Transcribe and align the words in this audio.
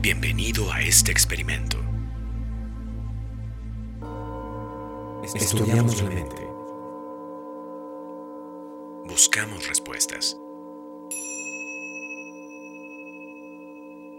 Bienvenido 0.00 0.70
a 0.72 0.80
este 0.80 1.10
experimento. 1.10 1.76
Estudiamos 5.34 6.00
la 6.00 6.10
mente. 6.10 6.46
Buscamos 9.08 9.66
respuestas. 9.66 10.36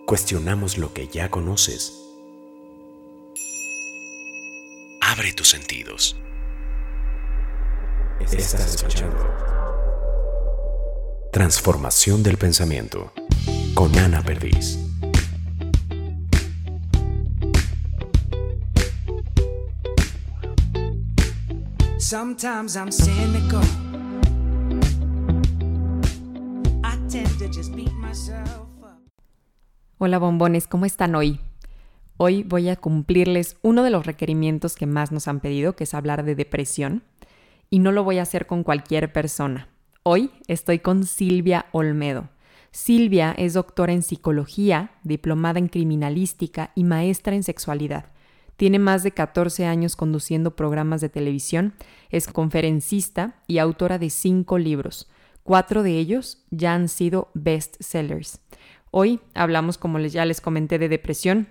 Cuestionamos 0.05 0.77
lo 0.77 0.93
que 0.93 1.07
ya 1.07 1.31
conoces. 1.31 2.03
Abre 4.99 5.31
tus 5.31 5.47
sentidos. 5.47 6.17
Estás 8.19 8.75
escuchando. 8.75 9.17
Transformación 11.31 12.21
del 12.21 12.37
pensamiento 12.37 13.13
con 13.73 13.97
Ana 13.97 14.21
Perdiz. 14.21 14.77
Sometimes 21.97 22.75
I'm 22.75 22.91
cynical. 22.91 23.61
I 26.83 26.97
tend 27.07 27.37
to 27.39 27.47
just 27.47 27.75
beat 27.75 27.93
myself 27.93 28.67
up. 28.81 28.99
Hola 29.97 30.17
bombones, 30.17 30.67
¿cómo 30.67 30.85
están 30.85 31.15
hoy? 31.15 31.39
Hoy 32.17 32.43
voy 32.43 32.69
a 32.69 32.75
cumplirles 32.75 33.57
uno 33.61 33.83
de 33.83 33.89
los 33.91 34.05
requerimientos 34.05 34.75
que 34.75 34.85
más 34.85 35.11
nos 35.11 35.27
han 35.27 35.39
pedido, 35.39 35.75
que 35.75 35.85
es 35.85 35.93
hablar 35.93 36.23
de 36.23 36.35
depresión, 36.35 37.03
y 37.69 37.79
no 37.79 37.91
lo 37.91 38.03
voy 38.03 38.17
a 38.19 38.23
hacer 38.23 38.47
con 38.47 38.63
cualquier 38.63 39.13
persona. 39.13 39.69
Hoy 40.03 40.31
estoy 40.47 40.79
con 40.79 41.05
Silvia 41.05 41.67
Olmedo. 41.71 42.29
Silvia 42.71 43.33
es 43.37 43.53
doctora 43.53 43.93
en 43.93 44.03
psicología, 44.03 44.91
diplomada 45.03 45.59
en 45.59 45.67
criminalística 45.67 46.71
y 46.75 46.83
maestra 46.83 47.35
en 47.35 47.43
sexualidad. 47.43 48.05
Tiene 48.57 48.77
más 48.77 49.03
de 49.03 49.11
14 49.11 49.65
años 49.65 49.95
conduciendo 49.95 50.55
programas 50.55 51.01
de 51.01 51.09
televisión, 51.09 51.73
es 52.09 52.27
conferencista 52.27 53.35
y 53.47 53.57
autora 53.57 53.97
de 53.97 54.09
cinco 54.09 54.57
libros. 54.57 55.09
Cuatro 55.43 55.81
de 55.81 55.97
ellos 55.97 56.43
ya 56.51 56.73
han 56.73 56.89
sido 56.89 57.31
bestsellers. 57.33 58.41
Hoy 58.91 59.19
hablamos, 59.33 59.77
como 59.77 59.99
ya 59.99 60.25
les 60.25 60.41
comenté, 60.41 60.77
de 60.77 60.89
depresión, 60.89 61.47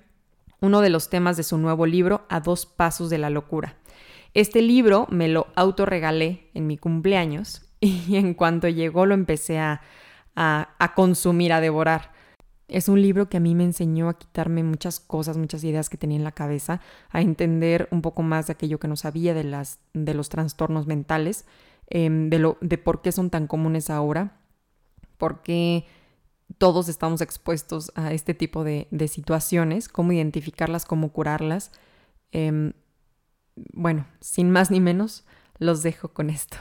uno 0.61 0.81
de 0.81 0.91
los 0.91 1.09
temas 1.09 1.37
de 1.37 1.45
su 1.45 1.57
nuevo 1.57 1.87
libro, 1.87 2.27
A 2.29 2.41
dos 2.41 2.67
pasos 2.67 3.11
de 3.11 3.19
la 3.19 3.31
locura. 3.31 3.77
Este 4.35 4.61
libro 4.61 5.07
me 5.11 5.29
lo 5.29 5.47
autorregalé 5.57 6.51
en 6.55 6.67
mi 6.67 6.77
cumpleaños 6.77 7.63
y 7.81 8.17
en 8.17 8.35
cuanto 8.35 8.69
llegó 8.69 9.07
lo 9.07 9.15
empecé 9.15 9.59
a, 9.59 9.81
a, 10.41 10.77
a 10.79 10.95
consumir, 10.95 11.53
a 11.53 11.61
devorar. 11.61 12.13
Es 12.69 12.89
un 12.89 13.03
libro 13.03 13.29
que 13.29 13.39
a 13.39 13.41
mí 13.41 13.57
me 13.57 13.65
enseñó 13.65 14.09
a 14.09 14.17
quitarme 14.17 14.63
muchas 14.63 15.01
cosas, 15.01 15.37
muchas 15.37 15.65
ideas 15.65 15.91
que 15.91 15.97
tenía 15.97 16.17
en 16.17 16.23
la 16.23 16.33
cabeza, 16.33 16.81
a 17.11 17.21
entender 17.21 17.89
un 17.91 18.03
poco 18.03 18.23
más 18.23 18.47
de 18.47 18.53
aquello 18.53 18.79
que 18.79 18.87
no 18.87 18.95
sabía 18.95 19.35
de, 19.35 19.43
las, 19.43 19.81
de 19.95 20.15
los 20.15 20.29
trastornos 20.29 20.87
mentales, 20.87 21.45
em, 21.89 22.31
de, 22.31 22.39
lo, 22.39 22.57
de 22.61 22.79
por 22.79 23.03
qué 23.03 23.11
son 23.11 23.31
tan 23.31 23.49
comunes 23.49 23.91
ahora, 23.91 24.37
por 25.17 25.43
qué 25.43 25.87
todos 26.59 26.89
estamos 26.89 27.21
expuestos 27.21 27.91
a 27.97 28.13
este 28.13 28.33
tipo 28.33 28.63
de, 28.63 28.87
de 28.93 29.09
situaciones, 29.09 29.89
cómo 29.89 30.13
identificarlas, 30.13 30.87
cómo 30.87 31.13
curarlas. 31.13 31.73
Em, 32.31 32.75
bueno, 33.73 34.07
sin 34.21 34.53
más 34.53 34.71
ni 34.71 34.79
menos, 34.79 35.25
los 35.59 35.83
dejo 35.83 36.11
con 36.13 36.31
esto. 36.31 36.59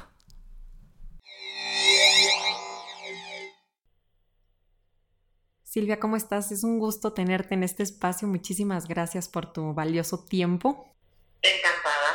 Silvia, 5.68 6.00
¿cómo 6.00 6.16
estás? 6.16 6.54
Es 6.54 6.64
un 6.64 6.80
gusto 6.80 7.12
tenerte 7.12 7.54
en 7.54 7.62
este 7.62 7.84
espacio. 7.84 8.26
Muchísimas 8.26 8.88
gracias 8.88 9.28
por 9.28 9.52
tu 9.52 9.74
valioso 9.74 10.24
tiempo. 10.24 10.96
Encantada. 11.42 12.14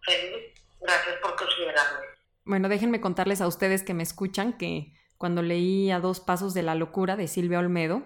Feliz. 0.00 0.54
Gracias 0.80 1.16
por 1.20 1.34
considerarme. 1.34 2.06
Bueno, 2.44 2.68
déjenme 2.68 3.00
contarles 3.00 3.40
a 3.40 3.48
ustedes 3.48 3.82
que 3.82 3.94
me 3.94 4.04
escuchan 4.04 4.52
que 4.52 4.92
cuando 5.18 5.42
leí 5.42 5.90
A 5.90 5.98
dos 5.98 6.20
pasos 6.20 6.54
de 6.54 6.62
la 6.62 6.76
locura 6.76 7.16
de 7.16 7.26
Silvia 7.26 7.58
Olmedo, 7.58 8.04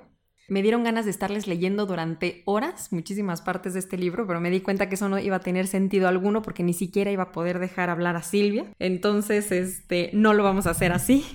me 0.48 0.62
dieron 0.62 0.84
ganas 0.84 1.04
de 1.04 1.10
estarles 1.10 1.46
leyendo 1.46 1.84
durante 1.84 2.42
horas 2.46 2.90
muchísimas 2.90 3.42
partes 3.42 3.74
de 3.74 3.80
este 3.80 3.98
libro, 3.98 4.26
pero 4.26 4.40
me 4.40 4.48
di 4.48 4.62
cuenta 4.62 4.88
que 4.88 4.94
eso 4.94 5.10
no 5.10 5.18
iba 5.18 5.36
a 5.36 5.40
tener 5.40 5.66
sentido 5.66 6.08
alguno 6.08 6.40
porque 6.40 6.62
ni 6.62 6.72
siquiera 6.72 7.10
iba 7.10 7.24
a 7.24 7.32
poder 7.32 7.58
dejar 7.58 7.90
hablar 7.90 8.16
a 8.16 8.22
Silvia. 8.22 8.64
Entonces, 8.78 9.52
este, 9.52 10.08
no 10.14 10.32
lo 10.32 10.44
vamos 10.44 10.66
a 10.66 10.70
hacer 10.70 10.92
así. 10.92 11.26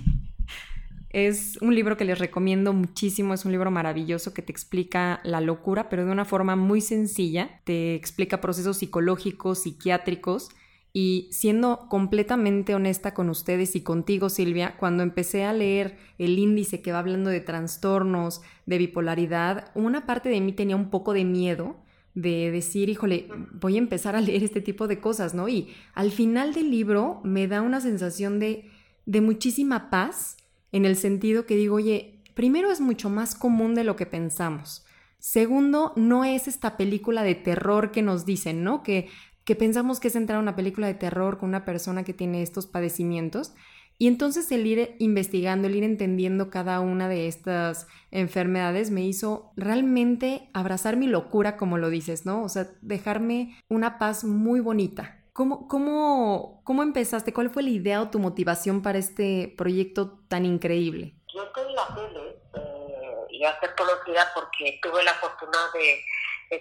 Es 1.14 1.60
un 1.62 1.76
libro 1.76 1.96
que 1.96 2.06
les 2.06 2.18
recomiendo 2.18 2.74
muchísimo, 2.74 3.36
es 3.36 3.46
un 3.46 3.52
libro 3.52 3.70
maravilloso 3.70 4.34
que 4.34 4.42
te 4.42 4.52
explica 4.52 5.22
la 5.24 5.42
locura, 5.42 5.88
pero 5.88 6.06
de 6.06 6.12
una 6.12 6.26
forma 6.26 6.56
muy 6.56 6.82
sencilla, 6.82 7.62
te 7.66 7.94
explica 7.94 8.42
procesos 8.42 8.78
psicológicos, 8.78 9.60
psiquiátricos. 9.60 10.50
Y 10.92 11.28
siendo 11.32 11.88
completamente 11.88 12.76
honesta 12.76 13.14
con 13.14 13.30
ustedes 13.30 13.76
y 13.76 13.82
contigo, 13.82 14.30
Silvia, 14.30 14.76
cuando 14.78 15.02
empecé 15.02 15.44
a 15.44 15.54
leer 15.54 15.98
el 16.18 16.38
índice 16.38 16.82
que 16.82 16.92
va 16.92 17.00
hablando 17.00 17.30
de 17.30 17.42
trastornos, 17.42 18.42
de 18.66 18.78
bipolaridad, 18.80 19.72
una 19.76 20.06
parte 20.08 20.30
de 20.30 20.42
mí 20.42 20.52
tenía 20.54 20.76
un 20.76 20.90
poco 20.90 21.14
de 21.14 21.26
miedo 21.26 21.78
de 22.16 22.52
decir, 22.52 22.90
híjole, 22.90 23.28
voy 23.54 23.76
a 23.76 23.80
empezar 23.80 24.16
a 24.16 24.22
leer 24.22 24.44
este 24.44 24.62
tipo 24.62 24.88
de 24.88 25.00
cosas, 25.00 25.34
¿no? 25.34 25.48
Y 25.48 25.74
al 25.94 26.12
final 26.12 26.54
del 26.54 26.70
libro 26.70 27.22
me 27.24 27.48
da 27.48 27.62
una 27.62 27.82
sensación 27.82 28.40
de, 28.40 28.70
de 29.08 29.22
muchísima 29.22 29.90
paz 29.90 30.38
en 30.74 30.86
el 30.86 30.98
sentido 30.98 31.46
que 31.46 31.56
digo, 31.56 31.76
oye, 31.76 32.20
primero 32.34 32.72
es 32.72 32.82
mucho 32.82 33.10
más 33.10 33.36
común 33.36 33.76
de 33.76 33.86
lo 33.86 33.96
que 33.96 34.06
pensamos. 34.06 34.86
Segundo, 35.20 35.94
no 35.96 36.26
es 36.26 36.50
esta 36.50 36.76
película 36.76 37.24
de 37.24 37.36
terror 37.36 37.92
que 37.92 38.02
nos 38.02 38.26
dicen, 38.26 38.64
¿no? 38.64 38.84
Que, 38.84 39.08
que 39.46 39.56
pensamos 39.56 40.02
que 40.02 40.10
es 40.10 40.16
entrar 40.18 40.38
a 40.38 40.42
una 40.42 40.56
película 40.56 40.88
de 40.88 40.96
terror 40.96 41.38
con 41.38 41.50
una 41.50 41.64
persona 41.64 42.04
que 42.04 42.14
tiene 42.14 42.42
estos 42.42 42.66
padecimientos. 42.66 43.54
Y 44.00 44.08
entonces 44.08 44.52
el 44.52 44.66
ir 44.66 44.96
investigando, 44.98 45.68
el 45.68 45.76
ir 45.76 45.84
entendiendo 45.84 46.50
cada 46.50 46.82
una 46.82 47.08
de 47.08 47.28
estas 47.28 47.88
enfermedades 48.12 48.90
me 48.90 49.06
hizo 49.06 49.52
realmente 49.56 50.50
abrazar 50.54 50.98
mi 50.98 51.08
locura, 51.08 51.56
como 51.56 51.78
lo 51.78 51.90
dices, 51.90 52.26
¿no? 52.26 52.44
O 52.44 52.50
sea, 52.50 52.72
dejarme 52.82 53.56
una 53.70 54.00
paz 54.00 54.24
muy 54.24 54.60
bonita. 54.60 55.23
¿Cómo, 55.34 55.68
cómo, 55.68 56.62
¿Cómo 56.64 56.84
empezaste? 56.84 57.34
¿Cuál 57.34 57.50
fue 57.50 57.64
la 57.64 57.72
idea 57.72 58.04
o 58.04 58.12
tu 58.12 58.20
motivación 58.20 58.84
para 58.84 59.00
este 59.00 59.52
proyecto 59.58 60.20
tan 60.30 60.46
increíble? 60.46 61.16
Yo 61.34 61.42
estoy 61.42 61.70
en 61.70 61.76
la 61.76 61.88
tele 61.96 62.38
eh, 62.54 63.18
y 63.32 63.44
hacer 63.44 63.74
conocida 63.74 64.32
porque 64.36 64.80
tuve 64.84 65.02
la 65.02 65.16
fortuna 65.16 65.58
de, 65.74 66.06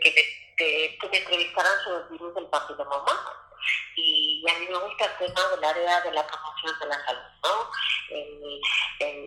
que, 0.00 0.96
me, 1.10 1.18
entrevistaran 1.18 1.84
sobre 1.84 2.04
el 2.04 2.08
virus 2.12 2.34
del 2.34 2.46
papiloma 2.46 3.12
y 3.94 4.42
a 4.48 4.58
mí 4.58 4.66
me 4.66 4.78
gusta 4.78 5.04
el 5.04 5.16
tema 5.18 5.48
del 5.54 5.64
área 5.64 6.00
de 6.00 6.12
la 6.12 6.26
promoción 6.26 6.78
de 6.80 6.86
la 6.86 7.04
salud, 7.04 7.20
¿no? 7.44 7.70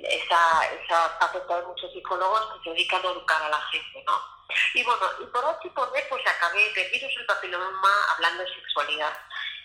esa, 0.09 0.73
esa 0.73 1.09
faceta 1.19 1.61
de 1.61 1.67
muchos 1.67 1.91
psicólogos 1.93 2.53
que 2.53 2.63
se 2.63 2.69
dedican 2.71 3.05
a 3.05 3.11
educar 3.11 3.43
a 3.43 3.49
la 3.49 3.61
gente, 3.61 4.03
¿no? 4.07 4.35
Y 4.73 4.83
bueno, 4.83 5.05
y 5.21 5.25
por 5.27 5.43
otro 5.43 5.67
y 5.67 5.69
por 5.71 5.91
B, 5.91 6.05
pues 6.09 6.23
acabé 6.27 6.71
del 6.73 6.91
virus 6.91 7.15
del 7.15 7.25
papiloma 7.25 7.93
hablando 8.15 8.43
de 8.43 8.53
sexualidad. 8.53 9.13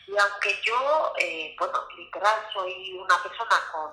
Y 0.06 0.16
aunque 0.16 0.60
yo, 0.62 1.12
eh, 1.18 1.54
bueno, 1.58 1.86
literal 1.96 2.48
soy 2.52 2.92
una 2.98 3.22
persona 3.22 3.56
con, 3.72 3.90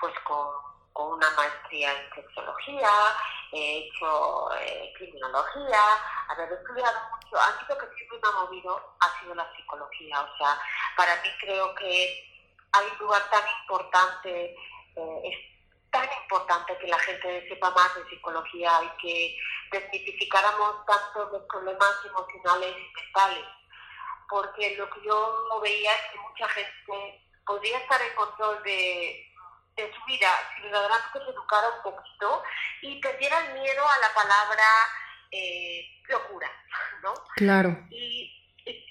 pues 0.00 0.14
con, 0.24 0.74
una 0.96 1.28
maestría 1.32 1.92
en 1.92 2.14
sexología, 2.14 2.88
he 3.50 3.78
hecho 3.78 4.48
eh, 4.60 4.92
criminología, 4.96 5.80
haber 6.28 6.52
estudiado 6.52 7.00
mucho, 7.10 7.36
algo 7.36 7.78
que 7.78 7.96
siempre 7.96 8.20
me 8.22 8.28
ha 8.28 8.44
movido 8.44 8.96
ha 9.00 9.20
sido 9.20 9.34
la 9.34 9.56
psicología. 9.56 10.20
O 10.20 10.36
sea, 10.38 10.56
para 10.96 11.16
mí 11.16 11.28
creo 11.40 11.74
que 11.74 12.34
hay 12.72 12.86
un 12.92 12.98
lugar 12.98 13.28
tan 13.28 13.42
importante, 13.62 14.56
eh, 14.96 15.20
es 15.24 15.90
tan 15.90 16.08
importante 16.22 16.78
que 16.78 16.86
la 16.86 16.98
gente 17.00 17.48
sepa 17.48 17.70
más 17.70 17.94
de 17.96 18.08
psicología 18.10 18.80
y 18.84 19.02
que 19.02 19.36
desmitificáramos 19.72 20.86
tanto 20.86 21.28
los 21.32 21.42
problemas 21.48 21.90
emocionales 22.04 22.76
y 22.76 22.92
mentales 22.94 23.44
porque 24.28 24.76
lo 24.76 24.88
que 24.90 25.02
yo 25.04 25.60
veía 25.62 25.92
es 25.92 26.12
que 26.12 26.18
mucha 26.18 26.48
gente 26.48 27.24
podría 27.46 27.78
estar 27.78 28.00
en 28.00 28.14
control 28.14 28.62
de, 28.62 29.30
su 29.76 30.04
vida 30.06 30.28
si 30.54 30.62
verdaderamente 30.62 31.18
se 31.18 31.30
educara 31.30 31.68
un 31.68 31.82
poquito 31.82 32.42
y 32.82 33.00
perdiera 33.00 33.38
el 33.46 33.60
miedo 33.60 33.84
a 33.86 33.98
la 33.98 34.14
palabra 34.14 34.64
eh, 35.30 36.00
locura, 36.08 36.50
¿no? 37.02 37.12
Claro. 37.34 37.76
Y, 37.90 38.30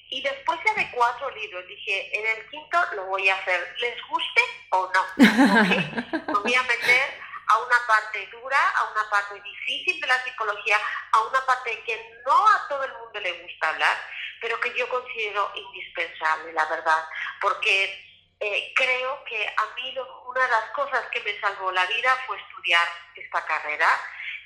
y, 0.09 0.21
después 0.21 0.59
de 0.75 0.91
cuatro 0.91 1.31
libros 1.31 1.65
dije, 1.67 2.19
en 2.19 2.37
el 2.37 2.49
quinto 2.49 2.77
lo 2.95 3.05
voy 3.05 3.29
a 3.29 3.35
hacer, 3.35 3.75
les 3.79 3.95
guste 4.07 4.41
o 4.71 4.91
no. 4.93 5.03
Me 5.17 6.39
voy 6.39 6.53
a 6.53 6.63
meter 6.63 7.23
a 7.47 7.57
una 7.59 7.77
parte 7.87 8.27
dura, 8.31 8.57
a 8.77 8.91
una 8.91 9.09
parte 9.09 9.41
difícil 9.41 9.99
de 9.99 10.07
la 10.07 10.23
psicología, 10.23 10.77
a 11.11 11.21
una 11.21 11.45
parte 11.45 11.81
que 11.85 12.21
no 12.25 12.47
a 12.47 12.67
todo 12.67 12.83
el 12.83 12.93
mundo 12.93 13.19
le 13.19 13.41
gusta 13.43 13.69
hablar, 13.69 13.97
pero 14.43 14.59
que 14.59 14.73
yo 14.77 14.89
considero 14.89 15.49
indispensable, 15.55 16.51
la 16.51 16.65
verdad, 16.65 17.07
porque 17.39 18.27
eh, 18.41 18.73
creo 18.75 19.23
que 19.23 19.47
a 19.47 19.75
mí 19.75 19.95
una 20.27 20.43
de 20.43 20.51
las 20.51 20.69
cosas 20.71 21.07
que 21.11 21.21
me 21.21 21.39
salvó 21.39 21.71
la 21.71 21.85
vida 21.85 22.13
fue 22.27 22.37
estudiar 22.37 22.85
esta 23.15 23.45
carrera. 23.45 23.87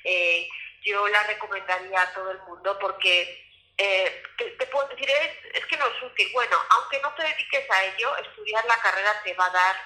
Eh, 0.04 0.48
yo 0.82 1.08
la 1.08 1.24
recomendaría 1.24 2.00
a 2.00 2.14
todo 2.14 2.30
el 2.30 2.38
mundo 2.42 2.78
porque 2.78 3.44
eh, 3.76 4.22
te, 4.36 4.66
puedo 4.68 4.86
decir, 4.86 5.10
es, 5.10 5.66
que 5.66 5.76
no 5.76 5.86
es 5.88 6.00
útil. 6.00 6.30
Bueno, 6.32 6.56
aunque 6.76 7.00
no 7.00 7.12
te 7.14 7.24
dediques 7.24 7.68
a 7.68 7.84
ello, 7.86 8.16
estudiar 8.18 8.64
la 8.66 8.78
carrera 8.78 9.20
te 9.24 9.34
va 9.34 9.46
a 9.46 9.50
dar 9.50 9.76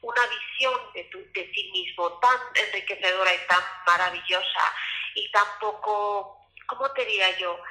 una 0.00 0.26
visión 0.26 0.92
de, 0.94 1.04
de 1.04 1.44
ti 1.44 1.70
mismo 1.70 2.18
tan 2.20 2.40
enriquecedora 2.54 3.34
y 3.34 3.46
tan 3.46 3.62
maravillosa 3.86 4.74
y 5.14 5.30
tan 5.32 5.46
poco, 5.60 6.46
¿cómo 6.66 6.90
te 6.92 7.04
diría 7.04 7.36
yo?, 7.36 7.62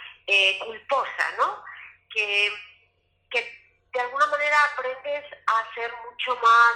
culposa, 0.63 1.31
¿no? 1.39 1.68
Que, 2.09 2.51
que 3.29 3.59
de 3.93 3.99
alguna 3.99 4.27
manera 4.27 4.57
aprendes 4.73 5.25
a 5.47 5.73
ser 5.73 5.91
mucho 6.09 6.35
más 6.41 6.75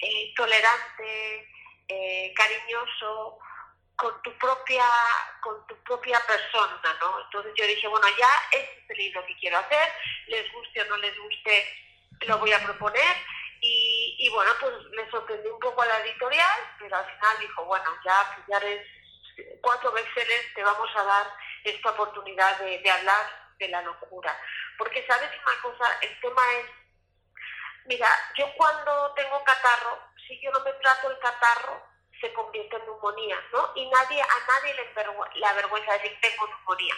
eh, 0.00 0.32
tolerante, 0.36 1.48
eh, 1.88 2.32
cariñoso 2.34 3.38
con 3.96 4.22
tu 4.22 4.36
propia 4.38 4.84
con 5.40 5.66
tu 5.66 5.76
propia 5.84 6.20
persona, 6.26 6.98
¿no? 7.00 7.20
Entonces 7.20 7.52
yo 7.56 7.66
dije, 7.66 7.86
bueno, 7.86 8.06
ya 8.18 8.28
este 8.50 8.82
es 8.82 8.90
el 8.90 8.96
libro 8.96 9.26
que 9.26 9.36
quiero 9.38 9.58
hacer, 9.58 9.92
les 10.26 10.52
guste 10.52 10.82
o 10.82 10.84
no 10.86 10.96
les 10.96 11.16
guste, 11.18 11.68
lo 12.22 12.38
voy 12.38 12.52
a 12.52 12.62
proponer 12.62 13.16
y, 13.64 14.28
bueno, 14.34 14.50
pues 14.60 14.72
me 14.90 15.08
sorprendí 15.08 15.48
un 15.48 15.60
poco 15.60 15.82
a 15.82 15.86
la 15.86 16.00
editorial, 16.00 16.76
pero 16.80 16.96
al 16.96 17.04
final 17.04 17.38
dijo, 17.38 17.64
bueno, 17.64 17.84
ya, 18.04 18.44
ya 18.48 18.56
eres 18.56 18.84
cuatro 19.60 19.92
veces 19.92 20.52
te 20.54 20.64
vamos 20.64 20.90
a 20.96 21.04
dar 21.04 21.26
esta 21.62 21.90
oportunidad 21.90 22.58
de, 22.58 22.78
de 22.80 22.90
hablar 22.90 23.41
la 23.68 23.82
locura. 23.82 24.38
Porque 24.78 25.06
sabes 25.06 25.30
una 25.30 25.62
cosa, 25.62 25.98
el 26.00 26.20
tema 26.20 26.42
es, 26.54 26.66
mira, 27.86 28.08
yo 28.36 28.52
cuando 28.56 29.12
tengo 29.14 29.42
catarro, 29.44 29.98
si 30.26 30.40
yo 30.40 30.50
no 30.52 30.60
me 30.60 30.72
trato 30.74 31.10
el 31.10 31.18
catarro, 31.18 31.82
se 32.20 32.32
convierte 32.32 32.76
en 32.76 32.84
neumonía, 32.84 33.36
¿no? 33.52 33.72
Y 33.74 33.88
nadie, 33.90 34.22
a 34.22 34.52
nadie 34.52 34.74
le, 34.74 35.40
le 35.40 35.46
avergüenza 35.46 35.92
decir 35.94 36.16
tengo 36.20 36.46
neumonía. 36.46 36.94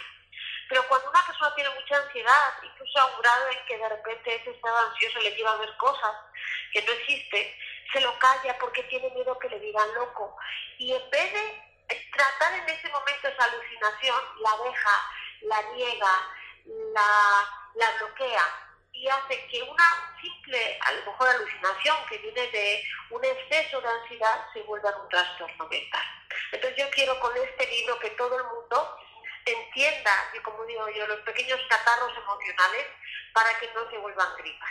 Pero 0.69 0.87
cuando 0.87 1.09
una 1.09 1.25
persona 1.25 1.53
tiene 1.55 1.69
mucha 1.71 1.97
ansiedad, 1.97 2.53
incluso 2.63 2.99
a 2.99 3.05
un 3.05 3.21
grado 3.21 3.49
en 3.49 3.65
que 3.65 3.77
de 3.77 3.89
repente 3.89 4.35
ese 4.35 4.51
estado 4.51 4.77
ansioso 4.89 5.19
le 5.19 5.35
lleva 5.35 5.53
a 5.53 5.57
ver 5.57 5.75
cosas 5.77 6.15
que 6.71 6.81
no 6.81 6.91
existen, 6.91 7.55
se 7.93 8.01
lo 8.01 8.17
calla 8.19 8.57
porque 8.59 8.83
tiene 8.83 9.09
miedo 9.11 9.37
que 9.39 9.49
le 9.49 9.59
digan 9.59 9.93
loco. 9.93 10.37
Y 10.77 10.93
en 10.93 11.09
vez 11.09 11.33
de 11.33 11.65
tratar 12.15 12.53
en 12.53 12.69
ese 12.69 12.89
momento 12.89 13.27
esa 13.27 13.43
alucinación, 13.43 14.21
la 14.39 14.57
deja, 14.63 15.11
la 15.41 15.61
niega, 15.73 16.34
la, 16.65 17.09
la 17.75 17.87
bloquea 17.99 18.43
y 18.91 19.07
hace 19.07 19.47
que 19.51 19.61
una 19.61 19.83
simple, 20.21 20.79
a 20.81 20.93
lo 20.93 21.11
mejor 21.11 21.27
alucinación 21.27 21.95
que 22.09 22.17
viene 22.19 22.47
de 22.47 22.81
un 23.11 23.23
exceso 23.23 23.81
de 23.81 23.87
ansiedad 23.87 24.45
se 24.53 24.61
vuelva 24.63 24.95
un 25.01 25.09
trastorno 25.09 25.67
mental. 25.67 26.03
Entonces 26.51 26.79
yo 26.79 26.89
quiero 26.91 27.19
con 27.19 27.31
este 27.35 27.69
libro 27.75 27.99
que 27.99 28.11
todo 28.11 28.37
el 28.37 28.43
mundo 28.45 28.97
entienda, 29.45 30.11
y 30.33 30.41
como 30.41 30.63
digo 30.65 30.85
yo, 30.97 31.07
los 31.07 31.19
pequeños 31.19 31.59
catarros 31.69 32.11
emocionales 32.17 32.85
para 33.33 33.49
que 33.59 33.67
no 33.73 33.89
se 33.91 33.97
vuelvan 33.97 34.27
gripas. 34.37 34.69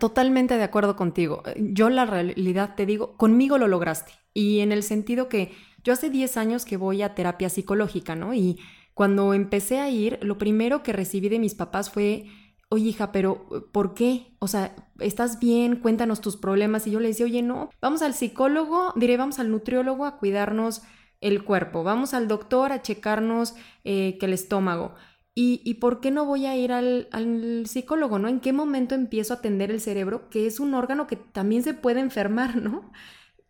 Totalmente 0.00 0.56
de 0.56 0.64
acuerdo 0.64 0.96
contigo. 0.96 1.42
Yo 1.56 1.88
la 1.90 2.04
realidad 2.04 2.74
te 2.74 2.86
digo, 2.86 3.16
conmigo 3.16 3.58
lo 3.58 3.68
lograste. 3.68 4.12
Y 4.34 4.60
en 4.60 4.72
el 4.72 4.82
sentido 4.82 5.28
que 5.28 5.56
yo 5.82 5.92
hace 5.92 6.10
10 6.10 6.36
años 6.36 6.64
que 6.64 6.76
voy 6.76 7.02
a 7.02 7.14
terapia 7.14 7.48
psicológica, 7.48 8.14
¿no? 8.14 8.34
Y 8.34 8.58
cuando 8.96 9.34
empecé 9.34 9.78
a 9.78 9.90
ir, 9.90 10.18
lo 10.22 10.38
primero 10.38 10.82
que 10.82 10.94
recibí 10.94 11.28
de 11.28 11.38
mis 11.38 11.54
papás 11.54 11.90
fue, 11.90 12.28
oye 12.70 12.88
hija, 12.88 13.12
pero 13.12 13.68
¿por 13.70 13.92
qué? 13.92 14.34
O 14.38 14.48
sea, 14.48 14.74
¿estás 15.00 15.38
bien? 15.38 15.76
Cuéntanos 15.76 16.22
tus 16.22 16.38
problemas. 16.38 16.86
Y 16.86 16.92
yo 16.92 16.98
le 16.98 17.08
decía, 17.08 17.26
oye, 17.26 17.42
no, 17.42 17.68
vamos 17.82 18.00
al 18.00 18.14
psicólogo, 18.14 18.94
diré, 18.96 19.18
vamos 19.18 19.38
al 19.38 19.50
nutriólogo 19.50 20.06
a 20.06 20.16
cuidarnos 20.16 20.80
el 21.20 21.44
cuerpo, 21.44 21.82
vamos 21.82 22.14
al 22.14 22.26
doctor 22.26 22.72
a 22.72 22.80
checarnos 22.80 23.54
eh, 23.84 24.16
que 24.18 24.24
el 24.24 24.32
estómago. 24.32 24.94
¿Y, 25.34 25.60
¿Y, 25.66 25.74
por 25.74 26.00
qué 26.00 26.10
no 26.10 26.24
voy 26.24 26.46
a 26.46 26.56
ir 26.56 26.72
al, 26.72 27.08
al, 27.12 27.66
psicólogo, 27.66 28.18
no? 28.18 28.28
¿En 28.28 28.40
qué 28.40 28.54
momento 28.54 28.94
empiezo 28.94 29.34
a 29.34 29.36
atender 29.36 29.70
el 29.70 29.82
cerebro, 29.82 30.30
que 30.30 30.46
es 30.46 30.58
un 30.58 30.72
órgano 30.72 31.06
que 31.06 31.16
también 31.16 31.62
se 31.62 31.74
puede 31.74 32.00
enfermar, 32.00 32.56
¿no? 32.62 32.90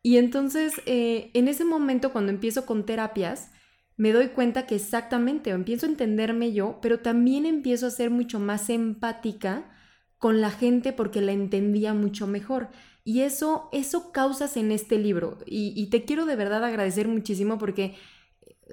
Y 0.02 0.16
entonces, 0.16 0.72
eh, 0.86 1.30
en 1.34 1.46
ese 1.46 1.64
momento, 1.64 2.10
cuando 2.10 2.32
empiezo 2.32 2.66
con 2.66 2.84
terapias, 2.84 3.52
me 3.96 4.12
doy 4.12 4.28
cuenta 4.28 4.66
que 4.66 4.76
exactamente, 4.76 5.50
empiezo 5.50 5.86
a 5.86 5.88
entenderme 5.88 6.52
yo, 6.52 6.78
pero 6.82 7.00
también 7.00 7.46
empiezo 7.46 7.86
a 7.86 7.90
ser 7.90 8.10
mucho 8.10 8.38
más 8.38 8.68
empática 8.68 9.70
con 10.18 10.40
la 10.40 10.50
gente 10.50 10.92
porque 10.92 11.20
la 11.20 11.32
entendía 11.32 11.94
mucho 11.94 12.26
mejor. 12.26 12.68
Y 13.04 13.20
eso, 13.20 13.68
eso 13.72 14.12
causas 14.12 14.56
en 14.56 14.72
este 14.72 14.98
libro. 14.98 15.38
Y, 15.46 15.88
te 15.90 16.04
quiero 16.04 16.26
de 16.26 16.36
verdad 16.36 16.64
agradecer 16.64 17.08
muchísimo 17.08 17.56
porque, 17.56 17.94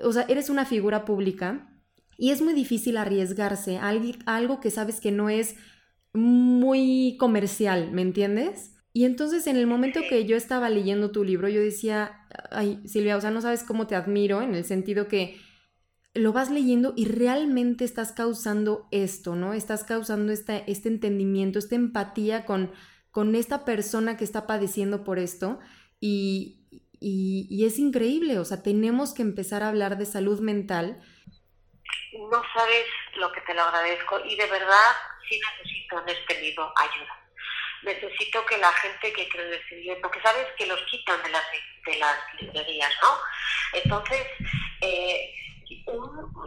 o 0.03 0.11
sea, 0.11 0.23
eres 0.27 0.49
una 0.49 0.65
figura 0.65 1.05
pública 1.05 1.69
y 2.17 2.31
es 2.31 2.41
muy 2.41 2.53
difícil 2.53 2.97
arriesgarse 2.97 3.77
a 3.77 3.89
algo 4.25 4.59
que 4.59 4.71
sabes 4.71 4.99
que 4.99 5.11
no 5.11 5.29
es 5.29 5.55
muy 6.13 7.15
comercial, 7.19 7.91
¿me 7.91 8.01
entiendes? 8.01 8.73
Y 8.91 9.05
entonces 9.05 9.47
en 9.47 9.55
el 9.55 9.67
momento 9.67 10.01
que 10.07 10.25
yo 10.25 10.35
estaba 10.35 10.69
leyendo 10.69 11.11
tu 11.11 11.23
libro, 11.23 11.49
yo 11.49 11.61
decía, 11.61 12.22
ay, 12.51 12.81
Silvia, 12.87 13.17
o 13.17 13.21
sea, 13.21 13.31
no 13.31 13.41
sabes 13.41 13.63
cómo 13.63 13.87
te 13.87 13.95
admiro 13.95 14.41
en 14.41 14.55
el 14.55 14.65
sentido 14.65 15.07
que 15.07 15.39
lo 16.13 16.31
vas 16.31 16.51
leyendo 16.51 16.93
y 16.95 17.05
realmente 17.05 17.85
estás 17.85 18.11
causando 18.11 18.87
esto, 18.91 19.35
¿no? 19.35 19.53
Estás 19.53 19.83
causando 19.83 20.31
este, 20.31 20.63
entendimiento, 20.67 21.57
esta 21.59 21.75
empatía 21.75 22.45
con, 22.45 22.71
con 23.11 23.35
esta 23.35 23.65
persona 23.65 24.15
que 24.15 24.23
está 24.23 24.45
padeciendo 24.45 25.03
por 25.03 25.17
esto 25.17 25.59
y, 25.99 26.67
y, 26.99 27.65
es 27.65 27.79
increíble, 27.79 28.37
o 28.37 28.45
sea, 28.45 28.61
tenemos 28.61 29.13
que 29.13 29.23
empezar 29.23 29.63
a 29.63 29.69
hablar 29.69 29.97
de 29.97 30.05
salud 30.05 30.39
mental. 30.39 31.01
No 32.29 32.41
sabes 32.53 32.85
lo 33.15 33.31
que 33.31 33.41
te 33.41 33.53
lo 33.53 33.63
agradezco 33.63 34.19
y 34.25 34.35
de 34.35 34.45
verdad 34.45 34.91
sí 35.27 35.39
necesito 35.39 36.01
en 36.01 36.09
este 36.09 36.35
ayuda 36.35 37.22
necesito 37.83 38.45
que 38.45 38.57
la 38.57 38.71
gente 38.73 39.13
que 39.13 39.23
en 39.23 39.83
libro, 39.83 40.01
porque 40.01 40.21
sabes 40.21 40.47
que 40.57 40.65
los 40.65 40.79
quitan 40.89 41.21
de 41.23 41.29
las, 41.29 41.43
de 41.85 41.95
las 41.97 42.17
librerías, 42.39 42.91
¿no? 43.01 43.17
Entonces, 43.73 44.27
eh, 44.81 45.33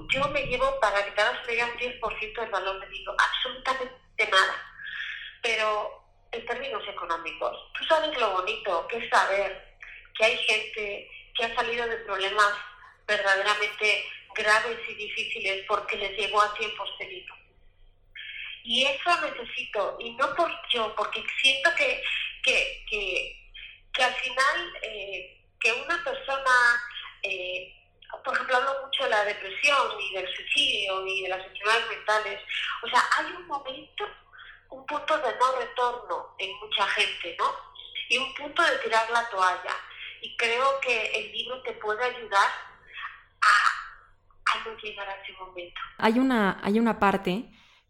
yo 0.08 0.28
me 0.28 0.46
llevo 0.46 0.78
para 0.80 1.04
que 1.04 1.12
cada 1.14 1.32
vez 1.32 1.40
un 1.64 1.78
10% 1.78 2.40
del 2.40 2.50
valor 2.50 2.80
del 2.80 2.90
libro, 2.90 3.14
absolutamente 3.18 4.30
nada. 4.30 4.72
Pero 5.42 6.04
en 6.32 6.46
términos 6.46 6.82
económicos, 6.88 7.72
tú 7.78 7.84
sabes 7.84 8.16
lo 8.18 8.30
bonito 8.30 8.86
que 8.88 8.98
es 8.98 9.10
saber 9.10 9.76
que 10.16 10.24
hay 10.24 10.36
gente 10.38 11.10
que 11.34 11.44
ha 11.44 11.54
salido 11.54 11.86
de 11.86 11.96
problemas 11.98 12.52
verdaderamente 13.06 14.04
graves 14.34 14.78
y 14.88 14.94
difíciles 14.94 15.64
porque 15.68 15.96
les 15.96 16.12
llegó 16.18 16.40
a 16.40 16.54
tiempos 16.54 16.90
felices 16.98 17.45
y 18.66 18.84
eso 18.84 19.10
necesito, 19.20 19.96
y 20.00 20.10
no 20.16 20.34
por 20.34 20.50
yo, 20.70 20.92
porque 20.96 21.24
siento 21.40 21.70
que, 21.76 22.02
que, 22.42 22.84
que, 23.92 24.02
al 24.02 24.12
final 24.14 24.76
eh, 24.82 25.40
que 25.60 25.72
una 25.72 26.02
persona, 26.02 26.50
eh, 27.22 27.72
por 28.24 28.34
ejemplo, 28.34 28.56
hablo 28.56 28.84
mucho 28.84 29.04
de 29.04 29.10
la 29.10 29.24
depresión 29.24 30.00
y 30.00 30.14
del 30.14 30.34
suicidio 30.34 31.06
y 31.06 31.22
de 31.22 31.28
las 31.28 31.46
enfermedades 31.46 31.88
mentales, 31.90 32.40
o 32.82 32.88
sea, 32.88 33.02
hay 33.18 33.26
un 33.34 33.46
momento, 33.46 34.04
un 34.70 34.84
punto 34.84 35.16
de 35.16 35.36
no 35.38 35.60
retorno 35.60 36.34
en 36.36 36.58
mucha 36.58 36.88
gente, 36.88 37.36
¿no? 37.38 37.46
Y 38.08 38.18
un 38.18 38.34
punto 38.34 38.62
de 38.62 38.78
tirar 38.78 39.08
la 39.10 39.28
toalla. 39.30 39.76
Y 40.22 40.36
creo 40.36 40.80
que 40.80 41.06
el 41.12 41.30
libro 41.30 41.62
te 41.62 41.72
puede 41.74 42.04
ayudar 42.04 42.48
a, 43.42 44.54
a 44.54 44.64
no 44.64 44.76
llegar 44.76 45.08
a 45.08 45.22
ese 45.22 45.32
momento. 45.34 45.80
Hay 45.98 46.18
una, 46.18 46.58
hay 46.64 46.80
una 46.80 46.98
parte 46.98 47.44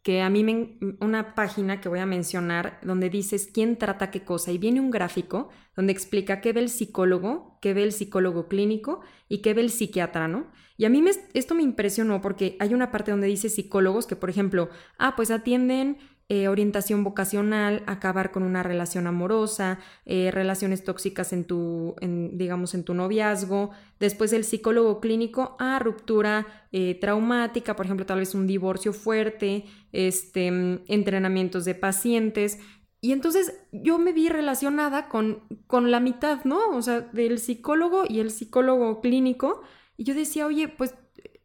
que 0.06 0.22
a 0.22 0.30
mí 0.30 0.44
me, 0.44 0.78
una 1.00 1.34
página 1.34 1.80
que 1.80 1.88
voy 1.88 1.98
a 1.98 2.06
mencionar 2.06 2.78
donde 2.84 3.10
dices 3.10 3.50
quién 3.52 3.76
trata 3.76 4.12
qué 4.12 4.22
cosa 4.22 4.52
y 4.52 4.56
viene 4.56 4.80
un 4.80 4.92
gráfico 4.92 5.48
donde 5.74 5.92
explica 5.92 6.40
qué 6.40 6.52
ve 6.52 6.60
el 6.60 6.68
psicólogo, 6.68 7.58
qué 7.60 7.74
ve 7.74 7.82
el 7.82 7.90
psicólogo 7.90 8.46
clínico 8.46 9.00
y 9.28 9.38
qué 9.38 9.52
ve 9.52 9.62
el 9.62 9.70
psiquiatra, 9.70 10.28
¿no? 10.28 10.46
Y 10.76 10.84
a 10.84 10.90
mí 10.90 11.04
esto 11.34 11.56
me 11.56 11.64
impresionó 11.64 12.20
porque 12.20 12.56
hay 12.60 12.72
una 12.72 12.92
parte 12.92 13.10
donde 13.10 13.26
dice 13.26 13.48
psicólogos 13.48 14.06
que, 14.06 14.14
por 14.14 14.30
ejemplo, 14.30 14.68
ah, 14.96 15.16
pues 15.16 15.32
atienden 15.32 15.98
eh, 16.28 16.48
orientación 16.48 17.04
vocacional, 17.04 17.84
acabar 17.86 18.32
con 18.32 18.42
una 18.42 18.64
relación 18.64 19.06
amorosa, 19.06 19.78
eh, 20.06 20.30
relaciones 20.32 20.82
tóxicas 20.82 21.32
en 21.32 21.44
tu, 21.44 21.94
digamos, 22.00 22.74
en 22.74 22.82
tu 22.82 22.94
noviazgo. 22.94 23.70
Después 24.00 24.32
el 24.32 24.42
psicólogo 24.42 25.00
clínico, 25.00 25.54
a 25.60 25.76
ah, 25.76 25.78
ruptura 25.78 26.66
eh, 26.72 26.98
traumática, 27.00 27.76
por 27.76 27.86
ejemplo, 27.86 28.06
tal 28.06 28.18
vez 28.18 28.34
un 28.34 28.48
divorcio 28.48 28.92
fuerte, 28.92 29.66
este, 29.92 30.48
entrenamientos 30.88 31.64
de 31.64 31.76
pacientes. 31.76 32.58
Y 33.00 33.12
entonces 33.12 33.54
yo 33.70 33.98
me 33.98 34.12
vi 34.12 34.28
relacionada 34.28 35.08
con, 35.08 35.44
con 35.68 35.92
la 35.92 36.00
mitad, 36.00 36.44
¿no? 36.44 36.70
O 36.70 36.82
sea, 36.82 37.02
del 37.02 37.38
psicólogo 37.38 38.02
y 38.08 38.18
el 38.18 38.32
psicólogo 38.32 39.00
clínico. 39.00 39.62
Y 39.96 40.02
yo 40.02 40.12
decía, 40.12 40.46
oye, 40.46 40.66
pues 40.66 40.92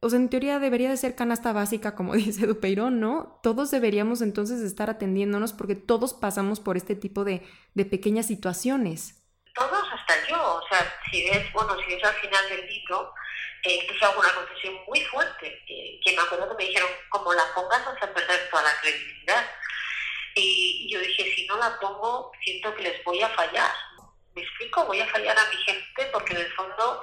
o 0.02 0.10
sea, 0.10 0.18
en 0.18 0.30
teoría 0.30 0.60
debería 0.60 0.90
de 0.90 0.98
ser 0.98 1.16
canasta 1.16 1.54
básica, 1.54 1.96
como 1.96 2.14
dice 2.14 2.48
Dupeirón, 2.48 3.00
¿no? 3.00 3.40
Todos 3.44 3.72
deberíamos 3.72 4.22
entonces 4.22 4.62
estar 4.62 4.90
atendiéndonos 4.90 5.54
porque 5.54 5.76
todos 5.76 6.14
pasamos 6.14 6.60
por 6.60 6.76
este 6.76 6.96
tipo 6.96 7.24
de, 7.24 7.48
de 7.76 7.86
pequeñas 7.86 8.28
situaciones. 8.28 9.24
Todos, 9.54 9.84
hasta 9.94 10.28
yo. 10.28 10.56
O 10.56 10.68
sea, 10.68 10.94
si 11.12 11.30
ves, 11.30 11.52
bueno, 11.54 11.78
si 11.86 11.94
ves 11.94 12.04
al 12.04 12.16
final 12.16 12.50
del 12.50 12.68
libro, 12.68 13.14
eh, 13.64 13.80
incluso 13.84 14.06
hago 14.06 14.20
una 14.20 14.34
confesión 14.34 14.76
muy 14.88 15.02
fuerte, 15.06 15.60
que 16.04 16.16
me 16.16 16.22
acuerdo 16.22 16.50
que 16.50 16.64
me 16.64 16.70
dijeron, 16.70 16.90
como 17.10 17.34
la 17.34 17.44
pongas 17.54 17.86
vas 17.86 18.02
a 18.02 18.14
perder 18.14 18.50
toda 18.50 18.64
la 18.64 18.82
credibilidad. 18.82 19.46
Y, 20.36 20.90
yo 20.92 21.00
dije, 21.00 21.32
si 21.36 21.46
no 21.46 21.58
la 21.58 21.78
pongo, 21.80 22.32
siento 22.44 22.74
que 22.76 22.84
les 22.84 23.04
voy 23.04 23.22
a 23.22 23.30
fallar. 23.30 23.72
¿Me 24.34 24.42
explico? 24.42 24.86
Voy 24.86 25.00
a 25.02 25.08
fallar 25.08 25.38
a 25.38 25.50
mi 25.50 25.58
gente 25.58 26.10
porque 26.12 26.34
en 26.34 26.40
el 26.40 26.52
fondo 26.54 27.02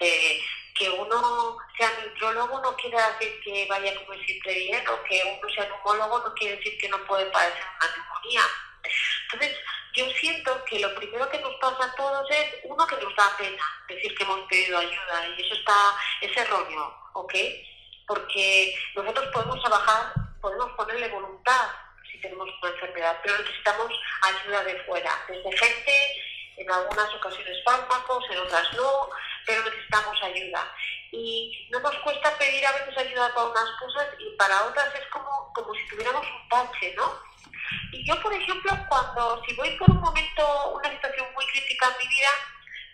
eh, 0.00 0.40
que 0.78 0.90
uno 0.90 1.58
sea 1.76 1.90
nutriólogo 2.04 2.60
no 2.60 2.76
quiere 2.76 2.96
decir 2.96 3.40
que 3.42 3.66
vaya 3.68 3.92
a 3.92 4.04
comer 4.04 4.24
siempre 4.24 4.54
bien 4.54 4.88
o 4.88 5.02
que 5.04 5.38
uno 5.38 5.54
sea 5.54 5.66
neumólogo 5.66 6.18
no 6.20 6.34
quiere 6.34 6.56
decir 6.56 6.78
que 6.78 6.88
no 6.88 6.98
puede 7.06 7.26
padecer 7.26 7.62
una 7.62 7.96
neumonía. 7.96 8.42
Entonces, 9.24 9.56
yo 9.94 10.08
siento 10.10 10.64
que 10.64 10.78
lo 10.78 10.94
primero 10.94 11.28
que 11.30 11.40
nos 11.40 11.54
pasa 11.54 11.84
a 11.84 11.94
todos 11.94 12.30
es, 12.30 12.46
uno, 12.64 12.86
que 12.86 12.96
nos 12.96 13.16
da 13.16 13.34
pena 13.38 13.62
decir 13.88 14.14
que 14.14 14.24
hemos 14.24 14.40
pedido 14.48 14.78
ayuda 14.78 15.28
y 15.36 15.42
eso 15.42 15.54
está, 15.54 15.96
es 16.20 16.36
erróneo, 16.36 16.94
¿ok? 17.14 17.34
Porque 18.06 18.74
nosotros 18.94 19.26
podemos 19.32 19.60
trabajar, 19.60 20.12
podemos 20.40 20.70
ponerle 20.72 21.08
voluntad 21.08 21.70
si 22.10 22.20
tenemos 22.20 22.48
una 22.62 22.72
enfermedad, 22.72 23.18
pero 23.22 23.38
necesitamos 23.38 23.90
ayuda 24.22 24.64
de 24.64 24.84
fuera, 24.84 25.24
desde 25.28 25.56
gente, 25.56 26.22
en 26.56 26.70
algunas 26.70 27.14
ocasiones 27.14 27.62
fármacos, 27.64 28.24
en 28.30 28.38
otras 28.38 28.72
no, 28.74 29.10
pero 29.44 29.64
necesitamos 29.64 30.22
ayuda. 30.22 30.72
Y 31.12 31.68
no 31.70 31.80
nos 31.80 31.94
cuesta 31.96 32.36
pedir 32.38 32.66
a 32.66 32.72
veces 32.72 32.98
ayuda 32.98 33.32
para 33.34 33.46
unas 33.46 33.70
cosas 33.80 34.08
y 34.18 34.36
para 34.36 34.64
otras 34.66 34.94
es 34.94 35.06
como, 35.10 35.52
como 35.54 35.74
si 35.74 35.86
tuviéramos 35.88 36.26
un 36.26 36.48
tache, 36.48 36.94
¿no? 36.96 37.20
Y 37.92 38.06
yo, 38.06 38.20
por 38.22 38.32
ejemplo, 38.32 38.72
cuando, 38.88 39.42
si 39.46 39.54
voy 39.54 39.76
por 39.76 39.90
un 39.90 40.00
momento, 40.00 40.70
una 40.74 40.90
situación 40.90 41.26
muy 41.34 41.46
crítica 41.46 41.86
en 41.88 41.98
mi 41.98 42.14
vida, 42.14 42.30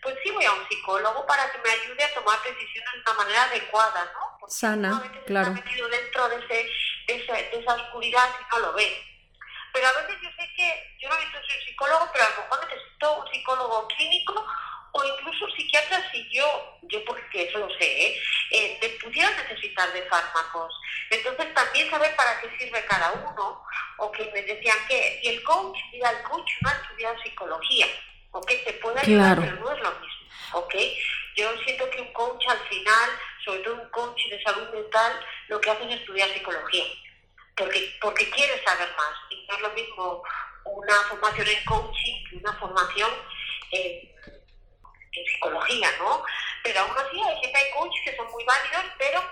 pues 0.02 0.16
sí 0.23 0.31
voy 0.31 0.45
a 0.45 0.52
un 0.52 0.69
psicólogo 0.69 1.25
para 1.26 1.50
que 1.50 1.59
me 1.59 1.71
ayude 1.71 2.04
a 2.04 2.14
tomar 2.14 2.38
decisiones 2.42 2.92
de 2.95 3.00
una 3.00 3.14
manera 3.14 3.45
adecuada, 3.45 4.04
¿no? 4.12 4.38
Porque 4.40 4.54
Sana, 4.54 5.12
claro. 5.26 5.52
Está 5.52 5.62
metido 5.62 5.88
dentro 5.88 6.28
de, 6.28 6.37
ese, 7.07 7.33
de, 7.33 7.50
esa 7.61 7.75
oscuridad 7.75 8.28
y 8.40 8.54
no 8.54 8.61
lo 8.61 8.73
ve. 8.75 9.12
Pero 9.73 9.87
a 9.88 9.93
veces 9.93 10.17
yo 10.23 10.31
sé 10.38 10.50
que 10.55 10.97
yo 11.00 11.09
no 11.09 11.17
necesito 11.17 11.47
ser 11.47 11.64
psicólogo, 11.64 12.11
pero 12.12 12.25
a 12.25 12.31
lo 12.31 12.43
mejor 12.43 12.69
necesito 12.69 13.19
un 13.19 13.33
psicólogo 13.33 13.88
clínico 13.88 14.47
o 14.93 15.05
incluso 15.05 15.49
psiquiatra 15.57 16.11
si 16.12 16.29
yo, 16.31 16.79
yo 16.83 17.02
porque 17.05 17.49
eso 17.49 17.59
lo 17.59 17.69
sé, 17.79 18.07
¿eh? 18.07 18.23
eh 18.50 18.99
pudiera 19.02 19.31
necesitar 19.43 19.91
de 19.93 20.02
fármacos. 20.02 20.75
Entonces 21.11 21.52
también 21.55 21.91
saber 21.91 22.14
para 22.14 22.41
qué 22.41 22.50
sirve 22.59 22.85
cada 22.85 23.12
uno, 23.12 23.64
o 23.97 24.12
que 24.12 24.31
me 24.33 24.43
decían 24.43 24.76
que 24.88 25.21
si 25.23 25.29
el 25.29 25.43
coach, 25.43 25.79
mira, 25.93 26.11
el 26.11 26.23
coach 26.25 26.50
no 26.61 26.69
ha 26.69 26.73
estudiado 26.73 27.23
psicología, 27.23 27.87
¿ok? 28.33 28.47
Te 28.64 28.73
puede 28.75 29.00
ayudar, 29.00 29.38
pero 29.41 29.57
no 29.57 29.73
es 29.73 29.81
lo 29.81 29.91
mismo, 29.93 30.26
¿ok? 30.55 30.75
Yo 31.37 31.50
siento 31.64 31.88
que 31.88 32.00
un 32.02 32.12
coach 32.12 32.45
al 32.49 32.59
final, 32.69 33.11
sobre 33.45 33.61
todo 33.61 33.75
un 33.75 33.88
coach 33.91 34.29
de 34.29 34.43
salud 34.43 34.69
mental, 34.71 35.26
lo 35.49 35.61
que 35.61 35.71
hace 35.71 35.85
es 35.85 36.00
estudiar 36.00 36.29
psicología, 36.31 36.85
porque, 37.57 37.97
porque 38.01 38.31
quiere 38.31 38.63
saber 38.65 38.89
más. 38.97 39.15
Y 39.31 39.47
no 39.47 39.57
es 39.57 39.63
lo 39.63 39.73
mismo 39.73 40.23
una 40.65 40.95
formación 41.09 41.47
en 41.49 41.65
coaching 41.65 42.25
que 42.29 42.37
una 42.37 42.53
formación 42.55 43.11
en 43.71 44.13
psicología, 45.13 45.89
¿no? 45.99 46.23
Pero 46.63 46.81
aún 46.81 46.93
así 46.97 47.21
hay 47.21 47.41
gente, 47.41 47.59
hay 47.59 47.73
coaches 47.73 48.03
que 48.05 48.17
son 48.17 48.31
muy 48.31 48.45
válidos, 48.45 48.85
pero 48.99 49.23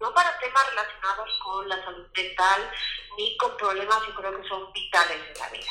no 0.00 0.14
para 0.14 0.38
temas 0.38 0.68
relacionados 0.70 1.28
con 1.44 1.68
la 1.68 1.84
salud 1.84 2.06
mental 2.16 2.70
ni 3.18 3.36
con 3.36 3.56
problemas 3.56 3.98
yo 4.06 4.14
creo 4.14 4.40
que 4.40 4.48
son 4.48 4.72
vitales 4.72 5.18
en 5.28 5.38
la 5.38 5.48
vida. 5.50 5.70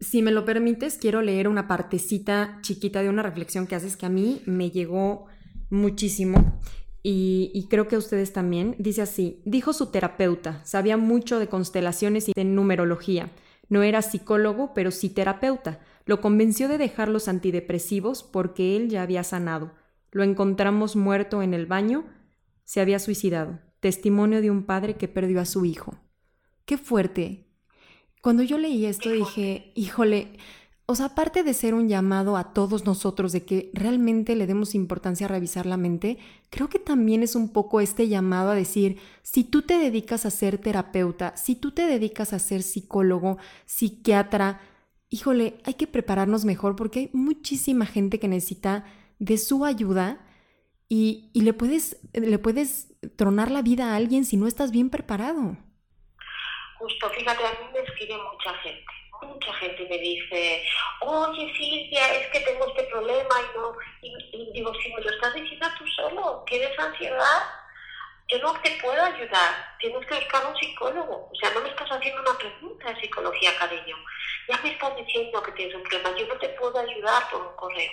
Si 0.00 0.22
me 0.22 0.32
lo 0.32 0.44
permites, 0.44 0.98
quiero 0.98 1.22
leer 1.22 1.48
una 1.48 1.68
partecita 1.68 2.58
chiquita 2.62 3.02
de 3.02 3.08
una 3.08 3.22
reflexión 3.22 3.66
que 3.66 3.76
haces 3.76 3.96
que 3.96 4.06
a 4.06 4.08
mí 4.08 4.42
me 4.46 4.70
llegó 4.70 5.26
muchísimo 5.70 6.60
y, 7.02 7.50
y, 7.54 7.68
creo 7.68 7.88
que 7.88 7.96
ustedes 7.96 8.32
también. 8.32 8.76
Dice 8.78 9.02
así, 9.02 9.42
dijo 9.44 9.72
su 9.72 9.86
terapeuta, 9.90 10.64
sabía 10.64 10.96
mucho 10.96 11.38
de 11.38 11.48
constelaciones 11.48 12.28
y 12.28 12.32
de 12.34 12.44
numerología. 12.44 13.32
No 13.68 13.82
era 13.82 14.02
psicólogo, 14.02 14.72
pero 14.74 14.90
sí 14.90 15.08
terapeuta. 15.08 15.80
Lo 16.04 16.20
convenció 16.20 16.68
de 16.68 16.78
dejar 16.78 17.08
los 17.08 17.28
antidepresivos 17.28 18.22
porque 18.22 18.76
él 18.76 18.88
ya 18.88 19.02
había 19.02 19.24
sanado. 19.24 19.72
Lo 20.10 20.22
encontramos 20.24 20.94
muerto 20.94 21.42
en 21.42 21.54
el 21.54 21.66
baño. 21.66 22.04
Se 22.64 22.80
había 22.80 22.98
suicidado. 22.98 23.60
Testimonio 23.80 24.42
de 24.42 24.50
un 24.50 24.64
padre 24.64 24.94
que 24.94 25.08
perdió 25.08 25.40
a 25.40 25.46
su 25.46 25.64
hijo. 25.64 25.96
Qué 26.66 26.76
fuerte. 26.78 27.46
Cuando 28.20 28.42
yo 28.42 28.58
leí 28.58 28.86
esto 28.86 29.10
dije, 29.10 29.72
híjole, 29.74 30.38
o 30.86 30.94
sea, 30.94 31.06
aparte 31.06 31.42
de 31.42 31.54
ser 31.54 31.74
un 31.74 31.88
llamado 31.88 32.36
a 32.36 32.52
todos 32.52 32.84
nosotros 32.84 33.32
de 33.32 33.44
que 33.44 33.70
realmente 33.72 34.34
le 34.34 34.46
demos 34.46 34.74
importancia 34.74 35.26
a 35.26 35.28
revisar 35.28 35.64
la 35.64 35.76
mente, 35.76 36.18
creo 36.50 36.68
que 36.68 36.78
también 36.78 37.22
es 37.22 37.34
un 37.36 37.52
poco 37.52 37.80
este 37.80 38.08
llamado 38.08 38.50
a 38.50 38.54
decir, 38.54 38.98
si 39.22 39.44
tú 39.44 39.62
te 39.62 39.78
dedicas 39.78 40.26
a 40.26 40.30
ser 40.30 40.58
terapeuta, 40.58 41.36
si 41.36 41.54
tú 41.54 41.70
te 41.70 41.86
dedicas 41.86 42.32
a 42.32 42.38
ser 42.38 42.62
psicólogo, 42.62 43.38
psiquiatra, 43.64 44.60
híjole, 45.08 45.58
hay 45.64 45.74
que 45.74 45.86
prepararnos 45.86 46.44
mejor 46.44 46.74
porque 46.74 46.98
hay 46.98 47.10
muchísima 47.12 47.86
gente 47.86 48.18
que 48.18 48.28
necesita 48.28 48.84
de 49.18 49.38
su 49.38 49.64
ayuda 49.64 50.26
y, 50.88 51.30
le, 51.32 51.54
puedes, 51.54 52.00
le 52.12 52.38
puedes 52.38 52.92
tronar 53.16 53.50
la 53.50 53.62
vida 53.62 53.92
a 53.92 53.96
alguien 53.96 54.24
si 54.26 54.36
no 54.36 54.46
estás 54.46 54.72
bien 54.72 54.90
preparado. 54.90 55.56
Justo, 56.78 57.08
fíjate, 57.10 57.46
a 57.46 57.50
mí 57.50 57.66
me 57.72 57.80
escribe 57.80 58.14
mucha 58.14 58.52
gente. 58.58 59.01
Mucha 59.22 59.52
gente 59.54 59.86
me 59.88 59.98
dice, 59.98 60.64
oye 61.00 61.52
Silvia, 61.56 62.14
es 62.14 62.26
que 62.28 62.40
tengo 62.40 62.66
este 62.68 62.84
problema 62.84 63.34
y 63.40 63.58
no, 63.58 63.72
y 64.02 64.52
digo, 64.52 64.72
si 64.74 64.92
me 64.92 65.00
lo 65.00 65.10
estás 65.10 65.34
diciendo 65.34 65.66
tú 65.78 65.86
solo, 65.86 66.44
¿tienes 66.46 66.78
ansiedad? 66.78 67.42
yo 68.32 68.38
no 68.38 68.52
te 68.62 68.70
puedo 68.82 69.02
ayudar, 69.02 69.76
tienes 69.78 70.06
que 70.06 70.14
buscar 70.14 70.46
un 70.46 70.56
psicólogo. 70.56 71.28
O 71.30 71.34
sea, 71.36 71.50
no 71.52 71.60
me 71.60 71.68
estás 71.68 71.88
haciendo 71.90 72.22
una 72.22 72.38
pregunta 72.38 72.88
de 72.92 73.00
psicología, 73.00 73.56
cariño. 73.58 73.96
Ya 74.48 74.58
me 74.62 74.72
estás 74.72 74.96
diciendo 74.96 75.42
que 75.42 75.52
tienes 75.52 75.74
un 75.74 75.82
problema, 75.82 76.16
yo 76.18 76.26
no 76.26 76.38
te 76.38 76.48
puedo 76.50 76.78
ayudar 76.78 77.28
por 77.30 77.42
un 77.42 77.56
correo. 77.56 77.90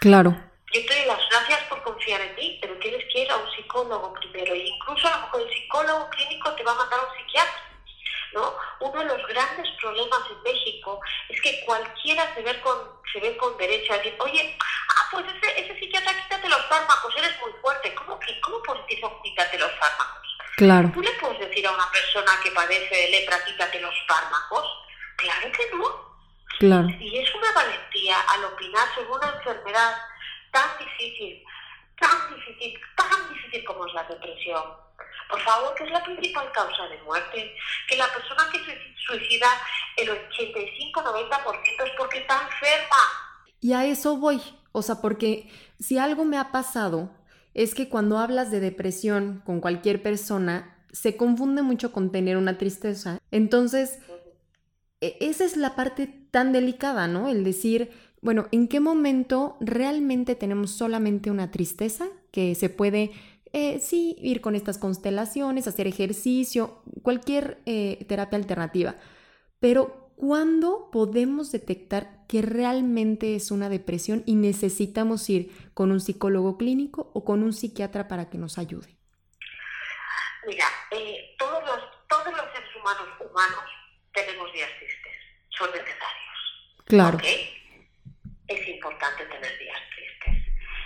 Claro. 0.00 0.30
Yo 0.72 0.86
te 0.86 0.96
doy 0.96 1.06
las 1.06 1.28
gracias 1.28 1.60
por 1.64 1.82
confiar 1.82 2.22
en 2.22 2.34
mí, 2.36 2.58
pero 2.62 2.78
tienes 2.78 3.04
que 3.12 3.20
ir 3.20 3.30
a 3.30 3.36
un 3.36 3.50
psicólogo 3.54 4.14
primero. 4.14 4.54
E 4.54 4.66
incluso 4.66 5.06
a 5.06 5.16
lo 5.16 5.22
mejor 5.26 5.42
el 5.42 5.54
psicólogo 5.54 6.08
clínico 6.10 6.52
te 6.54 6.62
va 6.62 6.72
a 6.72 6.76
mandar 6.76 7.00
a 7.00 7.02
un 7.02 7.18
psiquiatra. 7.18 7.71
¿No? 8.32 8.56
Uno 8.80 9.00
de 9.00 9.06
los 9.06 9.26
grandes 9.28 9.68
problemas 9.80 10.20
en 10.30 10.42
México 10.42 11.00
es 11.28 11.40
que 11.40 11.64
cualquiera 11.64 12.34
se 12.34 12.42
ve 12.42 12.60
con, 12.60 12.78
se 13.12 13.20
ve 13.20 13.36
con 13.36 13.56
derecho 13.56 13.92
a 13.92 13.96
decir, 13.98 14.14
oye, 14.18 14.56
ah, 14.60 15.08
pues 15.10 15.24
ese, 15.26 15.60
ese 15.60 15.78
psiquiatra 15.78 16.14
quítate 16.22 16.48
los 16.48 16.66
fármacos, 16.66 17.14
eres 17.16 17.40
muy 17.40 17.52
fuerte. 17.60 17.94
¿Cómo, 17.94 18.18
que, 18.18 18.40
cómo 18.40 18.62
puedes 18.62 18.86
decir 18.86 19.04
quítate 19.22 19.58
los 19.58 19.72
fármacos? 19.72 20.36
Claro. 20.56 20.90
¿Tú 20.92 21.02
le 21.02 21.12
puedes 21.12 21.38
decir 21.40 21.66
a 21.66 21.72
una 21.72 21.90
persona 21.90 22.32
que 22.42 22.50
padece 22.50 22.94
de 22.94 23.10
lepra, 23.10 23.44
quítate 23.44 23.80
los 23.80 23.94
fármacos? 24.06 24.66
Claro 25.16 25.52
que 25.52 25.76
no. 25.76 26.12
Claro. 26.58 26.88
Y 27.00 27.18
es 27.18 27.34
una 27.34 27.52
valentía 27.52 28.20
al 28.20 28.44
opinar 28.44 28.86
sobre 28.94 29.08
una 29.08 29.30
enfermedad 29.30 29.96
tan 30.52 30.78
difícil, 30.78 31.42
tan 31.98 32.34
difícil, 32.34 32.80
tan 32.96 33.28
difícil 33.32 33.64
como 33.64 33.86
es 33.86 33.94
la 33.94 34.04
depresión 34.04 34.62
por 35.32 35.40
favor, 35.40 35.74
que 35.74 35.84
es 35.84 35.90
la 35.90 36.04
principal 36.04 36.52
causa 36.52 36.86
de 36.88 37.02
muerte, 37.04 37.54
que 37.88 37.96
la 37.96 38.06
persona 38.12 38.42
que 38.52 38.58
se 38.58 38.78
suicida, 39.06 39.46
el 39.96 40.10
85-90% 40.10 41.86
es 41.86 41.92
porque 41.96 42.18
está 42.18 42.42
enferma. 42.42 42.98
Y 43.60 43.72
a 43.72 43.86
eso 43.86 44.18
voy, 44.18 44.42
o 44.72 44.82
sea, 44.82 45.00
porque 45.00 45.50
si 45.80 45.96
algo 45.96 46.26
me 46.26 46.36
ha 46.36 46.52
pasado 46.52 47.10
es 47.54 47.74
que 47.74 47.88
cuando 47.88 48.18
hablas 48.18 48.50
de 48.50 48.60
depresión 48.60 49.42
con 49.46 49.60
cualquier 49.60 50.02
persona, 50.02 50.84
se 50.92 51.16
confunde 51.16 51.62
mucho 51.62 51.92
con 51.92 52.12
tener 52.12 52.36
una 52.36 52.58
tristeza. 52.58 53.18
Entonces, 53.30 54.00
e, 55.00 55.16
esa 55.20 55.44
es 55.44 55.56
la 55.56 55.74
parte 55.74 56.06
tan 56.30 56.52
delicada, 56.52 57.08
¿no? 57.08 57.28
El 57.28 57.42
decir, 57.42 57.90
bueno, 58.20 58.48
¿en 58.52 58.68
qué 58.68 58.80
momento 58.80 59.56
realmente 59.60 60.34
tenemos 60.34 60.72
solamente 60.72 61.30
una 61.30 61.50
tristeza 61.50 62.06
que 62.30 62.54
se 62.54 62.68
puede 62.68 63.12
eh, 63.52 63.80
sí, 63.80 64.16
ir 64.18 64.40
con 64.40 64.54
estas 64.54 64.78
constelaciones, 64.78 65.68
hacer 65.68 65.86
ejercicio, 65.86 66.82
cualquier 67.02 67.60
eh, 67.66 68.04
terapia 68.08 68.38
alternativa. 68.38 68.96
Pero 69.60 70.10
¿cuándo 70.16 70.90
podemos 70.90 71.52
detectar 71.52 72.26
que 72.28 72.40
realmente 72.40 73.36
es 73.36 73.50
una 73.50 73.68
depresión 73.68 74.22
y 74.24 74.36
necesitamos 74.36 75.28
ir 75.28 75.52
con 75.74 75.92
un 75.92 76.00
psicólogo 76.00 76.56
clínico 76.56 77.10
o 77.14 77.24
con 77.24 77.42
un 77.42 77.52
psiquiatra 77.52 78.08
para 78.08 78.30
que 78.30 78.38
nos 78.38 78.56
ayude? 78.56 78.96
Mira, 80.46 80.66
eh, 80.90 81.34
todos, 81.38 81.62
los, 81.66 81.80
todos 82.08 82.32
los 82.32 82.52
seres 82.52 82.74
humanos 82.80 83.08
humanos 83.20 83.64
tenemos 84.12 84.50
días 84.52 84.70
tristes, 84.78 85.12
son 85.50 85.70
necesarios. 85.70 86.84
Claro. 86.86 87.18
Es 88.48 88.68
importante 88.68 89.24
tener 89.24 89.58
días 89.58 89.78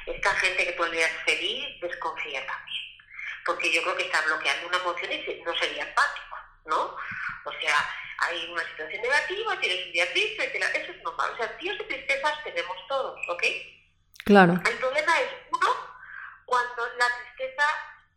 esta 0.06 0.30
gente 0.36 0.64
que 0.64 0.72
podría 0.72 1.08
ser 1.08 1.20
feliz 1.25 1.80
desconfía 1.80 2.46
también. 2.46 2.82
porque 3.44 3.72
yo 3.72 3.82
creo 3.82 3.96
que 3.96 4.04
está 4.04 4.20
bloqueando 4.22 4.66
una 4.66 4.78
emoción 4.78 5.12
y 5.12 5.42
no 5.44 5.56
sería 5.56 5.84
empático, 5.84 6.36
¿no? 6.64 6.96
O 7.44 7.52
sea, 7.60 7.76
hay 8.18 8.50
una 8.50 8.66
situación 8.70 9.02
negativa, 9.02 9.60
tienes 9.60 9.86
un 9.86 9.92
día 9.92 10.12
triste, 10.12 10.58
eso 10.58 10.92
es 10.92 11.02
normal. 11.02 11.30
O 11.32 11.36
sea, 11.36 11.46
días 11.60 11.78
de 11.78 11.84
tristezas 11.84 12.42
tenemos 12.42 12.76
todos, 12.88 13.20
¿ok? 13.28 13.44
Claro. 14.25 14.54
El 14.54 14.78
problema 14.78 15.20
es, 15.20 15.28
uno, 15.52 15.68
cuando 16.44 16.86
la 16.96 17.06
tristeza 17.22 17.64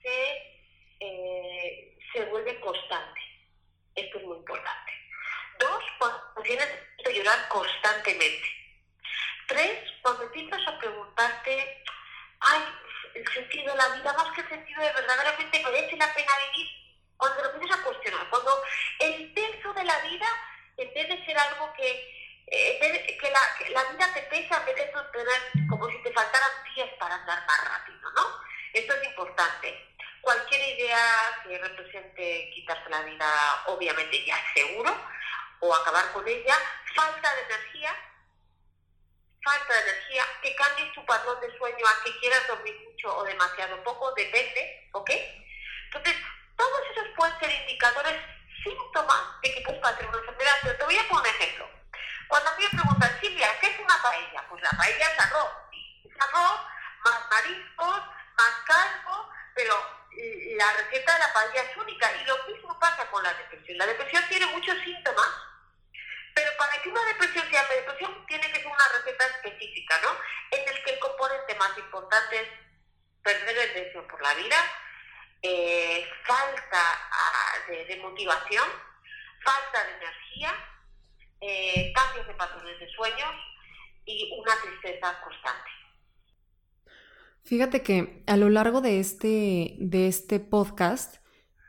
se, 0.02 0.66
eh, 1.00 1.98
se 2.12 2.26
vuelve 2.26 2.60
constante. 2.60 3.22
Esto 3.96 4.18
es 4.18 4.24
muy 4.24 4.38
importante. 4.38 4.92
Dos, 5.60 5.84
cuando 6.00 6.42
tienes 6.44 6.68
que 7.04 7.14
llorar 7.14 7.48
constantemente. 7.50 8.59
Tres, 9.50 9.80
cuando 10.04 10.24
empiezas 10.26 10.62
a 10.68 10.78
preguntarte, 10.78 11.84
ay, 12.40 12.62
el 13.16 13.28
sentido 13.34 13.72
de 13.72 13.78
la 13.80 13.88
vida, 13.96 14.14
más 14.14 14.32
que 14.36 14.42
el 14.42 14.50
sentido 14.50 14.80
de 14.80 14.94
verdaderamente 14.94 15.64
merece 15.64 15.98
la 15.98 16.14
pena 16.14 16.32
vivir, 16.52 16.70
cuando 17.18 17.42
lo 17.42 17.54
empiezas 17.54 17.80
a 17.80 17.84
cuestionar, 17.84 18.30
cuando 18.30 18.64
el 19.00 19.34
peso 19.34 19.74
de 19.74 19.84
la 19.86 19.98
vida, 20.02 20.28
en 20.78 20.94
vez 20.94 21.10
de 21.10 21.26
ser 21.26 21.36
algo 21.36 21.74
que, 21.74 22.44
eh, 22.46 23.18
que, 23.20 23.32
la, 23.32 23.42
la, 23.70 23.92
vida 23.92 24.14
te 24.14 24.22
pesa, 24.22 24.60
en 24.60 24.66
vez 24.68 24.76
de 24.76 24.86
tener 24.86 25.68
como 25.68 25.90
si 25.90 25.98
te 26.04 26.14
faltaran 26.14 26.64
pies 26.76 26.90
para 27.00 27.16
andar 27.16 27.44
más 27.48 27.66
rápido, 27.70 28.12
¿no? 28.12 28.42
Esto 28.72 28.94
es 28.94 29.04
importante. 29.08 29.96
Cualquier 30.22 30.78
idea 30.78 31.42
que 31.44 31.58
represente 31.58 32.52
quitarse 32.54 32.88
la 32.92 33.02
vida, 33.02 33.64
obviamente 33.66 34.24
ya 34.26 34.36
es 34.36 34.54
seguro, 34.54 34.96
o 35.62 35.74
acabar 35.74 36.12
con 36.14 36.28
ella, 36.28 36.56
falta 36.94 37.34
de 37.34 37.42
energía, 37.42 37.96
falta 39.44 39.74
de 39.74 39.90
energía, 39.90 40.26
que 40.42 40.56
cambies 40.56 40.94
tu 40.94 41.06
patrón 41.06 41.40
de 41.42 41.58
sueño 41.58 41.86
a 41.88 42.04
que 42.04 42.18
quieras 42.20 42.48
dormir 42.48 42.76
mucho 42.90 43.16
o 43.18 43.24
demasiado 43.24 43.84
poco, 43.84 44.12
depende, 44.14 44.90
¿ok? 44.92 45.12
Entonces, 45.86 46.16
todos 46.56 46.82
esos 46.92 47.08
pueden 47.16 47.40
ser 47.40 47.52
indicadores, 47.52 48.22
síntomas 48.64 49.42
de 49.42 49.54
que 49.54 49.62
puedes 49.62 49.82
padecer 49.82 50.06
enfermedad. 50.06 50.56
Pero 50.62 50.78
te 50.78 50.84
voy 50.84 50.98
a 50.98 51.08
poner 51.08 51.32
un 51.32 51.42
ejemplo. 51.42 51.70
Cuando 52.28 52.50
a 52.50 52.56
mí 52.58 52.64
me 52.64 52.70
preguntan, 52.70 53.20
Silvia, 53.22 53.60
¿qué 53.60 53.68
es 53.68 53.80
una 53.80 54.02
paella? 54.02 54.46
Pues 54.50 54.62
la 54.62 54.72
paella 54.72 55.12
es 55.12 55.20
arroz. 55.20 55.52
Es 56.04 56.22
arroz, 56.22 56.60
más 57.06 57.30
mariscos, 57.30 58.02
más 58.38 58.54
caldo, 58.66 59.30
pero 59.56 59.74
la 60.58 60.74
receta 60.74 61.14
de 61.14 61.20
la 61.20 61.34
paella 61.34 61.64
es 61.64 61.78
única. 61.78 62.12
Y 62.22 62.26
lo 62.26 62.44
mismo 62.46 62.80
pasa 62.80 63.10
con 63.10 63.24
la 63.24 63.34
depresión. 63.34 63.78
La 63.78 63.88
depresión 63.88 64.24
tiene 64.28 64.46
muchos 64.48 64.78
síntomas 64.84 65.30
pero 66.40 66.56
para 66.58 66.82
que 66.82 66.90
una 66.90 67.04
depresión 67.04 67.44
sea 67.52 67.68
depresión, 67.68 68.26
tiene 68.26 68.50
que 68.50 68.62
ser 68.62 68.68
una 68.68 68.88
receta 68.96 69.26
específica, 69.26 70.00
¿no? 70.02 70.10
En 70.58 70.70
el 70.70 70.84
que 70.84 70.92
el 70.92 71.00
componente 71.00 71.56
más 71.56 71.78
importante 71.78 72.38
es 72.38 72.48
perder 73.22 73.58
el 73.58 73.74
deseo 73.74 74.08
por 74.08 74.22
la 74.22 74.34
vida, 74.36 74.56
eh, 75.42 76.08
falta 76.26 76.82
ah, 77.12 77.56
de, 77.68 77.98
motivación, 77.98 78.66
falta 79.44 79.84
de 79.84 79.92
energía, 79.96 80.56
eh, 81.42 81.92
cambios 81.94 82.28
de 82.28 82.34
patrones 82.36 82.80
de 82.80 82.90
sueños 82.90 83.36
y 84.06 84.32
una 84.40 84.56
tristeza 84.62 85.22
constante. 85.22 85.70
Fíjate 87.44 87.84
que 87.84 88.24
a 88.28 88.38
lo 88.38 88.50
largo 88.50 88.80
de 88.80 89.02
este, 89.02 89.76
de 89.80 90.08
este 90.08 90.40
podcast 90.40 91.19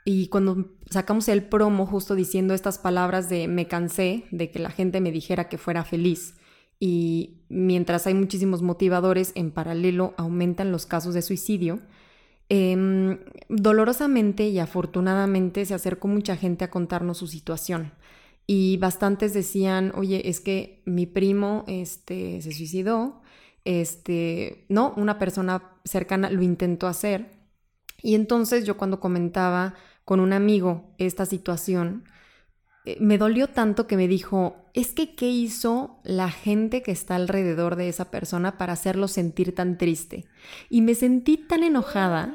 y 0.04 0.28
cuando 0.28 0.70
sacamos 0.88 1.28
el 1.28 1.44
promo 1.44 1.86
justo 1.86 2.14
diciendo 2.14 2.54
estas 2.54 2.78
palabras 2.78 3.28
de 3.28 3.48
me 3.48 3.68
cansé 3.68 4.24
de 4.30 4.50
que 4.50 4.58
la 4.58 4.70
gente 4.70 5.00
me 5.00 5.12
dijera 5.12 5.48
que 5.48 5.58
fuera 5.58 5.84
feliz 5.84 6.34
y 6.80 7.42
mientras 7.50 8.06
hay 8.06 8.14
muchísimos 8.14 8.62
motivadores, 8.62 9.32
en 9.34 9.50
paralelo 9.50 10.14
aumentan 10.16 10.72
los 10.72 10.86
casos 10.86 11.12
de 11.12 11.20
suicidio, 11.20 11.80
em, 12.48 13.18
dolorosamente 13.50 14.48
y 14.48 14.58
afortunadamente 14.58 15.66
se 15.66 15.74
acercó 15.74 16.08
mucha 16.08 16.36
gente 16.36 16.64
a 16.64 16.70
contarnos 16.70 17.18
su 17.18 17.26
situación. 17.26 17.92
Y 18.46 18.78
bastantes 18.78 19.34
decían, 19.34 19.92
oye, 19.94 20.28
es 20.28 20.40
que 20.40 20.82
mi 20.86 21.06
primo 21.06 21.64
este, 21.68 22.40
se 22.42 22.52
suicidó, 22.52 23.20
este, 23.64 24.64
no, 24.68 24.94
una 24.96 25.18
persona 25.18 25.62
cercana 25.84 26.30
lo 26.30 26.42
intentó 26.42 26.86
hacer. 26.88 27.30
Y 28.02 28.14
entonces 28.14 28.64
yo 28.64 28.78
cuando 28.78 29.00
comentaba 29.00 29.74
con 30.04 30.20
un 30.20 30.32
amigo 30.32 30.94
esta 30.98 31.26
situación, 31.26 32.04
eh, 32.84 32.96
me 33.00 33.18
dolió 33.18 33.48
tanto 33.48 33.86
que 33.86 33.96
me 33.96 34.08
dijo, 34.08 34.56
es 34.72 34.92
que 34.92 35.14
¿qué 35.14 35.26
hizo 35.26 36.00
la 36.02 36.30
gente 36.30 36.82
que 36.82 36.92
está 36.92 37.16
alrededor 37.16 37.76
de 37.76 37.88
esa 37.88 38.10
persona 38.10 38.56
para 38.56 38.72
hacerlo 38.72 39.08
sentir 39.08 39.54
tan 39.54 39.76
triste? 39.76 40.24
Y 40.68 40.82
me 40.82 40.94
sentí 40.94 41.36
tan 41.36 41.62
enojada. 41.62 42.34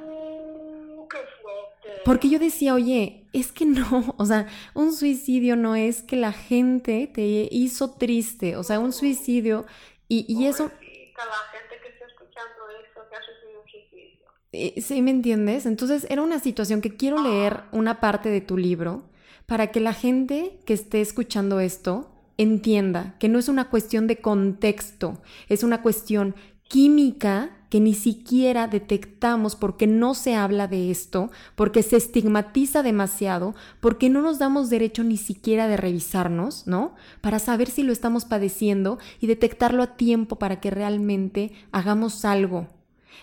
Porque 2.06 2.30
yo 2.30 2.38
decía, 2.38 2.76
oye, 2.76 3.28
es 3.34 3.52
que 3.52 3.66
no, 3.66 4.14
o 4.18 4.26
sea, 4.26 4.48
un 4.76 4.94
suicidio 4.94 5.56
no 5.56 5.76
es 5.76 6.04
que 6.04 6.16
la 6.16 6.32
gente 6.32 7.10
te 7.12 7.50
hizo 7.52 7.96
triste, 7.96 8.56
o 8.56 8.64
sea, 8.64 8.80
un 8.80 8.94
suicidio 8.94 9.66
y, 10.08 10.26
y 10.32 10.46
eso... 10.46 10.66
La 10.66 11.58
gente 11.58 11.82
que 11.82 11.90
está 11.90 12.06
escuchando 12.06 12.70
eso, 12.70 13.02
que 13.10 13.16
ha 13.16 13.60
un 13.60 13.68
suicidio. 13.68 14.26
Eh, 14.45 14.45
¿Sí 14.78 15.02
me 15.02 15.12
entiendes? 15.12 15.66
Entonces 15.66 16.08
era 16.10 16.22
una 16.22 16.40
situación 16.40 16.82
que 16.82 16.96
quiero 16.96 17.22
leer 17.22 17.64
una 17.72 18.00
parte 18.00 18.30
de 18.30 18.42
tu 18.42 18.58
libro 18.58 19.04
para 19.46 19.68
que 19.68 19.80
la 19.80 19.94
gente 19.94 20.60
que 20.66 20.74
esté 20.74 21.02
escuchando 21.02 21.60
esto 21.60 22.12
entienda 22.38 23.16
que 23.20 23.30
no 23.30 23.40
es 23.40 23.48
una 23.48 23.70
cuestión 23.70 24.08
de 24.08 24.18
contexto, 24.18 25.22
es 25.48 25.64
una 25.64 25.82
cuestión 25.82 26.36
química 26.68 27.52
que 27.70 27.80
ni 27.80 27.94
siquiera 27.94 28.68
detectamos 28.68 29.56
porque 29.56 29.88
no 29.88 30.14
se 30.14 30.36
habla 30.36 30.68
de 30.68 30.92
esto, 30.92 31.32
porque 31.56 31.84
se 31.84 31.98
estigmatiza 31.98 32.84
demasiado, 32.84 33.54
porque 33.82 34.10
no 34.10 34.22
nos 34.22 34.40
damos 34.40 34.70
derecho 34.70 35.04
ni 35.04 35.18
siquiera 35.18 35.68
de 35.68 35.78
revisarnos, 35.78 36.68
¿no? 36.68 36.96
Para 37.22 37.40
saber 37.40 37.70
si 37.70 37.84
lo 37.84 37.92
estamos 37.92 38.26
padeciendo 38.26 38.98
y 39.20 39.28
detectarlo 39.28 39.84
a 39.84 39.98
tiempo 39.98 40.38
para 40.38 40.60
que 40.60 40.72
realmente 40.72 41.52
hagamos 41.72 42.24
algo. 42.24 42.68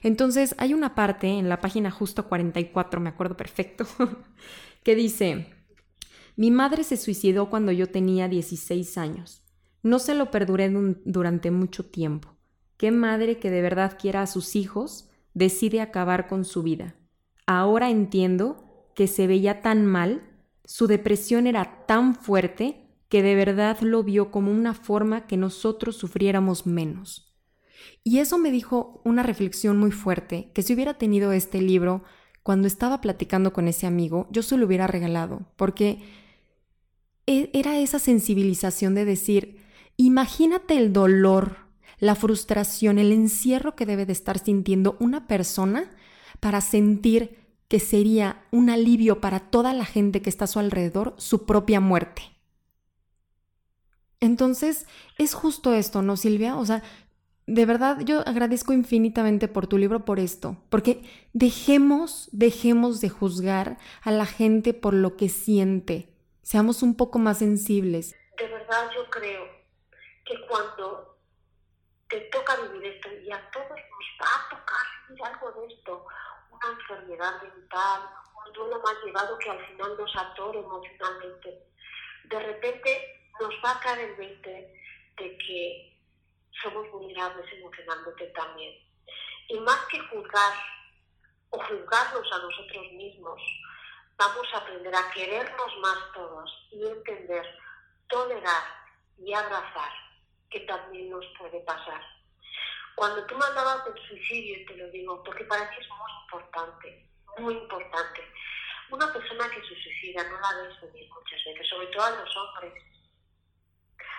Entonces 0.03 0.55
hay 0.59 0.75
una 0.75 0.95
parte 0.95 1.29
en 1.29 1.49
la 1.49 1.61
página 1.61 1.91
justo 1.91 2.29
44, 2.29 3.01
me 3.01 3.11
acuerdo 3.11 3.37
perfecto, 3.37 3.87
que 4.83 4.95
dice, 4.95 5.49
mi 6.37 6.51
madre 6.51 6.85
se 6.85 6.97
suicidó 6.97 7.51
cuando 7.51 7.73
yo 7.73 7.89
tenía 7.91 8.29
16 8.29 8.99
años. 8.99 9.43
No 9.83 9.99
se 9.99 10.15
lo 10.15 10.31
perduré 10.31 10.71
durante 11.05 11.51
mucho 11.51 11.85
tiempo. 11.85 12.37
¿Qué 12.77 12.91
madre 12.91 13.39
que 13.39 13.51
de 13.51 13.63
verdad 13.63 13.99
quiera 14.01 14.23
a 14.23 14.27
sus 14.27 14.57
hijos 14.57 15.11
decide 15.35 15.81
acabar 15.81 16.29
con 16.29 16.45
su 16.45 16.63
vida? 16.63 16.95
Ahora 17.47 17.91
entiendo 17.91 18.89
que 18.95 19.07
se 19.07 19.27
veía 19.27 19.61
tan 19.61 19.87
mal, 19.87 20.23
su 20.65 20.87
depresión 20.87 21.47
era 21.47 21.85
tan 21.87 22.15
fuerte 22.15 22.83
que 23.09 23.23
de 23.23 23.35
verdad 23.35 23.79
lo 23.81 24.03
vio 24.03 24.31
como 24.31 24.51
una 24.51 24.75
forma 24.75 25.27
que 25.27 25.37
nosotros 25.37 25.97
sufriéramos 25.97 26.67
menos. 26.67 27.32
Y 28.05 28.19
eso 28.19 28.39
me 28.39 28.51
dijo 28.51 29.01
una 29.05 29.23
reflexión 29.23 29.79
muy 29.79 29.93
fuerte, 29.93 30.51
que 30.55 30.63
si 30.63 30.75
hubiera 30.75 30.95
tenido 30.95 31.33
este 31.33 31.61
libro 31.61 32.03
cuando 32.43 32.67
estaba 32.67 33.01
platicando 33.01 33.53
con 33.53 33.69
ese 33.69 33.87
amigo, 33.87 34.27
yo 34.31 34.43
se 34.43 34.57
lo 34.57 34.67
hubiera 34.67 34.87
regalado, 34.87 35.47
porque 35.57 36.03
e, 37.27 37.51
era 37.53 37.79
esa 37.79 37.99
sensibilización 37.99 38.95
de 38.95 39.05
decir, 39.05 39.61
imagínate 39.97 40.77
el 40.77 40.93
dolor, 40.93 41.57
la 41.99 42.17
frustración, 42.17 42.99
el 42.99 43.13
encierro 43.13 43.77
que 43.77 43.87
debe 43.87 44.07
de 44.07 44.13
estar 44.13 44.39
sintiendo 44.39 44.97
una 44.99 45.29
persona 45.29 45.91
para 46.41 46.61
sentir 46.61 47.39
que 47.69 47.79
sería 47.79 48.45
un 48.51 48.69
alivio 48.69 49.21
para 49.21 49.39
toda 49.39 49.73
la 49.73 49.85
gente 49.85 50.21
que 50.21 50.29
está 50.29 50.45
a 50.45 50.49
su 50.49 50.59
alrededor 50.59 51.15
su 51.17 51.47
propia 51.47 51.81
muerte. 51.81 52.23
Entonces, 54.21 54.87
es 55.19 55.35
justo 55.35 55.75
esto, 55.75 56.03
¿no, 56.03 56.17
Silvia? 56.17 56.57
O 56.57 56.67
sea, 56.67 56.83
de 57.47 57.67
verdad 57.67 57.99
yo 58.05 58.21
agradezco 58.27 58.73
infinitamente 58.73 59.49
por 59.49 59.67
tu 59.67 59.79
libro 59.79 60.05
por 60.05 60.19
esto, 60.19 60.57
porque 60.71 61.03
dejemos, 61.33 62.29
dejemos 62.33 63.01
de 63.01 63.09
juzgar 63.09 63.79
a 64.03 64.11
la 64.11 64.27
gente 64.27 64.75
por 64.75 64.95
lo 64.95 65.17
que 65.17 65.29
siente, 65.29 66.09
seamos 66.43 66.83
un 66.83 66.97
poco 66.97 67.19
más 67.19 67.39
sensibles. 67.39 68.15
De 68.39 68.49
verdad 68.49 68.91
yo 68.95 69.09
creo 69.11 69.45
que 70.25 70.47
cuando 70.49 71.19
te 72.09 72.21
toca 72.33 72.57
vivir 72.57 72.85
esto 72.95 73.09
y 73.25 73.31
a 73.31 73.51
todos 73.51 73.69
nos 73.69 74.21
va 74.21 74.27
a 74.27 74.49
tocar 74.51 74.87
vivir 75.09 75.25
algo 75.25 75.53
de 75.53 75.75
esto, 75.75 76.07
una 76.51 76.81
enfermedad 76.81 77.43
mental, 77.43 78.03
un 78.47 78.53
duelo 78.53 78.81
más 78.83 78.95
llevado 79.05 79.39
que 79.39 79.51
al 79.51 79.67
final 79.67 79.97
nos 79.99 80.17
atore 80.17 80.59
emocionalmente, 80.61 81.67
de 82.25 82.39
repente 82.39 83.31
nos 83.41 83.51
va 83.65 83.73
a 83.73 83.81
caer 83.81 84.11
el 84.11 84.17
20 84.17 84.51
de 85.19 85.39
que 85.39 85.92
somos 86.63 86.91
vulnerables 86.91 87.51
emocionalmente 87.53 88.27
también. 88.29 88.75
Y 89.49 89.59
más 89.61 89.79
que 89.91 90.01
juzgar 90.01 90.55
o 91.51 91.59
juzgarnos 91.59 92.33
a 92.33 92.39
nosotros 92.39 92.93
mismos, 92.93 93.41
vamos 94.17 94.47
a 94.53 94.59
aprender 94.59 94.95
a 94.95 95.11
querernos 95.11 95.79
más 95.81 95.99
todos 96.15 96.69
y 96.71 96.87
entender, 96.87 97.47
tolerar 98.09 98.63
y 99.19 99.33
abrazar 99.33 99.93
que 100.51 100.61
también 100.61 101.11
nos 101.11 101.25
puede 101.39 101.61
pasar. 101.61 102.03
Cuando 102.95 103.25
tú 103.27 103.37
me 103.37 103.45
hablabas 103.47 103.85
del 103.87 104.07
suicidio, 104.07 104.67
te 104.67 104.77
lo 104.77 104.91
digo, 104.91 105.23
porque 105.25 105.45
para 105.45 105.69
mí 105.71 105.77
es 105.79 105.89
muy 105.89 106.13
importante, 106.23 107.09
muy 107.39 107.55
importante. 107.55 108.33
Una 108.91 109.11
persona 109.13 109.49
que 109.49 109.61
se 109.63 109.83
suicida 109.83 110.23
no 110.25 110.39
la 110.39 110.63
ves 110.63 110.81
venir 110.83 111.09
muchas 111.11 111.45
veces, 111.45 111.69
sobre 111.69 111.87
todo 111.87 112.05
a 112.05 112.11
los 112.11 112.37
hombres. 112.37 112.75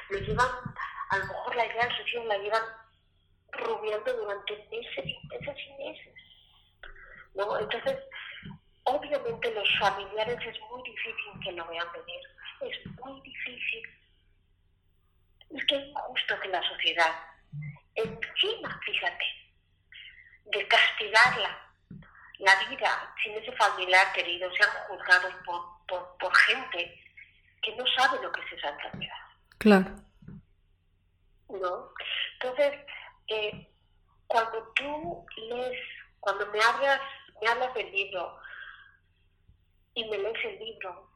Lo 0.10 0.20
llevan, 0.20 0.50
a 1.14 1.18
lo 1.20 1.26
mejor 1.26 1.56
la 1.56 1.66
idea 1.66 1.86
del 1.86 1.96
suicidio 1.96 2.24
la 2.26 2.38
llevan 2.38 2.64
rubiando 3.52 4.14
durante 4.14 4.68
meses 4.72 5.06
y 5.06 5.28
meses 5.28 5.58
y 5.68 5.84
meses. 5.84 6.14
¿no? 7.36 7.60
Entonces, 7.60 7.98
obviamente 8.84 9.52
los 9.54 9.70
familiares 9.80 10.40
es 10.46 10.60
muy 10.72 10.82
difícil 10.84 11.40
que 11.44 11.52
lo 11.52 11.68
vean 11.68 11.88
venir, 11.94 12.22
es 12.62 13.00
muy 13.00 13.22
difícil. 13.22 13.84
Que 15.68 15.76
es 15.76 15.86
injusto 15.86 16.40
que 16.42 16.48
la 16.50 16.68
sociedad, 16.68 17.14
encima, 17.94 18.80
fíjate, 18.84 19.26
de 20.46 20.68
castigarla, 20.68 21.60
la 22.40 22.70
vida 22.70 23.16
sin 23.24 23.34
ese 23.34 23.52
familiar 23.52 24.12
querido, 24.14 24.52
sean 24.56 24.70
juzgados 24.88 25.34
por, 25.46 26.18
por, 26.18 26.36
gente 26.36 27.00
que 27.62 27.76
no 27.76 27.86
sabe 27.96 28.22
lo 28.22 28.32
que 28.32 28.42
es 28.42 28.54
esa 28.54 28.70
enfermedad. 28.70 29.18
Claro. 29.60 29.96
¿No? 31.54 31.94
Entonces, 32.42 32.74
eh, 33.28 33.70
cuando 34.28 34.74
tú 34.76 35.26
lees, 35.38 35.80
cuando 36.20 36.46
me 36.48 36.60
hablas, 36.62 37.00
me 37.42 37.48
hablas 37.48 37.74
del 37.74 37.92
libro 37.92 38.40
y 39.94 40.10
me 40.10 40.18
lees 40.18 40.46
el 40.46 40.60
libro 40.60 41.10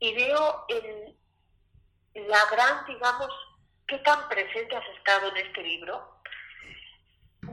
y 0.00 0.14
veo 0.14 0.66
la 2.14 2.44
gran, 2.50 2.84
digamos, 2.86 3.30
qué 3.86 3.98
tan 3.98 4.28
presente 4.28 4.76
has 4.76 4.88
estado 4.98 5.28
en 5.28 5.36
este 5.36 5.62
libro, 5.62 6.20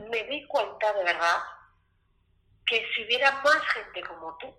me 0.10 0.24
di 0.24 0.46
cuenta 0.48 0.92
de 0.94 1.04
verdad 1.04 1.44
que 2.66 2.84
si 2.94 3.04
hubiera 3.04 3.32
más 3.44 3.62
gente 3.74 4.02
como 4.02 4.36
tú, 4.38 4.56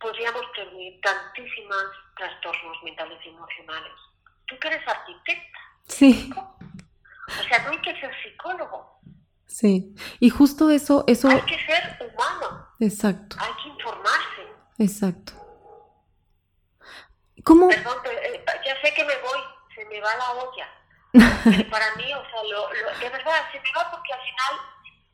podríamos 0.00 0.44
prevenir 0.52 1.00
tantísimas 1.00 1.86
trastornos 2.16 2.82
mentales 2.82 3.24
y 3.24 3.28
emocionales. 3.28 3.94
Tú 4.46 4.58
que 4.58 4.68
eres 4.68 4.86
arquitecta. 4.86 5.58
Sí. 5.88 6.30
O 6.34 7.48
sea, 7.48 7.62
no 7.64 7.70
hay 7.70 7.80
que 7.82 8.00
ser 8.00 8.10
psicólogo. 8.22 9.00
Sí. 9.46 9.94
Y 10.20 10.30
justo 10.30 10.70
eso, 10.70 11.04
eso. 11.06 11.28
Hay 11.28 11.40
que 11.42 11.58
ser 11.64 11.98
humano. 12.00 12.68
Exacto. 12.80 13.36
Hay 13.40 13.52
que 13.62 13.68
informarse. 13.68 14.42
Exacto. 14.78 15.32
¿Cómo? 17.44 17.68
Perdón, 17.68 17.98
eh, 18.10 18.44
ya 18.64 18.80
sé 18.82 18.92
que 18.92 19.04
me 19.04 19.16
voy, 19.18 19.40
se 19.74 19.84
me 19.86 20.00
va 20.00 20.16
la 20.16 20.32
olla. 20.32 20.68
para 21.70 21.94
mí, 21.94 22.12
o 22.12 22.30
sea, 22.30 22.42
lo, 22.50 22.68
de 22.68 23.08
verdad, 23.08 23.50
se 23.52 23.60
me 23.60 23.72
va 23.72 23.90
porque 23.90 24.12
al 24.12 24.20
final 24.20 24.66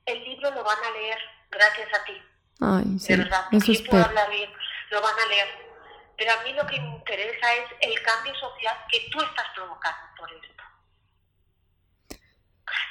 el 0.07 0.25
libro 0.25 0.51
lo 0.51 0.65
van 0.65 0.79
a 0.83 0.91
leer 0.91 1.19
gracias 1.51 1.89
a 1.93 2.05
ti. 2.05 2.23
Ay, 2.61 2.99
sí. 2.99 3.13
De 3.13 3.23
verdad, 3.23 3.47
eso 3.53 3.73
yo 3.73 3.85
puedo 3.85 4.05
hablar 4.05 4.31
bien, 4.31 4.51
lo 4.91 5.01
van 5.03 5.15
a 5.15 5.27
leer. 5.27 5.72
Pero 6.17 6.33
a 6.33 6.43
mí 6.43 6.53
lo 6.53 6.67
que 6.67 6.81
me 6.81 6.89
interesa 6.89 7.55
es 7.55 7.65
el 7.81 8.03
cambio 8.03 8.35
social 8.35 8.77
que 8.91 9.09
tú 9.11 9.21
estás 9.21 9.47
provocando 9.55 10.15
por 10.17 10.33
esto. 10.33 10.63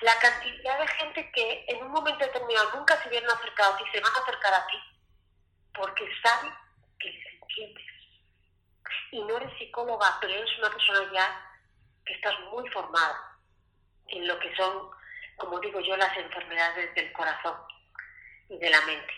La 0.02 0.18
cantidad 0.20 0.80
de 0.80 0.88
gente 0.88 1.32
que 1.32 1.66
en 1.68 1.84
un 1.84 1.92
momento 1.92 2.26
determinado 2.26 2.78
nunca 2.78 3.02
se 3.02 3.10
hubieran 3.10 3.30
acercado 3.30 3.74
a 3.74 3.78
ti, 3.78 3.84
se 3.92 4.02
van 4.02 4.12
a 4.14 4.20
acercar 4.20 4.54
a 4.54 4.68
ti 4.68 4.78
porque 5.74 6.08
saben 6.24 6.52
que 7.00 7.10
les 7.10 7.34
entiendes. 7.34 7.86
Y 9.12 9.24
no 9.24 9.38
eres 9.38 9.58
psicóloga, 9.58 10.18
pero 10.20 10.34
eres 10.34 10.58
una 10.58 10.70
persona 10.70 11.12
ya 11.14 11.52
que 12.06 12.14
estás 12.14 12.34
muy 12.52 12.68
formada 12.70 13.38
en 14.08 14.28
lo 14.28 14.38
que 14.40 14.54
son, 14.56 14.90
como 15.38 15.60
digo 15.60 15.80
yo, 15.82 15.96
las 15.98 16.16
enfermedades 16.18 16.94
del 16.96 17.12
corazón 17.14 17.56
y 18.50 18.58
de 18.58 18.70
la 18.70 18.82
mente. 18.82 19.14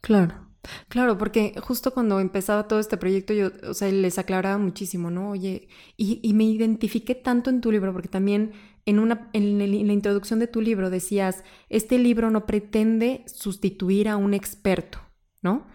Claro. 0.00 0.49
Claro, 0.90 1.16
porque 1.16 1.54
justo 1.62 1.92
cuando 1.94 2.18
empezaba 2.18 2.66
todo 2.66 2.80
este 2.80 2.96
proyecto 2.96 3.32
yo, 3.32 3.50
o 3.68 3.74
sea, 3.74 3.92
les 3.92 4.18
aclaraba 4.18 4.58
muchísimo, 4.58 5.08
¿no? 5.08 5.30
Oye, 5.30 5.68
y, 5.96 6.18
y 6.20 6.34
me 6.34 6.42
identifiqué 6.42 7.14
tanto 7.14 7.48
en 7.48 7.60
tu 7.60 7.70
libro, 7.70 7.92
porque 7.92 8.08
también 8.08 8.54
en, 8.86 8.98
una, 8.98 9.30
en, 9.32 9.58
la 9.86 9.92
introducción 9.92 10.40
de 10.40 10.48
tu 10.48 10.60
libro 10.60 10.90
decías, 10.90 11.44
este 11.68 11.96
libro 11.96 12.32
no 12.32 12.44
pretende 12.44 13.22
sustituir 13.26 14.08
a 14.08 14.16
un 14.16 14.34
experto, 14.34 14.98
¿no? 15.42 15.68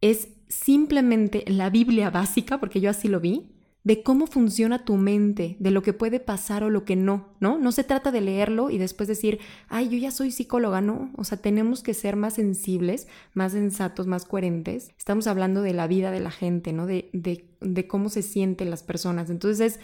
Es 0.00 0.28
simplemente 0.48 1.42
la 1.48 1.68
Biblia 1.68 2.10
básica, 2.10 2.60
porque 2.60 2.80
yo 2.80 2.90
así 2.90 3.08
lo 3.08 3.18
vi, 3.18 3.50
de 3.82 4.02
cómo 4.02 4.26
funciona 4.26 4.84
tu 4.84 4.96
mente, 4.96 5.56
de 5.58 5.70
lo 5.70 5.82
que 5.82 5.94
puede 5.94 6.20
pasar 6.20 6.64
o 6.64 6.70
lo 6.70 6.84
que 6.84 6.96
no, 6.96 7.34
¿no? 7.40 7.58
No 7.58 7.72
se 7.72 7.82
trata 7.82 8.12
de 8.12 8.20
leerlo 8.20 8.68
y 8.70 8.76
después 8.76 9.08
decir, 9.08 9.40
ay, 9.68 9.88
yo 9.88 9.96
ya 9.96 10.10
soy 10.10 10.32
psicóloga, 10.32 10.82
no. 10.82 11.10
O 11.16 11.24
sea, 11.24 11.38
tenemos 11.38 11.82
que 11.82 11.94
ser 11.94 12.16
más 12.16 12.34
sensibles, 12.34 13.08
más 13.32 13.52
sensatos, 13.52 14.06
más 14.06 14.26
coherentes. 14.26 14.90
Estamos 14.98 15.26
hablando 15.26 15.62
de 15.62 15.72
la 15.72 15.86
vida 15.86 16.10
de 16.10 16.20
la 16.20 16.30
gente, 16.30 16.72
¿no? 16.74 16.86
De, 16.86 17.10
de, 17.12 17.86
cómo 17.86 18.10
se 18.10 18.22
sienten 18.22 18.68
las 18.68 18.82
personas. 18.82 19.30
Entonces, 19.30 19.60
es, 19.60 19.80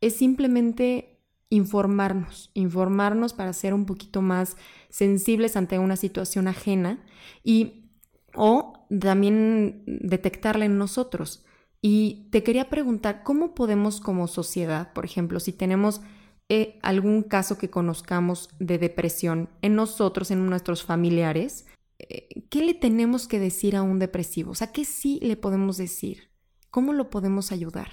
es 0.00 0.16
simplemente 0.16 1.18
informarnos, 1.50 2.50
informarnos 2.54 3.32
para 3.32 3.52
ser 3.52 3.74
un 3.74 3.84
poquito 3.84 4.22
más 4.22 4.56
sensibles 4.90 5.56
ante 5.56 5.78
una 5.78 5.96
situación 5.96 6.46
ajena 6.46 7.04
y 7.42 7.90
o 8.34 8.86
también 9.00 9.82
detectarla 9.86 10.64
en 10.64 10.78
nosotros. 10.78 11.44
Y 11.86 12.30
te 12.30 12.42
quería 12.42 12.70
preguntar, 12.70 13.22
¿cómo 13.24 13.54
podemos 13.54 14.00
como 14.00 14.26
sociedad, 14.26 14.94
por 14.94 15.04
ejemplo, 15.04 15.38
si 15.38 15.52
tenemos 15.52 16.00
eh, 16.48 16.78
algún 16.82 17.22
caso 17.22 17.58
que 17.58 17.68
conozcamos 17.68 18.48
de 18.58 18.78
depresión 18.78 19.50
en 19.60 19.76
nosotros, 19.76 20.30
en 20.30 20.46
nuestros 20.48 20.82
familiares, 20.82 21.70
eh, 21.98 22.40
¿qué 22.50 22.62
le 22.62 22.72
tenemos 22.72 23.28
que 23.28 23.38
decir 23.38 23.76
a 23.76 23.82
un 23.82 23.98
depresivo? 23.98 24.52
O 24.52 24.54
sea, 24.54 24.72
¿qué 24.72 24.86
sí 24.86 25.20
le 25.20 25.36
podemos 25.36 25.76
decir? 25.76 26.30
¿Cómo 26.70 26.94
lo 26.94 27.10
podemos 27.10 27.52
ayudar? 27.52 27.90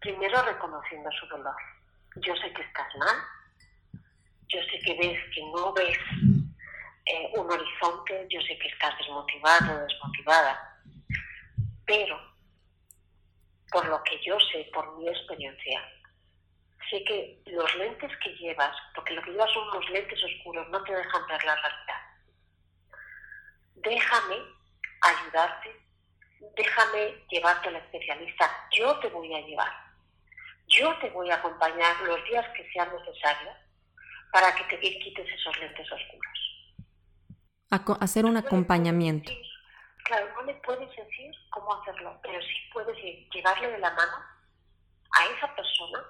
Primero 0.00 0.42
reconociendo 0.42 1.08
su 1.18 1.26
dolor. 1.28 1.56
Yo 2.16 2.36
sé 2.36 2.52
que 2.52 2.60
estás 2.60 2.94
mal, 2.98 3.16
yo 4.48 4.60
sé 4.70 4.80
que 4.84 4.98
ves 4.98 5.18
que 5.34 5.42
no 5.56 5.72
ves 5.72 5.96
eh, 7.06 7.32
un 7.38 7.50
horizonte, 7.50 8.26
yo 8.28 8.38
sé 8.42 8.58
que 8.58 8.68
estás 8.68 8.98
desmotivado, 8.98 9.80
desmotivada 9.80 10.69
pero, 11.90 12.16
por 13.72 13.84
lo 13.88 14.00
que 14.04 14.16
yo 14.24 14.38
sé, 14.52 14.70
por 14.72 14.96
mi 14.96 15.08
experiencia, 15.08 15.82
sé 16.88 17.02
que 17.02 17.42
los 17.46 17.74
lentes 17.74 18.12
que 18.22 18.30
llevas, 18.36 18.76
porque 18.94 19.12
lo 19.12 19.22
que 19.22 19.32
llevas 19.32 19.52
son 19.52 19.68
unos 19.70 19.90
lentes 19.90 20.22
oscuros, 20.22 20.68
no 20.68 20.80
te 20.84 20.94
dejan 20.94 21.26
ver 21.26 21.44
la 21.44 21.56
realidad. 21.56 22.00
Déjame 23.74 24.36
ayudarte, 25.00 25.84
déjame 26.56 27.24
llevarte 27.28 27.68
al 27.70 27.76
especialista, 27.76 28.48
yo 28.78 28.96
te 29.00 29.08
voy 29.08 29.34
a 29.34 29.40
llevar, 29.40 29.72
yo 30.68 30.96
te 31.00 31.10
voy 31.10 31.28
a 31.32 31.36
acompañar 31.36 32.00
los 32.02 32.24
días 32.26 32.46
que 32.56 32.70
sean 32.70 32.88
necesarios 32.94 33.56
para 34.30 34.54
que 34.54 34.76
te 34.76 34.78
quites 34.78 35.28
esos 35.28 35.58
lentes 35.58 35.88
oscuros. 35.90 37.98
hacer 38.00 38.26
un 38.26 38.36
acompañamiento. 38.36 39.32
Claro, 40.10 40.28
no 40.34 40.42
le 40.42 40.54
puedes 40.54 40.90
decir 40.90 41.32
cómo 41.50 41.72
hacerlo, 41.72 42.18
pero 42.20 42.42
sí 42.42 42.68
puedes 42.72 42.96
llevarle 43.32 43.70
de 43.70 43.78
la 43.78 43.92
mano 43.92 44.16
a 45.12 45.24
esa 45.26 45.54
persona. 45.54 46.02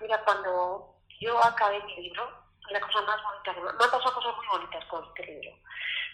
Mira, 0.00 0.18
cuando 0.24 0.96
yo 1.20 1.44
acabé 1.44 1.80
mi 1.84 1.94
libro, 1.94 2.28
la 2.70 2.80
cosa 2.80 3.02
más 3.02 3.22
bonita, 3.22 3.52
me 3.52 3.70
han 3.70 3.78
pasado 3.78 4.14
cosas 4.14 4.34
muy 4.34 4.46
bonitas 4.48 4.84
con 4.86 5.04
este 5.04 5.26
libro. 5.26 5.56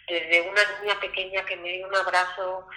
Desde 0.09 0.43
una 0.43 0.61
niña 0.83 1.01
pequeña 1.01 1.43
que 1.47 1.57
me 1.57 1.71
dio 1.71 1.89
un 1.89 1.97
abrazo 1.97 2.69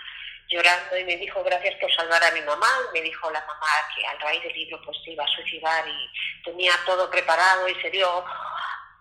llorando 0.47 0.97
y 0.99 1.03
me 1.03 1.17
dijo 1.17 1.43
gracias 1.43 1.75
por 1.82 1.93
salvar 1.93 2.23
a 2.23 2.32
mi 2.32 2.41
mamá, 2.43 2.69
me 2.93 3.01
dijo 3.01 3.29
la 3.29 3.41
mamá 3.41 3.67
que 3.93 4.08
al 4.08 4.21
raíz 4.21 4.41
del 4.41 4.53
libro 4.53 4.82
pues 4.86 4.97
se 5.03 5.12
iba 5.12 5.25
a 5.25 5.36
suicidar 5.36 5.86
y 5.86 6.43
tenía 6.45 6.71
todo 6.86 7.10
preparado 7.10 7.67
y 7.67 7.75
se 7.82 7.89
dio, 7.89 8.25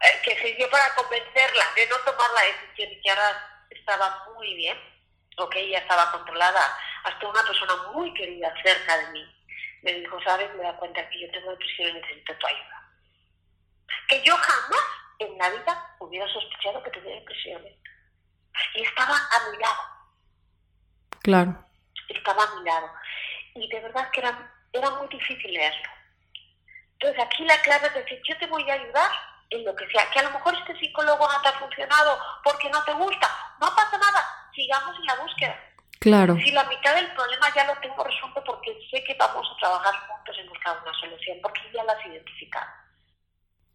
eh, 0.00 0.20
que 0.24 0.36
sirvió 0.42 0.68
para 0.68 0.92
convencerla 0.96 1.64
de 1.76 1.86
no 1.86 1.96
tomar 1.98 2.28
la 2.32 2.42
decisión 2.42 2.90
y 2.90 3.00
que 3.00 3.10
ahora 3.10 3.51
estaba 3.72 4.24
muy 4.34 4.54
bien, 4.54 4.78
ok, 5.36 5.54
ya 5.70 5.78
estaba 5.78 6.12
controlada, 6.12 6.60
hasta 7.04 7.28
una 7.28 7.42
persona 7.42 7.74
muy 7.92 8.12
querida 8.14 8.52
cerca 8.62 8.98
de 8.98 9.12
mí 9.12 9.42
me 9.82 9.92
dijo, 9.94 10.20
sabes, 10.22 10.54
me 10.54 10.62
da 10.62 10.76
cuenta 10.76 11.08
que 11.10 11.20
yo 11.20 11.30
tengo 11.32 11.50
depresión 11.50 11.90
y 11.90 12.00
necesito 12.00 12.34
tu 12.36 12.46
ayuda. 12.46 12.88
Que 14.08 14.22
yo 14.22 14.36
jamás 14.36 14.80
en 15.18 15.38
la 15.38 15.50
vida 15.50 15.96
hubiera 15.98 16.32
sospechado 16.32 16.82
que 16.82 16.90
tenía 16.90 17.16
depresiones. 17.16 17.74
Y 18.74 18.82
estaba 18.82 19.16
a 19.16 19.50
mi 19.50 19.58
lado. 19.58 19.82
Claro. 21.22 21.66
Estaba 22.08 22.44
a 22.44 22.54
mi 22.56 22.64
lado. 22.64 22.90
Y 23.54 23.68
de 23.68 23.80
verdad 23.80 24.10
que 24.10 24.20
era, 24.20 24.54
era 24.72 24.90
muy 24.90 25.08
difícil 25.08 25.52
leerlo. 25.52 25.90
Entonces 26.92 27.24
aquí 27.24 27.44
la 27.44 27.60
clave 27.62 27.88
es 27.88 27.94
decir, 27.94 28.22
yo 28.28 28.38
te 28.38 28.46
voy 28.46 28.70
a 28.70 28.74
ayudar 28.74 29.10
en 29.52 29.64
lo 29.64 29.74
que 29.74 29.88
sea. 29.90 30.10
Que 30.10 30.20
a 30.20 30.24
lo 30.24 30.30
mejor 30.30 30.54
este 30.54 30.78
psicólogo 30.78 31.28
no 31.30 31.42
te 31.42 31.48
ha 31.48 31.52
funcionado 31.52 32.18
porque 32.42 32.68
no 32.70 32.82
te 32.84 32.92
gusta. 32.92 33.28
No 33.60 33.74
pasa 33.74 33.98
nada, 33.98 34.48
sigamos 34.54 34.96
en 34.98 35.06
la 35.06 35.14
búsqueda. 35.16 35.56
Claro. 36.00 36.36
Si 36.36 36.50
la 36.50 36.64
mitad 36.64 36.94
del 36.96 37.12
problema 37.14 37.54
ya 37.54 37.64
lo 37.64 37.76
tengo 37.76 38.02
resuelto 38.02 38.42
porque 38.44 38.76
sé 38.90 39.04
que 39.04 39.14
vamos 39.14 39.46
a 39.48 39.60
trabajar 39.60 39.94
juntos 40.08 40.36
en 40.38 40.48
buscar 40.48 40.76
una 40.82 40.92
solución, 40.98 41.38
porque 41.40 41.60
ya 41.72 41.84
las 41.84 42.04
identificado. 42.04 42.66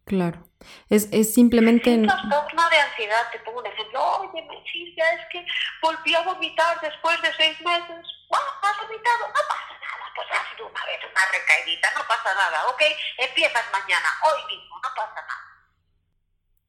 Claro. 0.04 0.42
Es, 0.90 1.08
es 1.12 1.32
simplemente... 1.32 1.90
Un 1.90 2.06
trastorno 2.06 2.68
de 2.68 2.80
ansiedad, 2.80 3.30
te 3.30 3.38
pongo 3.40 3.60
un 3.60 3.66
ejemplo. 3.66 4.02
Oye, 4.20 4.46
Silvia, 4.70 5.12
es 5.12 5.20
que 5.32 5.46
volví 5.80 6.14
a 6.14 6.22
vomitar 6.22 6.80
después 6.80 7.20
de 7.22 7.32
seis 7.34 7.60
meses. 7.60 8.04
¿Has 8.30 8.76
vomitado? 8.82 9.28
No 9.28 9.42
pasa 9.48 9.74
nada, 9.80 10.12
pues 10.14 10.28
ha 10.30 10.54
sido 10.54 10.66
una 10.66 10.84
vez 10.84 11.00
una 11.10 11.20
recaidita, 11.32 11.88
no 11.94 12.06
pasa 12.06 12.34
nada, 12.34 12.66
¿ok? 12.68 12.82
Empiezas 13.18 13.64
mañana, 13.72 14.08
hoy 14.28 14.56
mismo, 14.56 14.76
no 14.76 14.88
pasa 14.94 15.14
nada. 15.14 15.47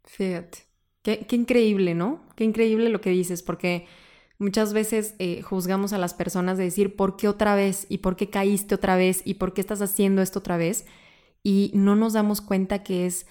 Fíjate. 0.05 0.69
Qué, 1.01 1.25
increíble, 1.31 1.95
¿no? 1.95 2.21
Qué 2.35 2.43
increíble 2.43 2.89
lo 2.89 3.01
que 3.01 3.09
dices, 3.09 3.41
porque 3.41 3.88
muchas 4.38 4.73
veces 4.73 5.15
eh, 5.17 5.41
juzgamos 5.41 5.93
a 5.93 5.97
las 5.97 6.13
personas 6.13 6.57
de 6.57 6.65
decir, 6.65 6.95
¿por 6.95 7.15
qué 7.15 7.27
otra 7.27 7.55
vez? 7.55 7.85
¿Y 7.89 7.99
por 7.99 8.15
qué 8.15 8.29
caíste 8.29 8.75
otra 8.75 8.95
vez? 8.95 9.21
¿Y 9.25 9.35
por 9.35 9.53
qué 9.53 9.62
estás 9.62 9.81
haciendo 9.81 10.21
esto 10.21 10.39
otra 10.39 10.57
vez? 10.57 10.85
Y 11.41 11.71
no 11.73 11.95
nos 11.95 12.13
damos 12.13 12.41
cuenta 12.41 12.83
que 12.83 13.05
es 13.05 13.25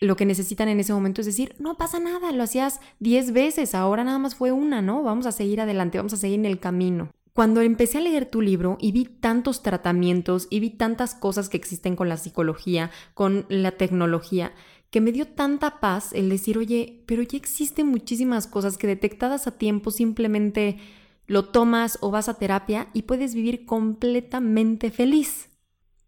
lo 0.00 0.16
que 0.16 0.26
necesitan 0.26 0.68
en 0.68 0.80
ese 0.80 0.92
momento 0.92 1.22
es 1.22 1.26
decir, 1.26 1.54
no 1.58 1.78
pasa 1.78 1.98
nada, 1.98 2.32
lo 2.32 2.42
hacías 2.42 2.80
10 3.00 3.32
veces, 3.32 3.74
ahora 3.74 4.04
nada 4.04 4.18
más 4.18 4.34
fue 4.34 4.52
una, 4.52 4.82
¿no? 4.82 5.02
Vamos 5.02 5.24
a 5.24 5.32
seguir 5.32 5.60
adelante, 5.60 5.96
vamos 5.96 6.12
a 6.12 6.18
seguir 6.18 6.38
en 6.38 6.46
el 6.46 6.60
camino. 6.60 7.10
Cuando 7.32 7.60
empecé 7.60 7.98
a 7.98 8.00
leer 8.00 8.26
tu 8.26 8.40
libro 8.40 8.78
y 8.80 8.92
vi 8.92 9.04
tantos 9.04 9.62
tratamientos 9.62 10.48
y 10.48 10.60
vi 10.60 10.70
tantas 10.70 11.14
cosas 11.14 11.48
que 11.50 11.58
existen 11.58 11.94
con 11.94 12.08
la 12.08 12.16
psicología, 12.16 12.90
con 13.12 13.44
la 13.48 13.72
tecnología, 13.72 14.52
que 14.90 15.00
me 15.00 15.12
dio 15.12 15.26
tanta 15.26 15.80
paz 15.80 16.12
el 16.12 16.28
decir, 16.28 16.58
oye, 16.58 17.02
pero 17.06 17.22
ya 17.22 17.36
existen 17.36 17.88
muchísimas 17.88 18.46
cosas 18.46 18.78
que 18.78 18.86
detectadas 18.86 19.46
a 19.46 19.58
tiempo 19.58 19.90
simplemente 19.90 20.78
lo 21.26 21.46
tomas 21.46 21.98
o 22.00 22.10
vas 22.10 22.28
a 22.28 22.38
terapia 22.38 22.88
y 22.92 23.02
puedes 23.02 23.34
vivir 23.34 23.66
completamente 23.66 24.90
feliz. 24.90 25.50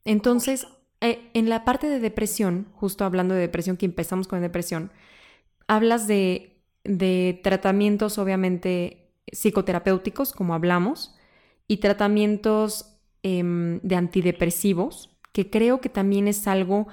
Entonces, 0.04 0.66
eh, 1.00 1.30
en 1.34 1.48
la 1.48 1.64
parte 1.64 1.88
de 1.88 2.00
depresión, 2.00 2.68
justo 2.72 3.04
hablando 3.04 3.34
de 3.34 3.40
depresión, 3.40 3.76
que 3.76 3.86
empezamos 3.86 4.28
con 4.28 4.40
depresión, 4.40 4.92
hablas 5.66 6.06
de, 6.06 6.62
de 6.84 7.40
tratamientos 7.42 8.18
obviamente 8.18 9.12
psicoterapéuticos, 9.32 10.32
como 10.32 10.54
hablamos, 10.54 11.14
y 11.66 11.78
tratamientos 11.78 12.96
em, 13.22 13.80
de 13.82 13.96
antidepresivos, 13.96 15.10
que 15.32 15.50
creo 15.50 15.80
que 15.80 15.88
también 15.88 16.26
es 16.28 16.48
algo 16.48 16.88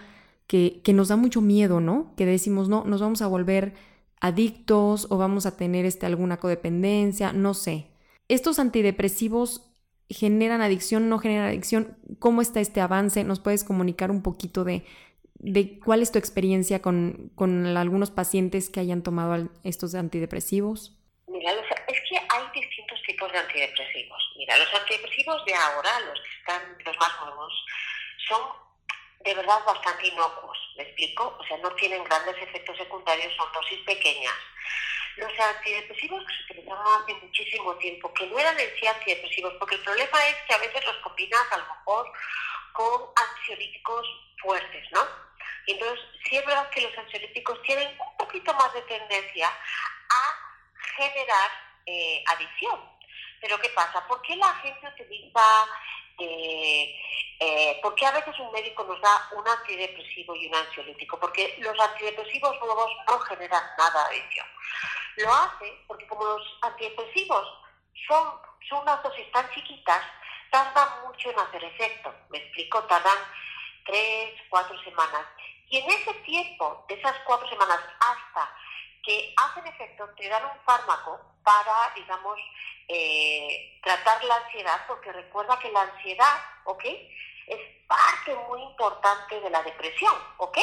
que, 0.47 0.81
que, 0.83 0.93
nos 0.93 1.07
da 1.07 1.15
mucho 1.15 1.41
miedo, 1.41 1.79
¿no? 1.79 2.13
Que 2.15 2.25
decimos, 2.25 2.69
no, 2.69 2.83
nos 2.85 3.01
vamos 3.01 3.21
a 3.21 3.27
volver 3.27 3.73
adictos 4.21 5.07
o 5.09 5.17
vamos 5.17 5.45
a 5.45 5.57
tener 5.57 5.85
este, 5.85 6.05
alguna 6.05 6.37
codependencia, 6.37 7.33
no 7.33 7.53
sé. 7.53 7.87
Estos 8.27 8.59
antidepresivos 8.59 9.71
generan 10.09 10.61
adicción, 10.61 11.09
no 11.09 11.19
generan 11.19 11.47
adicción, 11.47 11.97
cómo 12.19 12.41
está 12.41 12.59
este 12.59 12.81
avance, 12.81 13.23
nos 13.23 13.39
puedes 13.39 13.63
comunicar 13.63 14.11
un 14.11 14.21
poquito 14.21 14.63
de, 14.63 14.85
de 15.35 15.79
cuál 15.79 16.01
es 16.01 16.11
tu 16.11 16.19
experiencia 16.19 16.81
con, 16.81 17.31
con, 17.35 17.65
algunos 17.77 18.11
pacientes 18.11 18.69
que 18.69 18.79
hayan 18.79 19.03
tomado 19.03 19.49
estos 19.63 19.95
antidepresivos. 19.95 20.97
Mira, 21.27 21.51
es 21.51 22.01
que 22.09 22.17
hay 22.17 22.43
distintos 22.53 22.99
tipos 23.05 23.31
de 23.31 23.37
antidepresivos. 23.37 24.33
Mira, 24.37 24.57
los 24.57 24.73
antidepresivos 24.73 25.45
de 25.45 25.53
ahora, 25.53 25.99
los 26.07 26.19
que 26.19 26.29
están, 26.39 26.61
los 26.85 26.97
más 26.97 27.11
nuevos, 27.21 27.53
son 28.27 28.64
de 29.19 29.33
verdad 29.33 29.63
bastante 29.65 30.07
inocuos, 30.07 30.57
¿me 30.77 30.83
explico? 30.83 31.37
O 31.39 31.43
sea, 31.45 31.57
no 31.57 31.71
tienen 31.71 32.03
grandes 32.03 32.37
efectos 32.41 32.77
secundarios, 32.77 33.33
son 33.35 33.51
dosis 33.53 33.79
pequeñas 33.81 34.35
los 35.17 35.39
antidepresivos 35.39 36.23
que 36.25 36.33
se 36.33 36.43
utilizaban 36.43 37.01
hace 37.01 37.13
muchísimo 37.13 37.75
tiempo, 37.75 38.13
que 38.13 38.27
no 38.27 38.37
eran 38.37 38.59
en 38.59 38.69
sí 38.77 38.87
antidepresivos, 38.87 39.53
porque 39.59 39.75
el 39.75 39.81
problema 39.81 40.27
es 40.27 40.35
que 40.47 40.53
a 40.53 40.57
veces 40.57 40.85
los 40.85 40.95
combinas 40.97 41.51
a 41.51 41.57
lo 41.57 41.65
mejor 41.65 42.11
con 42.73 43.01
ansiolíticos 43.15 44.07
fuertes, 44.41 44.91
¿no? 44.91 45.01
Y 45.67 45.71
entonces, 45.71 45.99
sí 46.27 46.37
es 46.37 46.45
verdad 46.45 46.69
que 46.69 46.81
los 46.81 46.97
ansiolíticos 46.97 47.61
tienen 47.63 47.97
un 47.99 48.17
poquito 48.17 48.53
más 48.53 48.73
de 48.73 48.81
tendencia 48.83 49.47
a 49.47 50.95
generar 50.97 51.51
eh, 51.85 52.23
adicción. 52.27 52.79
Pero 53.41 53.59
¿qué 53.59 53.69
pasa? 53.69 54.05
¿Por 54.07 54.21
qué 54.21 54.35
la 54.35 54.53
gente 54.55 54.87
utiliza 54.87 55.41
eh, 56.19 56.95
eh, 57.39 57.79
¿por 57.81 57.93
a 58.03 58.11
veces 58.11 58.39
un 58.39 58.51
médico 58.51 58.83
nos 58.83 58.99
da 59.01 59.29
un 59.35 59.47
antidepresivo 59.47 60.35
y 60.35 60.47
un 60.47 60.55
ansiolítico? 60.55 61.19
Porque 61.19 61.55
los 61.59 61.77
antidepresivos 61.79 62.57
nuevos 62.59 62.91
no 63.07 63.19
generan 63.19 63.63
nada 63.77 64.09
de 64.09 64.17
adicción. 64.17 64.47
Lo 65.17 65.33
hace 65.33 65.83
porque 65.87 66.07
como 66.07 66.23
los 66.25 66.57
antidepresivos 66.61 67.47
son, 68.07 68.33
son 68.69 68.81
unas 68.81 69.01
dosis 69.03 69.31
tan 69.31 69.49
chiquitas, 69.51 70.01
tardan 70.51 71.05
mucho 71.05 71.29
en 71.29 71.39
hacer 71.39 71.63
efecto. 71.63 72.13
Me 72.29 72.37
explico, 72.37 72.83
tardan 72.83 73.17
tres, 73.85 74.33
cuatro 74.49 74.81
semanas. 74.83 75.25
Y 75.69 75.77
en 75.77 75.89
ese 75.89 76.13
tiempo, 76.25 76.85
de 76.87 76.95
esas 76.95 77.17
cuatro 77.25 77.47
semanas 77.49 77.79
hasta 77.99 78.55
que 79.05 79.33
hacen 79.37 79.67
efecto, 79.67 80.09
te 80.17 80.27
dan 80.27 80.43
un 80.43 80.59
fármaco 80.65 81.19
para, 81.43 81.93
digamos, 81.95 82.39
eh, 82.87 83.79
tratar 83.83 84.23
la 84.23 84.35
ansiedad, 84.37 84.81
porque 84.87 85.11
recuerda 85.11 85.59
que 85.59 85.71
la 85.71 85.81
ansiedad, 85.81 86.41
¿ok? 86.65 86.83
Es 87.47 87.59
parte 87.87 88.35
muy 88.49 88.61
importante 88.63 89.39
de 89.39 89.49
la 89.49 89.61
depresión, 89.61 90.13
¿ok? 90.37 90.57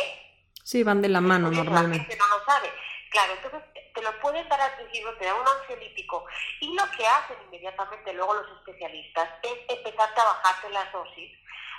Sí, 0.65 0.83
van 0.83 1.01
de 1.01 1.09
la 1.09 1.21
mano 1.21 1.51
normalmente. 1.51 1.99
La 1.99 2.05
gente 2.05 2.17
no 2.17 2.39
lo 2.39 2.45
sabe. 2.45 2.73
Claro, 3.11 3.33
entonces 3.35 3.63
te 3.95 4.03
lo 4.03 4.21
pueden 4.21 4.49
dar 4.49 4.61
al 4.61 4.75
principio, 4.77 5.15
te 5.19 5.27
dan 5.27 5.37
un 5.37 5.47
ansiolítico 5.47 6.25
y 6.61 6.75
lo 6.75 6.91
que 6.97 7.07
hacen 7.07 7.37
inmediatamente 7.47 8.13
luego 8.15 8.35
los 8.35 8.59
especialistas 8.59 9.29
es 9.43 9.53
empezar 9.69 10.11
a 10.17 10.25
bajarte 10.25 10.71
las 10.71 10.91
dosis. 10.93 11.31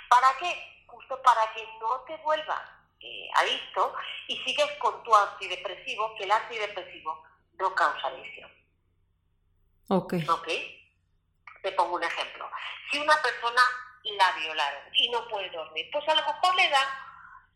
¿Para 0.08 0.28
qué? 0.38 0.84
Justo 0.86 1.20
para 1.22 1.52
que 1.52 1.66
no 1.80 2.00
te 2.06 2.16
vuelvas 2.18 2.73
eh, 3.04 3.28
adicto 3.36 3.94
y 4.28 4.36
sigues 4.44 4.70
con 4.78 5.02
tu 5.02 5.14
antidepresivo, 5.14 6.14
que 6.16 6.24
el 6.24 6.32
antidepresivo 6.32 7.22
no 7.58 7.74
causa 7.74 8.08
adicción. 8.08 8.50
Ok. 9.88 10.14
Ok. 10.28 10.48
Te 11.62 11.72
pongo 11.72 11.96
un 11.96 12.02
ejemplo. 12.02 12.50
Si 12.90 12.98
una 12.98 13.20
persona 13.20 13.60
la 14.04 14.32
violaron 14.32 14.82
y 14.94 15.10
no 15.10 15.28
puede 15.28 15.50
dormir, 15.50 15.88
pues 15.92 16.08
a 16.08 16.14
lo 16.14 16.24
mejor 16.24 16.54
le 16.54 16.68
dan 16.70 16.88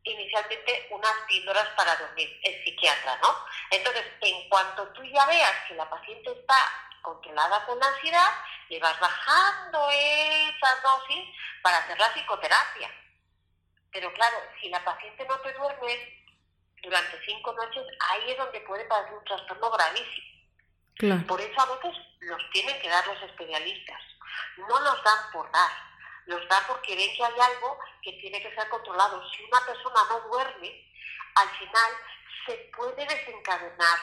inicialmente 0.03 0.89
unas 0.91 1.15
píldoras 1.27 1.69
para 1.77 1.97
dormir, 1.97 2.41
el 2.43 2.65
psiquiatra, 2.65 3.19
¿no? 3.23 3.35
Entonces, 3.71 4.05
en 4.21 4.49
cuanto 4.49 4.87
tú 4.89 5.03
ya 5.05 5.27
veas 5.27 5.55
que 5.67 5.75
la 5.75 5.89
paciente 5.89 6.31
está 6.31 6.57
controlada 7.03 7.65
con 7.67 7.79
la 7.79 7.87
ansiedad, 7.87 8.31
le 8.69 8.79
vas 8.81 8.99
bajando 9.01 9.89
esas 9.91 10.83
dosis 10.83 11.25
para 11.63 11.79
hacer 11.79 11.99
la 11.99 12.13
psicoterapia. 12.13 12.91
Pero 13.99 14.13
claro, 14.13 14.37
si 14.61 14.69
la 14.69 14.85
paciente 14.85 15.27
no 15.27 15.41
te 15.41 15.53
duerme 15.55 16.25
durante 16.85 17.21
cinco 17.27 17.53
noches, 17.53 17.85
ahí 18.11 18.31
es 18.31 18.39
donde 18.39 18.61
puede 18.61 18.85
pasar 18.85 19.13
un 19.13 19.25
trastorno 19.25 19.73
gravísimo. 19.73 21.27
Por 21.27 21.41
eso 21.41 21.61
a 21.61 21.75
veces 21.75 21.97
los 22.21 22.51
tienen 22.53 22.81
que 22.81 22.89
dar 22.89 23.05
los 23.09 23.21
especialistas. 23.23 24.01
No 24.57 24.79
los 24.79 25.03
dan 25.03 25.33
por 25.33 25.51
dar, 25.51 25.73
los 26.27 26.47
dan 26.47 26.63
porque 26.69 26.95
ven 26.95 27.11
que 27.17 27.25
hay 27.25 27.41
algo 27.41 27.77
que 28.01 28.13
tiene 28.21 28.41
que 28.41 28.55
ser 28.55 28.69
controlado. 28.69 29.21
Si 29.31 29.43
una 29.43 29.67
persona 29.67 30.01
no 30.11 30.21
duerme, 30.29 30.93
al 31.35 31.49
final 31.59 31.93
se 32.47 32.55
puede 32.77 33.05
desencadenar 33.05 33.99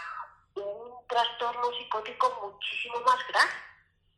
un 0.55 1.07
trastorno 1.07 1.71
psicótico 1.71 2.51
muchísimo 2.51 2.99
más 2.99 3.25
grande, 3.29 3.55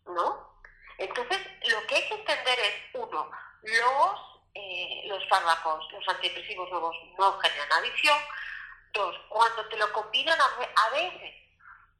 ¿no? 0.07 0.59
Entonces, 0.97 1.37
lo 1.69 1.85
que 1.85 1.95
hay 1.97 2.07
que 2.07 2.15
entender 2.15 2.59
es, 2.61 2.95
uno, 2.95 3.29
los 3.61 4.36
eh, 4.59 5.03
los 5.05 5.23
fármacos, 5.29 5.85
los 5.91 6.07
antidepresivos 6.07 6.67
nuevos 6.71 6.95
no 7.15 7.37
generan 7.39 7.71
adicción. 7.73 8.17
Dos, 8.91 9.15
cuando 9.29 9.63
te 9.67 9.77
lo 9.77 9.91
combinan 9.93 10.39
a, 10.39 10.89
veces 10.89 11.35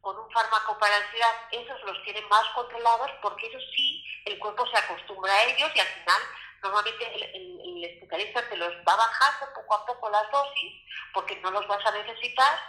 con 0.02 0.18
un 0.18 0.32
fármaco 0.32 0.76
para 0.80 0.96
ansiedad, 0.96 1.36
esos 1.52 1.80
los 1.84 2.04
tienen 2.04 2.28
más 2.30 2.48
controlados 2.56 3.12
porque 3.22 3.46
eso 3.46 3.60
sí, 3.76 4.04
el 4.26 4.40
cuerpo 4.40 4.66
se 4.68 4.78
acostumbra 4.78 5.32
a 5.32 5.44
ellos 5.44 5.70
y 5.76 5.80
al 5.80 5.88
final 5.88 6.22
normalmente 6.64 7.36
el, 7.36 7.84
especialista 7.84 8.50
te 8.50 8.58
los 8.58 8.74
va 8.78 8.96
bajando 8.96 9.54
poco 9.54 9.76
a 9.76 9.86
poco 9.86 10.10
las 10.10 10.32
dosis 10.32 10.74
porque 11.14 11.36
no 11.42 11.52
los 11.52 11.68
vas 11.68 11.86
a 11.86 11.92
necesitar 11.92 12.60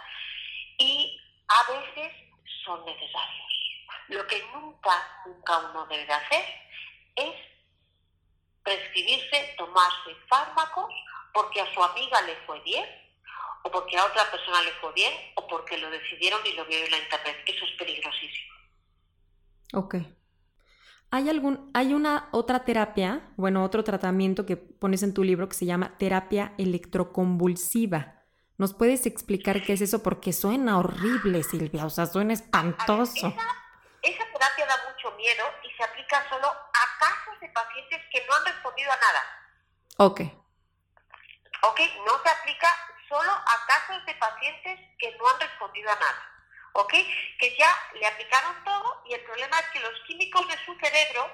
y 0.77 1.19
a 1.47 1.71
veces 1.71 2.13
son 2.63 2.85
necesarios. 2.85 3.47
Lo 4.09 4.27
que 4.27 4.43
nunca, 4.53 5.23
nunca 5.25 5.57
uno 5.57 5.87
debe 5.87 6.13
hacer 6.13 6.45
es 7.15 7.35
prescribirse, 8.63 9.55
tomarse 9.57 10.15
fármacos 10.27 10.93
porque 11.33 11.61
a 11.61 11.73
su 11.73 11.83
amiga 11.83 12.21
le 12.23 12.35
fue 12.45 12.59
bien, 12.61 12.85
o 13.63 13.71
porque 13.71 13.97
a 13.97 14.05
otra 14.05 14.29
persona 14.31 14.61
le 14.61 14.71
fue 14.73 14.91
bien, 14.93 15.13
o 15.35 15.47
porque 15.47 15.77
lo 15.77 15.89
decidieron 15.89 16.39
y 16.45 16.53
lo 16.53 16.65
vieron 16.65 16.85
en 16.85 16.91
la 16.91 16.97
internet. 16.97 17.37
Eso 17.45 17.65
es 17.65 17.71
peligrosísimo. 17.77 18.53
Ok. 19.73 19.95
¿Hay, 21.11 21.27
algún, 21.27 21.71
hay 21.73 21.93
una 21.93 22.29
otra 22.31 22.65
terapia, 22.65 23.31
bueno, 23.35 23.63
otro 23.63 23.83
tratamiento 23.83 24.45
que 24.45 24.57
pones 24.57 25.01
en 25.01 25.13
tu 25.13 25.23
libro 25.23 25.49
que 25.49 25.55
se 25.55 25.65
llama 25.65 25.97
terapia 25.97 26.53
electroconvulsiva. 26.57 28.15
¿Nos 28.57 28.73
puedes 28.73 29.05
explicar 29.05 29.63
qué 29.63 29.73
es 29.73 29.81
eso? 29.81 30.03
Porque 30.03 30.33
suena 30.33 30.77
horrible, 30.77 31.43
Silvia, 31.43 31.85
o 31.85 31.89
sea, 31.89 32.05
suena 32.05 32.33
espantoso. 32.33 33.27
esa 34.01 34.23
terapia 34.33 34.65
da 34.67 34.75
mucho 34.91 35.15
miedo 35.17 35.45
y 35.63 35.75
se 35.75 35.83
aplica 35.83 36.29
solo 36.29 36.47
casos 36.99 37.39
de 37.39 37.49
pacientes 37.49 38.01
que 38.11 38.25
no 38.25 38.35
han 38.35 38.45
respondido 38.45 38.91
a 38.91 38.97
nada. 38.97 39.23
Ok. 39.97 40.21
Ok, 41.61 41.79
no 42.05 42.23
se 42.23 42.29
aplica 42.29 42.67
solo 43.07 43.31
a 43.31 43.65
casos 43.67 44.05
de 44.05 44.13
pacientes 44.15 44.79
que 44.99 45.15
no 45.17 45.27
han 45.27 45.39
respondido 45.39 45.89
a 45.91 45.95
nada. 45.95 46.29
¿ok? 46.73 46.93
Que 47.39 47.55
ya 47.57 47.75
le 47.93 48.05
aplicaron 48.05 48.63
todo 48.63 49.03
y 49.05 49.13
el 49.13 49.21
problema 49.21 49.59
es 49.59 49.65
que 49.67 49.79
los 49.79 49.99
químicos 50.07 50.47
de 50.47 50.57
su 50.65 50.75
cerebro 50.79 51.29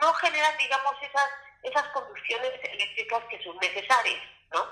no 0.00 0.12
generan, 0.14 0.56
digamos, 0.58 0.94
esas, 1.02 1.30
esas 1.62 1.86
conducciones 1.88 2.52
eléctricas 2.62 3.22
que 3.30 3.42
son 3.42 3.56
necesarias, 3.58 4.22
¿no? 4.52 4.66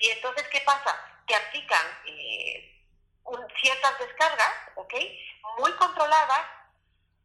Y 0.00 0.10
entonces, 0.10 0.46
¿qué 0.48 0.60
pasa? 0.62 0.98
Que 1.26 1.34
aplican 1.34 1.86
eh, 2.06 2.84
ciertas 3.60 3.98
descargas, 3.98 4.54
¿ok? 4.76 4.94
Muy 5.58 5.72
controladas, 5.72 6.46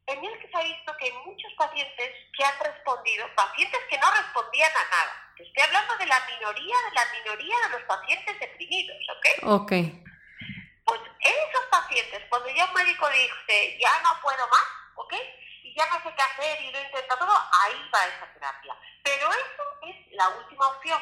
en 0.07 0.23
el 0.23 0.39
que 0.39 0.47
se 0.47 0.57
ha 0.57 0.63
visto 0.63 0.95
que 0.97 1.05
hay 1.05 1.13
muchos 1.25 1.51
pacientes 1.57 2.09
que 2.37 2.43
han 2.43 2.59
respondido, 2.59 3.25
pacientes 3.35 3.79
que 3.89 3.97
no 3.97 4.11
respondían 4.11 4.71
a 4.71 4.89
nada. 4.89 5.13
Estoy 5.37 5.63
hablando 5.63 5.97
de 5.97 6.05
la 6.05 6.21
minoría, 6.29 6.75
de 6.89 6.95
la 6.95 7.05
minoría 7.19 7.55
de 7.65 7.69
los 7.69 7.81
pacientes 7.83 8.39
deprimidos, 8.39 8.97
¿ok? 9.09 9.25
Ok. 9.61 9.71
Pues 10.85 11.01
esos 11.19 11.65
pacientes, 11.71 12.21
cuando 12.29 12.49
ya 12.49 12.65
un 12.65 12.73
médico 12.73 13.07
dice, 13.09 13.77
ya 13.81 13.89
no 14.03 14.21
puedo 14.21 14.47
más, 14.47 14.67
¿ok? 14.95 15.13
Y 15.63 15.75
ya 15.75 15.85
no 15.89 15.95
sé 16.03 16.15
qué 16.15 16.21
hacer 16.21 16.61
y 16.61 16.71
lo 16.71 16.79
intenta 16.79 17.17
todo, 17.17 17.31
ahí 17.31 17.89
va 17.93 18.05
esa 18.05 18.31
terapia. 18.33 18.75
Pero 19.03 19.29
eso 19.31 19.63
es 19.89 20.13
la 20.13 20.29
última 20.29 20.67
opción. 20.67 21.01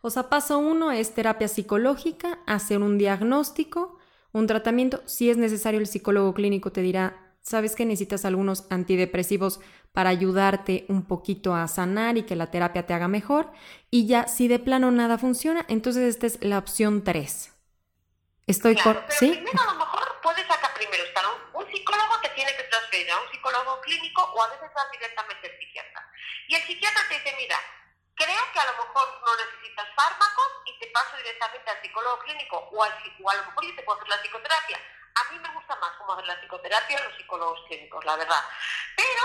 O 0.00 0.10
sea, 0.10 0.28
paso 0.28 0.58
uno 0.58 0.90
es 0.90 1.14
terapia 1.14 1.48
psicológica, 1.48 2.38
hacer 2.46 2.78
un 2.78 2.98
diagnóstico, 2.98 3.98
un 4.32 4.46
tratamiento. 4.46 5.06
Si 5.06 5.30
es 5.30 5.36
necesario, 5.36 5.80
el 5.80 5.86
psicólogo 5.86 6.34
clínico 6.34 6.72
te 6.72 6.80
dirá, 6.80 7.25
sabes 7.46 7.76
que 7.76 7.86
necesitas 7.86 8.24
algunos 8.24 8.66
antidepresivos 8.70 9.60
para 9.92 10.10
ayudarte 10.10 10.84
un 10.88 11.06
poquito 11.06 11.54
a 11.54 11.68
sanar 11.68 12.18
y 12.18 12.26
que 12.26 12.34
la 12.34 12.50
terapia 12.50 12.86
te 12.86 12.92
haga 12.92 13.06
mejor. 13.06 13.52
Y 13.88 14.08
ya, 14.08 14.26
si 14.26 14.48
de 14.48 14.58
plano 14.58 14.90
nada 14.90 15.16
funciona, 15.16 15.64
entonces 15.68 16.02
esta 16.10 16.26
es 16.26 16.42
la 16.42 16.58
opción 16.58 17.04
3. 17.04 17.54
Estoy 18.48 18.74
claro, 18.74 19.02
pero 19.06 19.18
¿sí? 19.18 19.30
primero 19.30 19.62
a 19.62 19.72
lo 19.72 19.78
mejor 19.78 20.20
puedes 20.22 20.46
sacar 20.46 20.74
primero 20.74 21.02
estar 21.02 21.24
un, 21.26 21.62
un, 21.62 21.70
psicólogo 21.70 22.20
te 22.22 22.28
tiene 22.30 22.50
que 22.56 22.62
transferir 22.64 23.10
a 23.10 23.20
un 23.20 23.30
psicólogo 23.30 23.80
clínico 23.80 24.22
o 24.22 24.42
a 24.42 24.48
veces 24.50 24.70
vas 24.74 24.90
directamente 24.90 25.46
al 25.46 25.58
psiquiatra. 25.58 26.10
Y 26.48 26.54
el 26.54 26.62
psiquiatra 26.62 27.02
te 27.08 27.14
dice, 27.14 27.34
mira, 27.38 27.58
creo 28.14 28.42
que 28.52 28.58
a 28.58 28.66
lo 28.66 28.72
mejor 28.72 29.06
no 29.22 29.32
necesitas 29.38 29.86
fármacos 29.94 30.50
y 30.66 30.78
te 30.78 30.86
paso 30.90 31.16
directamente 31.16 31.70
al 31.70 31.82
psicólogo 31.82 32.18
clínico 32.26 32.56
o, 32.58 32.82
al, 32.82 32.92
o 33.22 33.30
a 33.30 33.34
lo 33.34 33.44
mejor 33.46 33.66
yo 33.66 33.74
te 33.74 33.82
puedo 33.82 33.98
hacer 33.98 34.10
la 34.10 34.22
psicoterapia. 34.22 34.78
A 35.16 35.32
mí 35.32 35.38
me 35.38 35.54
gusta 35.54 35.76
más 35.76 35.90
cómo 35.98 36.12
hacer 36.12 36.26
la 36.26 36.40
psicoterapia 36.40 37.02
los 37.04 37.16
psicólogos 37.16 37.60
clínicos, 37.66 38.04
la 38.04 38.16
verdad. 38.16 38.44
Pero 38.96 39.22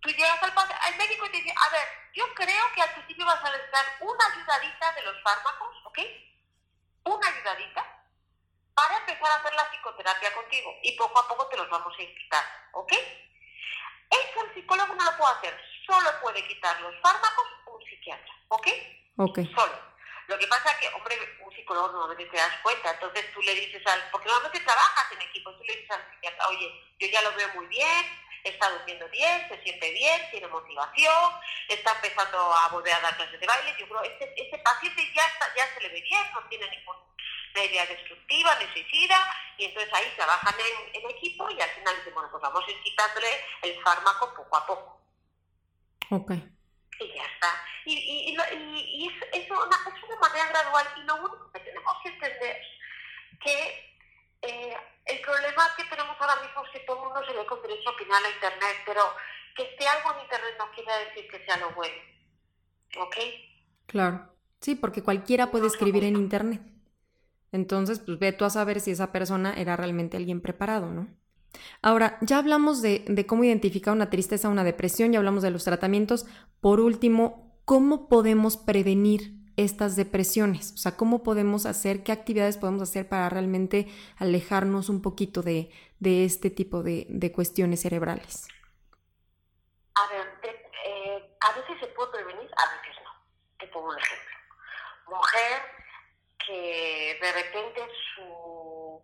tú 0.00 0.10
llegas 0.10 0.42
al, 0.42 0.52
al 0.52 0.96
médico 0.96 1.26
y 1.26 1.30
te 1.30 1.36
dice, 1.38 1.54
a 1.56 1.70
ver, 1.72 1.88
yo 2.14 2.34
creo 2.34 2.72
que 2.74 2.82
al 2.82 2.92
principio 2.92 3.26
vas 3.26 3.42
a 3.44 3.50
necesitar 3.50 3.84
una 4.00 4.26
ayudadita 4.26 4.92
de 4.92 5.02
los 5.02 5.22
fármacos, 5.22 5.76
¿ok? 5.84 5.98
Una 7.04 7.28
ayudadita 7.28 7.96
para 8.74 8.98
empezar 8.98 9.30
a 9.30 9.36
hacer 9.36 9.54
la 9.54 9.70
psicoterapia 9.70 10.34
contigo 10.34 10.70
y 10.82 10.96
poco 10.96 11.18
a 11.18 11.28
poco 11.28 11.46
te 11.48 11.56
los 11.56 11.68
vamos 11.70 11.94
a 11.94 11.96
quitar, 11.96 12.44
¿ok? 12.72 12.92
Eso 14.10 14.44
el 14.44 14.54
psicólogo 14.54 14.94
no 14.94 15.04
lo 15.04 15.16
puede 15.16 15.34
hacer, 15.34 15.60
solo 15.86 16.10
puede 16.20 16.46
quitar 16.46 16.80
los 16.80 16.94
fármacos 17.00 17.46
un 17.66 17.82
psiquiatra, 17.84 18.34
¿ok? 18.48 18.66
Ok. 19.16 19.38
Solo. 19.54 19.95
Lo 20.28 20.38
que 20.38 20.46
pasa 20.46 20.70
es 20.72 20.78
que, 20.78 20.94
hombre, 20.94 21.16
un 21.40 21.52
psicólogo 21.54 21.88
normalmente 21.88 22.30
te 22.30 22.36
das 22.36 22.56
cuenta, 22.62 22.90
entonces 22.90 23.32
tú 23.32 23.42
le 23.42 23.54
dices 23.54 23.86
al, 23.86 24.10
porque 24.10 24.28
normalmente 24.28 24.60
trabajas 24.60 25.12
en 25.12 25.22
equipo, 25.22 25.52
tú 25.54 25.64
le 25.64 25.76
dices 25.76 25.90
al 25.90 26.10
psiquiatra, 26.10 26.48
oye, 26.48 26.94
yo 26.98 27.06
ya 27.08 27.22
lo 27.22 27.32
veo 27.34 27.48
muy 27.54 27.66
bien, 27.66 28.06
está 28.42 28.70
durmiendo 28.70 29.08
bien, 29.08 29.48
se 29.48 29.62
siente 29.62 29.90
bien, 29.92 30.20
tiene 30.30 30.48
motivación, 30.48 31.32
está 31.68 31.92
empezando 31.92 32.38
a 32.38 32.68
volver 32.68 32.94
a 32.94 33.00
dar 33.00 33.16
clases 33.16 33.40
de 33.40 33.46
baile, 33.46 33.74
yo 33.78 33.88
creo, 33.88 34.02
este, 34.02 34.34
este 34.36 34.58
paciente 34.58 35.12
ya, 35.14 35.26
está, 35.26 35.54
ya 35.56 35.74
se 35.74 35.80
le 35.80 35.88
ve 35.88 36.00
bien, 36.00 36.22
no 36.34 36.42
tiene 36.48 36.68
ningún 36.70 36.96
una 37.56 37.64
idea 37.64 37.86
destructiva, 37.86 38.54
de 38.56 38.72
suicida, 38.72 39.16
y 39.56 39.64
entonces 39.64 39.92
ahí 39.94 40.12
trabajan 40.14 40.54
en, 40.92 41.10
equipo 41.10 41.48
y 41.50 41.60
al 41.60 41.70
final 41.70 41.96
dicen, 41.96 42.12
bueno, 42.12 42.28
pues 42.30 42.42
vamos 42.42 42.62
a 42.66 42.70
ir 42.70 42.82
quitándole 42.82 43.28
el 43.62 43.82
fármaco 43.82 44.34
poco 44.34 44.56
a 44.56 44.66
poco. 44.66 45.00
Ok. 46.10 46.32
Y 46.98 47.14
ya 47.14 47.24
está. 47.24 47.62
Y, 47.84 47.94
y, 47.94 48.30
y, 48.30 49.04
y 49.04 49.08
es, 49.08 49.44
es, 49.44 49.50
una, 49.50 49.76
es 49.96 50.02
una 50.04 50.16
manera 50.20 50.48
gradual 50.48 50.86
y 50.96 51.02
lo 51.02 51.16
único 51.16 51.52
que 51.52 51.60
tenemos 51.60 51.92
que 52.02 52.08
entender 52.08 52.56
que 53.40 53.96
eh, 54.42 54.76
el 55.04 55.20
problema 55.20 55.62
que 55.76 55.84
tenemos 55.84 56.16
ahora 56.18 56.42
mismo 56.42 56.64
es 56.64 56.70
que 56.72 56.80
todo 56.80 56.96
el 56.96 57.04
mundo 57.04 57.26
se 57.26 57.36
ve 57.36 57.46
con 57.46 57.62
derecho 57.62 57.90
a 57.90 57.92
opinar 57.92 58.24
a 58.24 58.30
Internet, 58.30 58.76
pero 58.84 59.02
que 59.56 59.62
esté 59.62 59.86
algo 59.86 60.12
en 60.12 60.22
Internet 60.22 60.54
no 60.58 60.70
quiere 60.72 60.92
decir 61.06 61.30
que 61.30 61.44
sea 61.44 61.56
lo 61.58 61.70
bueno. 61.70 61.96
¿Ok? 62.98 63.16
Claro. 63.86 64.32
Sí, 64.60 64.74
porque 64.74 65.02
cualquiera 65.02 65.50
puede 65.50 65.66
escribir 65.66 66.04
en 66.04 66.16
Internet. 66.16 66.62
Entonces, 67.52 68.00
pues 68.00 68.18
ve 68.18 68.32
tú 68.32 68.44
a 68.44 68.50
saber 68.50 68.80
si 68.80 68.90
esa 68.90 69.12
persona 69.12 69.54
era 69.54 69.76
realmente 69.76 70.16
alguien 70.16 70.40
preparado, 70.40 70.86
¿no? 70.90 71.08
Ahora, 71.82 72.18
ya 72.20 72.38
hablamos 72.38 72.82
de, 72.82 73.24
cómo 73.26 73.44
identificar 73.44 73.94
una 73.94 74.10
tristeza, 74.10 74.48
una 74.48 74.64
depresión, 74.64 75.12
ya 75.12 75.18
hablamos 75.18 75.42
de 75.42 75.50
los 75.50 75.64
tratamientos. 75.64 76.26
Por 76.60 76.80
último, 76.80 77.60
¿cómo 77.64 78.08
podemos 78.08 78.56
prevenir 78.56 79.32
estas 79.56 79.96
depresiones? 79.96 80.72
O 80.74 80.76
sea, 80.76 80.96
¿cómo 80.96 81.22
podemos 81.22 81.66
hacer, 81.66 82.02
qué 82.02 82.12
actividades 82.12 82.58
podemos 82.58 82.82
hacer 82.82 83.08
para 83.08 83.28
realmente 83.28 83.88
alejarnos 84.16 84.88
un 84.88 85.02
poquito 85.02 85.42
de, 85.42 85.70
este 86.02 86.50
tipo 86.50 86.82
de, 86.82 87.06
de, 87.08 87.32
cuestiones 87.32 87.80
cerebrales? 87.80 88.46
A 89.94 90.12
ver, 90.12 90.26
eh, 90.86 91.36
a 91.40 91.52
veces 91.58 91.80
se 91.80 91.86
puede 91.88 92.12
prevenir, 92.12 92.50
a 92.56 92.76
veces 92.76 93.02
no. 93.04 93.10
Te 93.58 93.66
pongo 93.68 93.88
un 93.88 93.98
ejemplo. 93.98 94.36
Mujer 95.08 95.76
que 96.46 97.18
de 97.20 97.32
repente 97.32 97.80
su, 98.14 99.02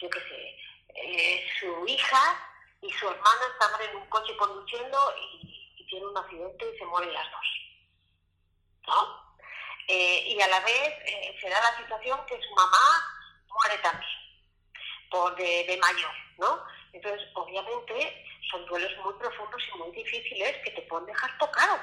yo 0.00 0.10
qué 0.10 0.18
sé, 0.20 0.56
eh, 0.94 1.46
su 1.60 1.86
hija 1.86 2.50
y 2.80 2.90
su 2.92 3.08
hermana 3.08 3.40
estaban 3.52 3.82
en 3.88 3.96
un 3.96 4.06
coche 4.08 4.36
conduciendo 4.36 5.14
y, 5.18 5.74
y 5.78 5.86
tiene 5.86 6.06
un 6.06 6.16
accidente 6.16 6.72
y 6.74 6.78
se 6.78 6.84
mueren 6.86 7.12
las 7.12 7.30
dos. 7.30 7.46
¿No? 8.86 9.24
Eh, 9.86 10.24
y 10.28 10.40
a 10.40 10.48
la 10.48 10.60
vez 10.60 10.92
eh, 11.04 11.36
se 11.40 11.48
da 11.50 11.60
la 11.60 11.76
situación 11.76 12.18
que 12.26 12.40
su 12.40 12.54
mamá 12.54 12.78
muere 13.48 13.78
también, 13.82 14.10
por 15.10 15.36
de, 15.36 15.64
de, 15.68 15.76
mayor, 15.76 16.12
¿no? 16.38 16.64
Entonces, 16.92 17.28
obviamente, 17.34 18.24
son 18.50 18.64
duelos 18.66 18.90
muy 19.04 19.12
profundos 19.14 19.62
y 19.62 19.78
muy 19.78 19.90
difíciles 19.92 20.56
que 20.64 20.70
te 20.70 20.82
pueden 20.82 21.06
dejar 21.06 21.36
tocado, 21.38 21.78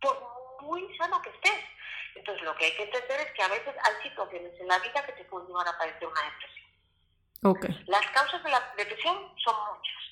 por 0.00 0.60
muy 0.60 0.96
sano 0.96 1.20
que 1.20 1.30
estés. 1.30 1.64
Entonces, 2.14 2.44
lo 2.44 2.54
que 2.54 2.66
hay 2.66 2.76
que 2.76 2.84
entender 2.84 3.20
es 3.20 3.32
que 3.32 3.42
a 3.42 3.48
veces 3.48 3.74
hay 3.82 4.08
situaciones 4.08 4.60
en 4.60 4.68
la 4.68 4.78
vida 4.78 5.04
que 5.04 5.12
te 5.12 5.24
pueden 5.24 5.48
llevar 5.48 5.66
a 5.66 5.78
padecer 5.78 6.06
una 6.06 6.22
depresión. 6.22 6.51
Okay. 7.44 7.84
Las 7.86 8.06
causas 8.12 8.40
de 8.44 8.50
la 8.50 8.72
depresión 8.76 9.34
son 9.42 9.56
muchas. 9.74 10.02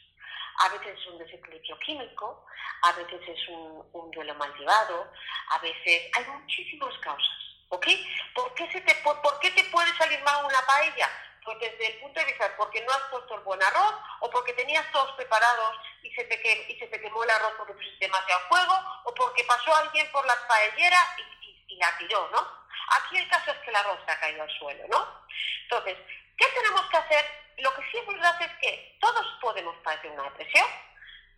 A 0.65 0.69
veces 0.71 0.99
es 0.99 1.07
un 1.07 1.19
desequilibrio 1.19 1.79
químico, 1.79 2.45
a 2.83 2.93
veces 2.93 3.21
es 3.29 3.49
un, 3.49 3.89
un 3.93 4.11
duelo 4.11 4.35
mal 4.35 4.53
llevado, 4.59 5.13
a 5.51 5.59
veces 5.59 6.11
hay 6.13 6.25
muchísimas 6.25 6.93
causas. 6.99 7.39
¿Ok? 7.69 7.87
¿Por 8.35 8.53
qué, 8.55 8.71
se 8.73 8.81
te, 8.81 8.95
por, 8.97 9.23
¿Por 9.23 9.39
qué 9.39 9.53
te 9.53 9.63
puede 9.65 9.97
salir 9.97 10.21
mal 10.25 10.45
una 10.45 10.61
paella? 10.67 11.09
Pues 11.45 11.57
desde 11.61 11.87
el 11.87 12.01
punto 12.01 12.19
de 12.19 12.27
vista 12.27 12.53
porque 12.57 12.85
no 12.85 12.93
has 12.93 13.03
puesto 13.13 13.35
el 13.37 13.41
buen 13.43 13.63
arroz 13.63 13.95
o 14.21 14.31
porque 14.31 14.53
tenías 14.55 14.91
todos 14.91 15.13
preparados 15.13 15.77
y 16.03 16.11
se 16.11 16.25
te, 16.25 16.43
quemó, 16.43 16.63
y 16.69 16.79
se 16.81 16.89
te 16.89 17.01
quemó 17.01 17.23
el 17.23 17.31
arroz 17.31 17.53
porque 17.57 17.75
pusiste 17.75 18.07
demasiado 18.07 18.41
fuego 18.49 18.75
o 19.05 19.15
porque 19.15 19.45
pasó 19.45 19.75
alguien 19.77 20.11
por 20.11 20.27
la 20.27 20.35
paellera 20.49 20.99
y, 21.17 21.47
y, 21.47 21.65
y 21.69 21.77
la 21.77 21.97
tiró, 21.97 22.29
¿no? 22.33 22.61
Aquí 22.99 23.19
el 23.19 23.29
caso 23.29 23.53
es 23.53 23.59
que 23.59 23.71
el 23.71 23.77
arroz 23.77 24.01
se 24.05 24.11
ha 24.11 24.21
caído 24.21 24.43
al 24.43 24.59
suelo, 24.59 24.85
¿no? 24.89 25.25
Entonces, 25.63 25.97
¿qué 26.41 26.47
tenemos 26.55 26.83
que 26.91 26.97
hacer? 26.97 27.25
Lo 27.59 27.75
que 27.75 27.83
sí 27.91 27.99
es 27.99 28.07
verdad 28.07 28.35
es 28.41 28.53
que 28.61 28.97
todos 28.99 29.27
podemos 29.43 29.77
padecer 29.85 30.11
una 30.11 30.25
depresión, 30.25 30.67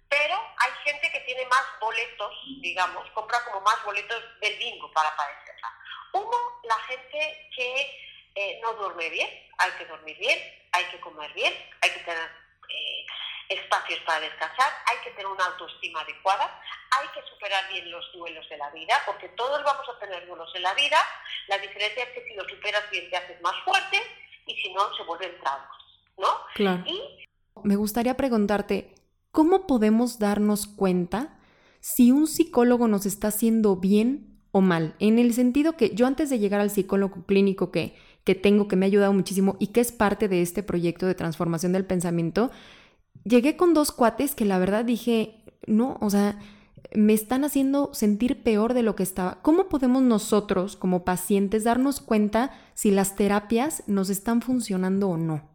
pero 0.09 0.37
hay 0.59 0.71
gente 0.85 1.11
que 1.11 1.21
tiene 1.21 1.45
más 1.47 1.65
boletos, 1.81 2.33
digamos, 2.61 3.11
compra 3.11 3.45
como 3.45 3.61
más 3.63 3.85
boletos 3.85 4.23
del 4.41 4.57
bingo 4.59 4.91
para 4.93 5.15
padecerla. 5.17 5.75
Uno, 6.13 6.61
la 6.63 6.79
gente 6.87 7.51
que 7.57 8.01
eh, 8.35 8.61
no 8.63 8.75
duerme 8.75 9.11
bien, 9.11 9.29
hay 9.59 9.73
que 9.73 9.87
dormir 9.87 10.17
bien, 10.19 10.39
hay 10.73 10.85
que 10.85 11.01
comer 11.01 11.33
bien, 11.33 11.53
hay 11.81 11.91
que 11.91 12.01
tener 12.01 12.31
eh, 12.69 13.07
espacios 13.49 13.99
para 14.01 14.21
descansar, 14.21 14.73
hay 14.87 14.99
que 14.99 15.11
tener 15.11 15.27
una 15.27 15.47
autoestima 15.47 16.03
adecuada, 16.03 16.63
hay 16.91 17.09
que 17.09 17.23
superar 17.29 17.67
bien 17.69 17.91
los 17.91 18.13
duelos 18.13 18.49
de 18.49 18.57
la 18.57 18.71
vida, 18.71 19.03
porque 19.05 19.29
todos 19.31 19.65
vamos 19.65 19.89
a 19.89 19.99
tener 19.99 20.27
duelos 20.27 20.51
en 20.55 20.63
la 20.63 20.75
vida, 20.75 21.05
la 21.49 21.59
diferencia 21.59 22.05
es 22.05 22.11
que 22.11 22.25
si 22.29 22.35
lo 22.35 22.49
superas 22.49 22.89
bien 22.91 23.11
te 23.11 23.17
haces 23.17 23.41
más 23.41 23.59
fuerte 23.65 24.01
y 24.47 24.55
si 24.55 24.73
no 24.73 24.81
se 24.97 25.05
vuelven 25.05 25.31
traumas, 25.41 25.69
¿no? 26.19 26.29
Claro. 26.55 26.85
Y 26.87 27.01
me 27.63 27.77
gustaría 27.77 28.17
preguntarte, 28.17 28.95
¿cómo 29.31 29.67
podemos 29.67 30.19
darnos 30.19 30.67
cuenta 30.67 31.39
si 31.81 32.13
un 32.13 32.27
psicólogo 32.27 32.89
nos 32.89 33.07
está 33.07 33.29
haciendo 33.29 33.77
bien 33.77 34.41
o 34.53 34.61
mal? 34.61 34.95
En 34.99 35.19
el 35.19 35.35
sentido 35.35 35.77
que 35.77 35.95
yo 35.95 36.07
antes 36.07 36.31
de 36.31 36.39
llegar 36.39 36.61
al 36.61 36.71
psicólogo 36.71 37.25
clínico 37.27 37.71
que, 37.71 37.97
que 38.25 38.35
tengo, 38.35 38.69
que 38.69 38.77
me 38.77 38.87
ha 38.87 38.89
ayudado 38.89 39.13
muchísimo 39.13 39.57
y 39.59 39.69
que 39.69 39.81
es 39.81 39.93
parte 39.93 40.29
de 40.29 40.43
este 40.43 40.63
proyecto 40.63 41.07
de 41.07 41.15
transformación 41.15 41.73
del 41.73 41.87
pensamiento, 41.87 42.51
llegué 43.25 43.57
con 43.57 43.75
dos 43.75 43.93
cuates 43.93 44.35
que 44.35 44.45
la 44.45 44.59
verdad 44.59 44.85
dije, 44.85 45.45
no, 45.67 45.99
o 46.01 46.11
sea, 46.11 46.39
me 46.95 47.13
están 47.13 47.45
haciendo 47.45 47.93
sentir 47.95 48.43
peor 48.43 48.75
de 48.75 48.83
lo 48.83 48.97
que 48.97 49.03
estaba. 49.03 49.43
¿Cómo 49.43 49.69
podemos 49.69 50.03
nosotros 50.03 50.77
como 50.77 51.05
pacientes 51.05 51.65
darnos 51.65 52.01
cuenta 52.01 52.51
si 52.75 52.91
las 52.91 53.17
terapias 53.17 53.89
nos 53.89 54.11
están 54.11 54.43
funcionando 54.43 55.09
o 55.09 55.17
no? 55.17 55.49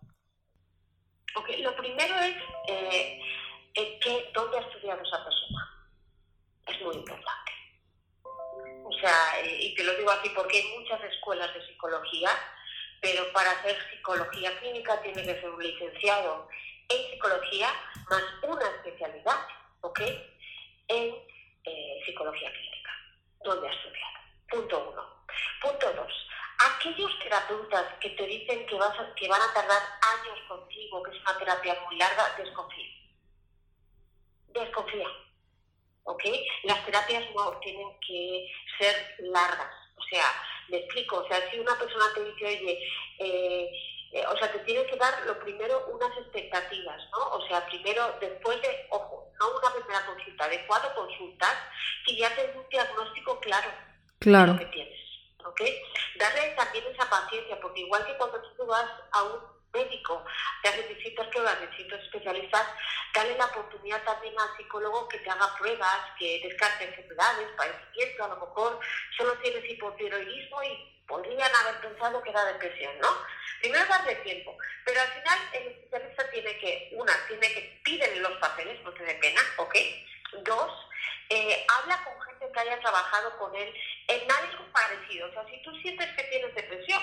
Lo 1.59 1.75
primero 1.77 2.15
es 2.19 2.35
eh, 2.67 3.19
que, 3.73 4.31
dónde 4.33 4.57
ha 4.57 4.61
estudiado 4.61 5.01
esa 5.01 5.23
persona. 5.23 5.91
Es 6.67 6.81
muy 6.81 6.95
importante. 6.95 7.51
O 8.85 8.93
sea, 8.99 9.41
eh, 9.43 9.57
y 9.61 9.75
te 9.75 9.83
lo 9.83 9.93
digo 9.95 10.09
así 10.11 10.29
porque 10.35 10.57
hay 10.57 10.79
muchas 10.79 11.03
escuelas 11.03 11.53
de 11.53 11.65
psicología, 11.67 12.29
pero 13.01 13.31
para 13.33 13.51
hacer 13.51 13.77
psicología 13.91 14.57
clínica 14.59 15.01
tiene 15.01 15.23
que 15.23 15.39
ser 15.39 15.49
un 15.49 15.61
licenciado 15.61 16.47
en 16.89 17.11
psicología 17.11 17.69
más 18.09 18.23
una 18.43 18.67
especialidad, 18.77 19.39
¿ok? 19.81 19.99
En 20.87 21.13
eh, 21.63 22.01
psicología 22.05 22.51
clínica, 22.51 22.91
donde 23.43 23.67
ha 23.67 23.71
estudiado. 23.71 24.17
Punto 24.49 24.89
uno. 24.91 25.25
Punto 25.61 25.93
dos. 25.93 26.13
Aquellos 26.59 27.19
terapeutas 27.19 27.93
que 27.99 28.09
te 28.11 28.25
dicen 28.25 28.65
que, 28.65 28.75
vas 28.75 28.95
que 29.15 29.27
van 29.27 29.41
a 29.41 29.53
tardar 29.53 29.81
años 30.01 30.39
contigo, 30.47 31.03
que 31.03 31.11
es 31.11 31.21
una 31.21 31.37
terapia 31.37 31.77
muy 31.85 31.97
larga, 31.97 32.35
desconfía. 32.37 32.89
Desconfía. 34.47 35.07
¿Ok? 36.03 36.23
Las 36.63 36.85
terapias 36.85 37.23
no 37.35 37.59
tienen 37.59 37.99
que 37.99 38.49
ser 38.79 39.15
largas. 39.19 39.73
O 39.97 40.03
sea, 40.09 40.25
me 40.69 40.77
explico. 40.77 41.17
O 41.17 41.27
sea, 41.27 41.51
si 41.51 41.59
una 41.59 41.77
persona 41.77 42.05
te 42.15 42.23
dice, 42.23 42.45
oye, 42.45 42.89
eh, 43.19 43.71
eh, 44.13 44.25
o 44.25 44.37
sea, 44.37 44.51
te 44.51 44.59
tiene 44.59 44.85
que 44.85 44.95
dar 44.95 45.25
lo 45.25 45.37
primero 45.39 45.85
unas 45.87 46.17
expectativas, 46.17 47.01
¿no? 47.11 47.31
O 47.31 47.47
sea, 47.47 47.65
primero, 47.67 48.17
después 48.21 48.61
de, 48.61 48.87
ojo, 48.89 49.31
no 49.39 49.57
una 49.57 49.73
primera 49.73 50.05
consulta, 50.37 50.47
de 50.47 50.65
cuatro 50.67 50.93
consultas, 50.95 51.55
que 52.05 52.15
ya 52.15 52.33
te 52.35 52.51
un 52.55 52.67
diagnóstico 52.69 53.39
claro, 53.39 53.69
claro. 54.19 54.53
de 54.53 54.59
lo 54.59 54.59
que 54.59 54.73
tienes, 54.73 54.99
¿ok? 55.43 55.61
Darle 56.17 56.49
también 56.55 56.85
esa 56.93 57.09
paciencia, 57.09 57.59
porque 57.59 57.81
igual 57.81 58.05
que 58.05 58.17
cuando 58.17 58.41
tú 58.41 58.65
vas 58.65 58.89
a 59.11 59.23
un 59.23 59.57
médico, 59.73 60.23
te 60.63 60.69
hacen 60.69 60.87
distintas 60.87 61.27
pruebas, 61.27 61.61
distintos 61.61 61.99
especialistas, 62.01 62.67
dale 63.13 63.37
la 63.37 63.45
oportunidad 63.45 64.03
también 64.03 64.33
al 64.39 64.57
psicólogo 64.57 65.07
que 65.07 65.19
te 65.19 65.29
haga 65.29 65.55
pruebas, 65.57 65.99
que 66.17 66.41
descarte 66.43 66.85
enfermedades, 66.85 67.49
padecimiento, 67.57 68.23
a 68.23 68.27
lo 68.29 68.37
mejor 68.37 68.79
solo 69.17 69.33
tienes 69.39 69.69
hipotiroidismo 69.69 70.63
y 70.63 71.03
podrían 71.07 71.51
haber 71.55 71.81
pensado 71.81 72.21
que 72.21 72.29
era 72.29 72.45
depresión, 72.45 72.91
¿no? 72.99 73.09
Primero 73.59 73.85
darle 73.87 74.15
tiempo, 74.17 74.55
pero 74.85 75.01
al 75.01 75.07
final 75.07 75.39
el 75.53 75.67
especialista 75.67 76.29
tiene 76.29 76.57
que, 76.59 76.89
una, 76.93 77.13
tiene 77.27 77.53
que 77.53 77.79
pídele 77.83 78.19
los 78.19 78.37
papeles, 78.37 78.81
no 78.83 78.93
te 78.93 79.03
dé 79.03 79.15
pena, 79.15 79.41
¿ok? 79.57 79.75
Dos, 80.43 80.71
eh, 81.29 81.65
habla 81.67 82.03
con 82.03 82.21
gente 82.21 82.51
que 82.51 82.59
haya 82.59 82.79
trabajado 82.79 83.37
con 83.37 83.55
él 83.55 83.73
en 84.07 84.31
algo 84.31 84.71
parecido. 84.71 85.29
O 85.29 85.31
sea, 85.31 85.45
si 85.49 85.61
tú 85.63 85.75
sientes 85.77 86.07
que 86.15 86.23
tienes 86.23 86.53
depresión, 86.55 87.01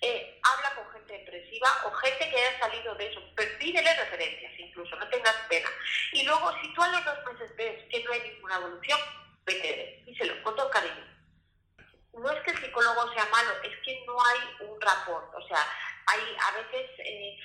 eh, 0.00 0.40
habla 0.42 0.74
con 0.74 0.92
gente 0.92 1.12
depresiva 1.12 1.68
o 1.84 1.92
gente 1.92 2.30
que 2.30 2.36
haya 2.36 2.58
salido 2.58 2.94
de 2.96 3.06
eso, 3.06 3.22
pero 3.36 3.58
pídele 3.58 3.94
referencias 3.94 4.52
incluso, 4.58 4.96
no 4.96 5.08
tengas 5.08 5.36
pena. 5.48 5.68
Y 6.12 6.24
luego, 6.24 6.52
si 6.60 6.74
tú 6.74 6.82
a 6.82 6.88
los 6.88 7.04
dos 7.04 7.18
meses 7.32 7.56
ves 7.56 7.84
que 7.90 8.02
no 8.04 8.12
hay 8.12 8.20
ninguna 8.20 8.56
evolución, 8.56 8.98
vete, 9.44 10.02
díselo, 10.06 10.42
con 10.42 10.56
todo 10.56 10.70
cariño 10.70 11.12
no 12.14 12.30
es 12.30 12.40
que 12.42 12.50
el 12.50 12.58
psicólogo 12.58 13.12
sea 13.12 13.26
malo, 13.26 13.50
es 13.62 13.76
que 13.84 14.04
no 14.06 14.16
hay 14.24 14.68
un 14.68 14.80
rapport. 14.80 15.34
O 15.34 15.46
sea, 15.46 15.66
hay 16.06 16.20
a 16.20 16.56
veces, 16.56 16.90
eh, 16.98 17.38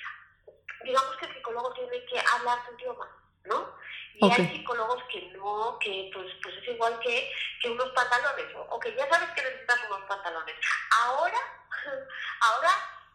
digamos 0.84 1.16
que 1.16 1.26
el 1.26 1.34
psicólogo 1.34 1.72
tiene 1.74 2.04
que 2.06 2.20
hablar 2.20 2.58
su 2.66 2.74
idioma, 2.74 3.08
¿no? 3.48 3.76
Y 4.20 4.32
hay 4.32 4.48
psicólogos 4.48 5.02
que 5.04 5.20
no, 5.36 5.78
que 5.78 6.10
pues, 6.12 6.26
pues 6.42 6.56
es 6.56 6.68
igual 6.68 6.98
que, 7.00 7.30
que 7.62 7.70
unos 7.70 7.90
pantalones, 7.90 8.46
o, 8.68 8.80
que 8.80 8.94
ya 8.94 9.08
sabes 9.08 9.30
que 9.30 9.42
necesitas 9.42 9.78
unos 9.88 10.02
pantalones. 10.08 10.54
Ahora, 10.90 11.38
ahora 12.40 12.70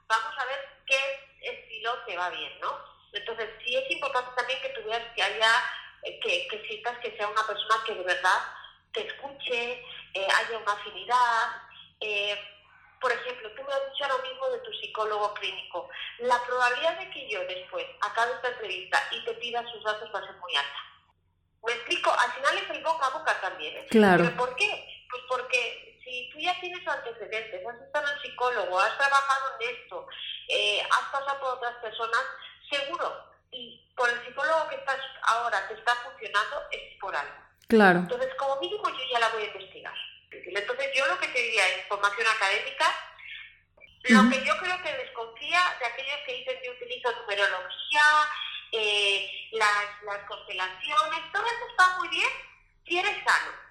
vamos 0.08 0.34
a 0.38 0.46
ver 0.46 0.70
qué 0.86 1.40
estilo 1.42 1.94
te 2.06 2.16
va 2.16 2.30
bien, 2.30 2.54
¿no? 2.62 2.74
Entonces, 3.12 3.50
sí 3.64 3.76
es 3.76 3.92
importante 3.92 4.32
también 4.36 4.62
que 4.62 4.70
tú 4.70 4.84
veas 4.86 5.04
que 5.14 5.24
haya, 5.24 5.64
eh, 6.04 6.20
que, 6.22 6.48
que 6.48 6.68
sientas 6.68 6.98
que 7.00 7.16
sea 7.18 7.28
una 7.28 7.46
persona 7.46 7.76
que 7.86 7.96
de 7.96 8.04
verdad 8.04 8.42
te 8.94 9.06
escuche, 9.06 9.86
eh, 10.14 10.28
haya 10.36 10.58
una 10.58 10.74
afinidad. 10.74 11.62
Eh, 12.00 12.53
por 13.04 13.12
ejemplo, 13.12 13.52
tú 13.52 13.64
me 13.64 13.74
has 13.74 13.92
dicho 13.92 14.06
ahora 14.06 14.24
mismo 14.24 14.48
de 14.48 14.60
tu 14.60 14.72
psicólogo 14.72 15.34
clínico. 15.34 15.90
La 16.20 16.42
probabilidad 16.46 16.98
de 16.98 17.10
que 17.12 17.30
yo 17.30 17.42
después 17.42 17.86
acabe 18.00 18.32
esta 18.32 18.48
entrevista 18.48 18.98
y 19.12 19.26
te 19.26 19.34
pida 19.34 19.62
sus 19.74 19.84
datos 19.84 20.10
va 20.16 20.20
a 20.20 20.26
ser 20.26 20.36
muy 20.38 20.56
alta. 20.56 20.80
¿Me 21.68 21.74
explico? 21.74 22.12
Al 22.12 22.32
final 22.32 22.58
es 22.58 22.70
el 22.70 22.82
boca 22.82 23.06
a 23.08 23.10
boca 23.10 23.42
también. 23.42 23.76
¿eh? 23.76 23.88
Claro. 23.92 24.24
¿Pero 24.24 24.38
por 24.38 24.56
qué? 24.56 25.06
Pues 25.10 25.22
porque 25.28 26.00
si 26.02 26.30
tú 26.32 26.40
ya 26.40 26.58
tienes 26.62 26.88
antecedentes, 26.88 27.68
has 27.68 27.82
estado 27.82 28.08
en 28.08 28.22
psicólogo, 28.22 28.80
has 28.80 28.98
trabajado 28.98 29.60
en 29.60 29.76
esto, 29.76 30.08
has 30.90 31.12
pasado 31.12 31.40
por 31.42 31.58
otras 31.58 31.76
personas, 31.82 32.24
seguro, 32.72 33.34
y 33.52 33.86
por 33.98 34.10
el 34.10 34.26
psicólogo 34.26 34.70
que 34.70 34.76
estás 34.76 35.00
ahora 35.24 35.68
te 35.68 35.74
está 35.74 35.94
funcionando, 35.96 36.64
es 36.72 37.00
por 37.02 37.14
algo. 37.14 37.36
Claro. 37.68 38.00
Entonces, 38.00 38.34
como 38.36 38.56
mínimo, 38.62 38.88
yo 38.88 39.04
ya 39.12 39.20
la 39.20 39.30
voy 39.30 39.44
a 39.44 39.48
investigar. 39.48 39.94
Entonces, 40.46 40.92
yo 40.96 41.06
lo 41.08 41.20
que 41.20 41.28
te 41.28 41.40
diría 41.40 41.68
es 41.70 41.88
formación 41.88 42.28
académica. 42.28 42.86
Lo 44.04 44.30
que 44.30 44.44
yo 44.44 44.58
creo 44.58 44.84
que 44.84 44.94
desconfía 44.94 45.78
de 45.80 45.86
aquellos 45.86 46.20
que 46.26 46.34
dicen 46.34 46.60
que 46.62 46.70
utilizo 46.72 47.12
numerología, 47.22 48.02
eh, 48.74 49.50
las, 49.54 50.04
las 50.04 50.28
constelaciones, 50.28 51.32
todo 51.32 51.46
eso 51.46 51.68
está 51.70 51.98
muy 52.00 52.10
bien 52.10 52.30
si 52.86 53.00
eres 53.00 53.24
sano 53.24 53.64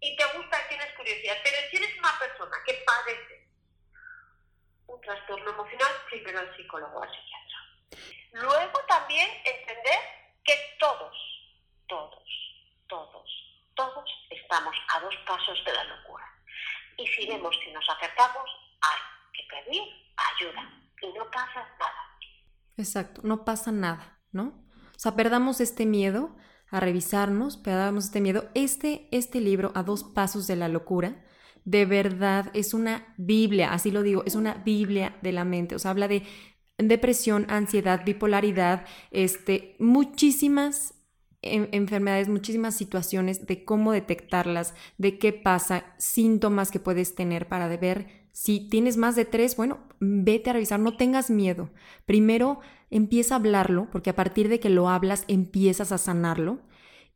y 0.00 0.16
te 0.16 0.24
gusta 0.36 0.64
y 0.64 0.68
tienes 0.68 0.92
curiosidad. 0.96 1.36
Pero 1.44 1.56
si 1.70 1.76
eres 1.76 1.98
una 1.98 2.18
persona 2.18 2.56
que 2.66 2.74
padece 2.86 3.46
un 4.86 5.00
trastorno 5.00 5.50
emocional, 5.50 5.92
primero 6.08 6.40
al 6.40 6.56
psicólogo, 6.56 7.02
al 7.02 7.10
psiquiatra. 7.10 7.58
Luego 8.32 8.80
también 8.88 9.30
entender 9.44 10.00
que 10.44 10.76
todos, 10.78 11.14
todos, 11.86 12.24
todos, 12.88 13.39
todos 13.80 14.04
estamos 14.28 14.74
a 14.94 15.00
dos 15.00 15.14
pasos 15.26 15.58
de 15.64 15.72
la 15.72 15.84
locura. 15.84 16.24
Y 16.98 17.06
si 17.06 17.26
vemos 17.26 17.56
que 17.64 17.72
nos 17.72 17.84
acercamos, 17.88 18.44
hay 18.82 19.00
que 19.32 19.42
pedir 19.48 19.82
ayuda 20.34 20.62
y 21.00 21.18
no 21.18 21.24
pasa 21.30 21.66
nada. 21.78 22.02
Exacto, 22.76 23.22
no 23.24 23.44
pasa 23.44 23.72
nada, 23.72 24.20
¿no? 24.32 24.66
O 24.96 24.98
sea, 24.98 25.16
perdamos 25.16 25.60
este 25.60 25.86
miedo 25.86 26.36
a 26.70 26.80
revisarnos, 26.80 27.56
perdamos 27.56 28.04
este 28.04 28.20
miedo. 28.20 28.50
Este, 28.54 29.08
este 29.12 29.40
libro, 29.40 29.72
A 29.74 29.82
dos 29.82 30.04
pasos 30.04 30.46
de 30.46 30.56
la 30.56 30.68
locura, 30.68 31.24
de 31.64 31.86
verdad 31.86 32.50
es 32.52 32.74
una 32.74 33.14
Biblia, 33.16 33.72
así 33.72 33.90
lo 33.90 34.02
digo, 34.02 34.22
es 34.26 34.34
una 34.34 34.54
Biblia 34.54 35.18
de 35.22 35.32
la 35.32 35.44
mente. 35.44 35.74
O 35.74 35.78
sea, 35.78 35.92
habla 35.92 36.06
de 36.06 36.26
depresión, 36.76 37.46
ansiedad, 37.48 38.04
bipolaridad, 38.04 38.86
este, 39.10 39.76
muchísimas 39.78 40.99
enfermedades, 41.42 42.28
muchísimas 42.28 42.74
situaciones 42.76 43.46
de 43.46 43.64
cómo 43.64 43.92
detectarlas, 43.92 44.74
de 44.98 45.18
qué 45.18 45.32
pasa, 45.32 45.84
síntomas 45.96 46.70
que 46.70 46.80
puedes 46.80 47.14
tener 47.14 47.48
para 47.48 47.68
ver 47.68 48.20
si 48.32 48.60
tienes 48.60 48.96
más 48.96 49.16
de 49.16 49.24
tres, 49.24 49.56
bueno, 49.56 49.78
vete 49.98 50.50
a 50.50 50.52
revisar, 50.52 50.80
no 50.80 50.96
tengas 50.96 51.30
miedo. 51.30 51.70
Primero 52.06 52.60
empieza 52.90 53.34
a 53.34 53.38
hablarlo, 53.38 53.88
porque 53.90 54.10
a 54.10 54.16
partir 54.16 54.48
de 54.48 54.60
que 54.60 54.70
lo 54.70 54.88
hablas 54.88 55.24
empiezas 55.28 55.92
a 55.92 55.98
sanarlo. 55.98 56.60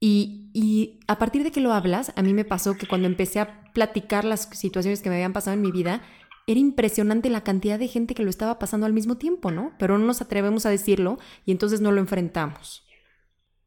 Y, 0.01 0.51
y, 0.53 1.01
a 1.07 1.19
partir 1.19 1.45
de 1.45 1.51
que 1.51 1.61
lo 1.61 1.73
hablas, 1.73 2.13
a 2.17 2.23
mí 2.23 2.35
me 2.35 2.45
pasó 2.45 2.77
que 2.77 2.87
cuando 2.87 3.07
empecé 3.07 3.41
a 3.41 3.73
platicar 3.73 4.25
las 4.25 4.49
situaciones 4.53 5.01
que 5.01 5.09
me 5.09 5.17
habían 5.17 5.33
pasado 5.33 5.55
en 5.55 5.63
mi 5.63 5.71
vida, 5.71 6.03
era 6.47 6.61
impresionante 6.61 7.31
la 7.31 7.43
cantidad 7.43 7.79
de 7.79 7.89
gente 7.89 8.15
que 8.15 8.23
lo 8.23 8.29
estaba 8.29 8.59
pasando 8.59 8.85
al 8.85 8.93
mismo 8.93 9.17
tiempo, 9.17 9.51
¿no? 9.51 9.73
Pero 9.79 9.97
no 9.97 10.05
nos 10.05 10.21
atrevemos 10.21 10.67
a 10.67 10.71
decirlo 10.71 11.19
y 11.47 11.53
entonces 11.53 11.81
no 11.81 11.91
lo 11.91 12.01
enfrentamos. 12.01 12.85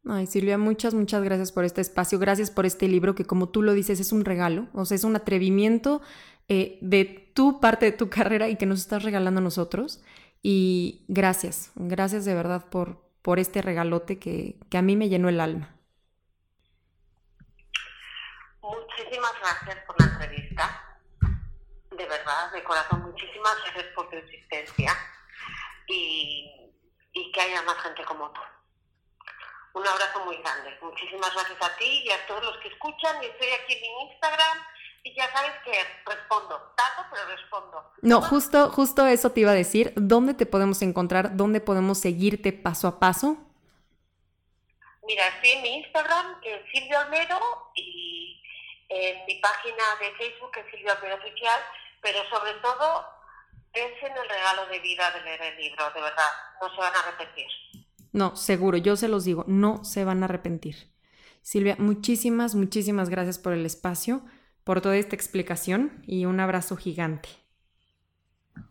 Ay, 0.09 0.25
Silvia, 0.25 0.57
muchas, 0.57 0.93
muchas 0.93 1.21
gracias 1.21 1.51
por 1.51 1.65
este 1.65 1.81
espacio. 1.81 2.17
Gracias 2.17 2.49
por 2.49 2.65
este 2.65 2.87
libro 2.87 3.13
que, 3.13 3.25
como 3.25 3.49
tú 3.49 3.61
lo 3.61 3.73
dices, 3.73 3.99
es 3.99 4.13
un 4.13 4.23
regalo. 4.23 4.67
O 4.73 4.85
sea, 4.85 4.95
es 4.95 5.03
un 5.03 5.15
atrevimiento 5.15 6.01
eh, 6.47 6.77
de 6.81 7.31
tu 7.33 7.59
parte 7.59 7.85
de 7.85 7.91
tu 7.91 8.09
carrera 8.17 8.47
y 8.47 8.55
que 8.55 8.65
nos 8.65 8.79
estás 8.79 9.03
regalando 9.03 9.39
a 9.39 9.43
nosotros. 9.43 10.01
Y 10.41 11.03
gracias, 11.09 11.71
gracias 11.75 12.23
de 12.23 12.35
verdad 12.35 12.69
por, 12.69 13.01
por 13.21 13.39
este 13.39 13.61
regalote 13.61 14.17
que, 14.17 14.57
que 14.69 14.77
a 14.77 14.81
mí 14.81 14.95
me 14.95 15.09
llenó 15.09 15.27
el 15.27 15.41
alma. 15.41 15.75
Muchísimas 18.61 19.33
gracias 19.41 19.83
por 19.85 19.99
la 19.99 20.13
entrevista. 20.13 20.99
De 21.91 22.05
verdad, 22.05 22.51
de 22.53 22.63
corazón, 22.63 23.01
muchísimas 23.01 23.55
gracias 23.63 23.93
por 23.93 24.09
tu 24.09 24.15
existencia 24.17 24.93
y, 25.87 26.71
y 27.11 27.31
que 27.31 27.41
haya 27.41 27.61
más 27.63 27.77
gente 27.79 28.05
como 28.05 28.31
tú. 28.31 28.39
Un 29.77 29.87
abrazo 29.87 30.25
muy 30.25 30.37
grande. 30.37 30.75
Muchísimas 30.81 31.31
gracias 31.35 31.61
a 31.61 31.77
ti 31.77 32.01
y 32.03 32.09
a 32.09 32.25
todos 32.25 32.43
los 32.43 32.57
que 32.57 32.69
escuchan. 32.69 33.23
Estoy 33.23 33.49
aquí 33.49 33.73
en 33.75 33.81
mi 33.81 34.09
Instagram 34.09 34.57
y 35.03 35.13
ya 35.15 35.31
sabes 35.31 35.51
que 35.63 35.71
respondo. 36.03 36.73
Tardo, 36.75 37.07
pero 37.11 37.27
respondo. 37.27 37.91
No, 38.01 38.21
justo, 38.23 38.71
justo 38.71 39.05
eso 39.05 39.31
te 39.31 39.41
iba 39.41 39.51
a 39.51 39.53
decir. 39.53 39.93
¿Dónde 39.95 40.33
te 40.33 40.47
podemos 40.47 40.81
encontrar? 40.81 41.37
¿Dónde 41.37 41.61
podemos 41.61 41.99
seguirte 41.99 42.53
paso 42.53 42.87
a 42.87 42.99
paso? 42.99 43.37
Mira, 45.03 45.27
estoy 45.27 45.51
en 45.51 45.61
mi 45.61 45.75
Instagram, 45.75 46.41
que 46.41 46.55
es 46.55 46.61
Silvia 46.73 47.01
Olmedo, 47.01 47.39
y 47.75 48.41
en 48.89 49.25
mi 49.27 49.35
página 49.35 49.83
de 49.99 50.11
Facebook, 50.15 50.51
que 50.53 50.61
es 50.61 50.71
Silvia 50.71 50.93
Olmedo 50.93 51.17
Oficial, 51.17 51.61
pero 52.01 52.27
sobre 52.29 52.53
todo, 52.55 53.05
es 53.73 53.91
en 54.01 54.17
el 54.17 54.27
regalo 54.27 54.65
de 54.65 54.79
vida 54.79 55.11
de 55.11 55.21
leer 55.21 55.41
el 55.43 55.57
libro, 55.57 55.91
de 55.91 56.01
verdad, 56.01 56.31
no 56.59 56.69
se 56.71 56.77
van 56.77 56.95
a 56.95 56.99
arrepentir. 56.99 57.47
No, 58.11 58.35
seguro, 58.35 58.77
yo 58.77 58.95
se 58.95 59.07
los 59.07 59.23
digo, 59.25 59.45
no 59.47 59.83
se 59.83 60.03
van 60.03 60.23
a 60.23 60.25
arrepentir. 60.25 60.91
Silvia, 61.41 61.75
muchísimas, 61.79 62.55
muchísimas 62.55 63.09
gracias 63.09 63.39
por 63.39 63.53
el 63.53 63.65
espacio, 63.65 64.23
por 64.63 64.81
toda 64.81 64.97
esta 64.97 65.15
explicación 65.15 66.03
y 66.05 66.25
un 66.25 66.39
abrazo 66.39 66.75
gigante. 66.75 67.29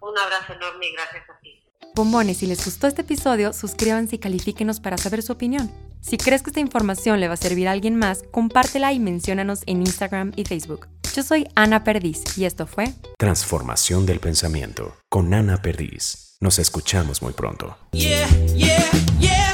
Un 0.01 0.19
abrazo 0.19 0.53
enorme 0.53 0.89
y 0.89 0.93
gracias 0.93 1.31
a 1.31 1.41
ti. 1.41 1.63
Bombones, 1.95 2.37
si 2.37 2.47
les 2.47 2.63
gustó 2.63 2.87
este 2.87 3.01
episodio, 3.01 3.55
suscríbanse 3.55 4.17
y 4.17 4.19
califíquenos 4.19 4.81
para 4.81 4.99
saber 4.99 5.23
su 5.23 5.33
opinión. 5.33 5.73
Si 6.03 6.19
crees 6.19 6.43
que 6.43 6.51
esta 6.51 6.61
información 6.61 7.21
le 7.21 7.29
va 7.29 7.35
a 7.35 7.39
servir 7.39 7.69
a 7.69 7.73
alguien 7.73 7.97
más, 7.97 8.23
compártela 8.31 8.93
y 8.93 8.99
menciónanos 8.99 9.63
en 9.67 9.81
Instagram 9.81 10.33
y 10.37 10.45
Facebook. 10.45 10.89
Yo 11.15 11.23
soy 11.23 11.49
Ana 11.55 11.83
Perdiz 11.83 12.37
y 12.37 12.45
esto 12.45 12.67
fue 12.67 12.93
Transformación 13.17 14.05
del 14.05 14.21
Pensamiento 14.21 14.95
con 15.09 15.33
Ana 15.33 15.63
Perdiz. 15.63 16.26
Nos 16.41 16.59
escuchamos 16.59 17.23
muy 17.23 17.33
pronto. 17.33 17.79
Yeah, 17.93 18.29
yeah, 18.55 18.85
yeah. 19.19 19.46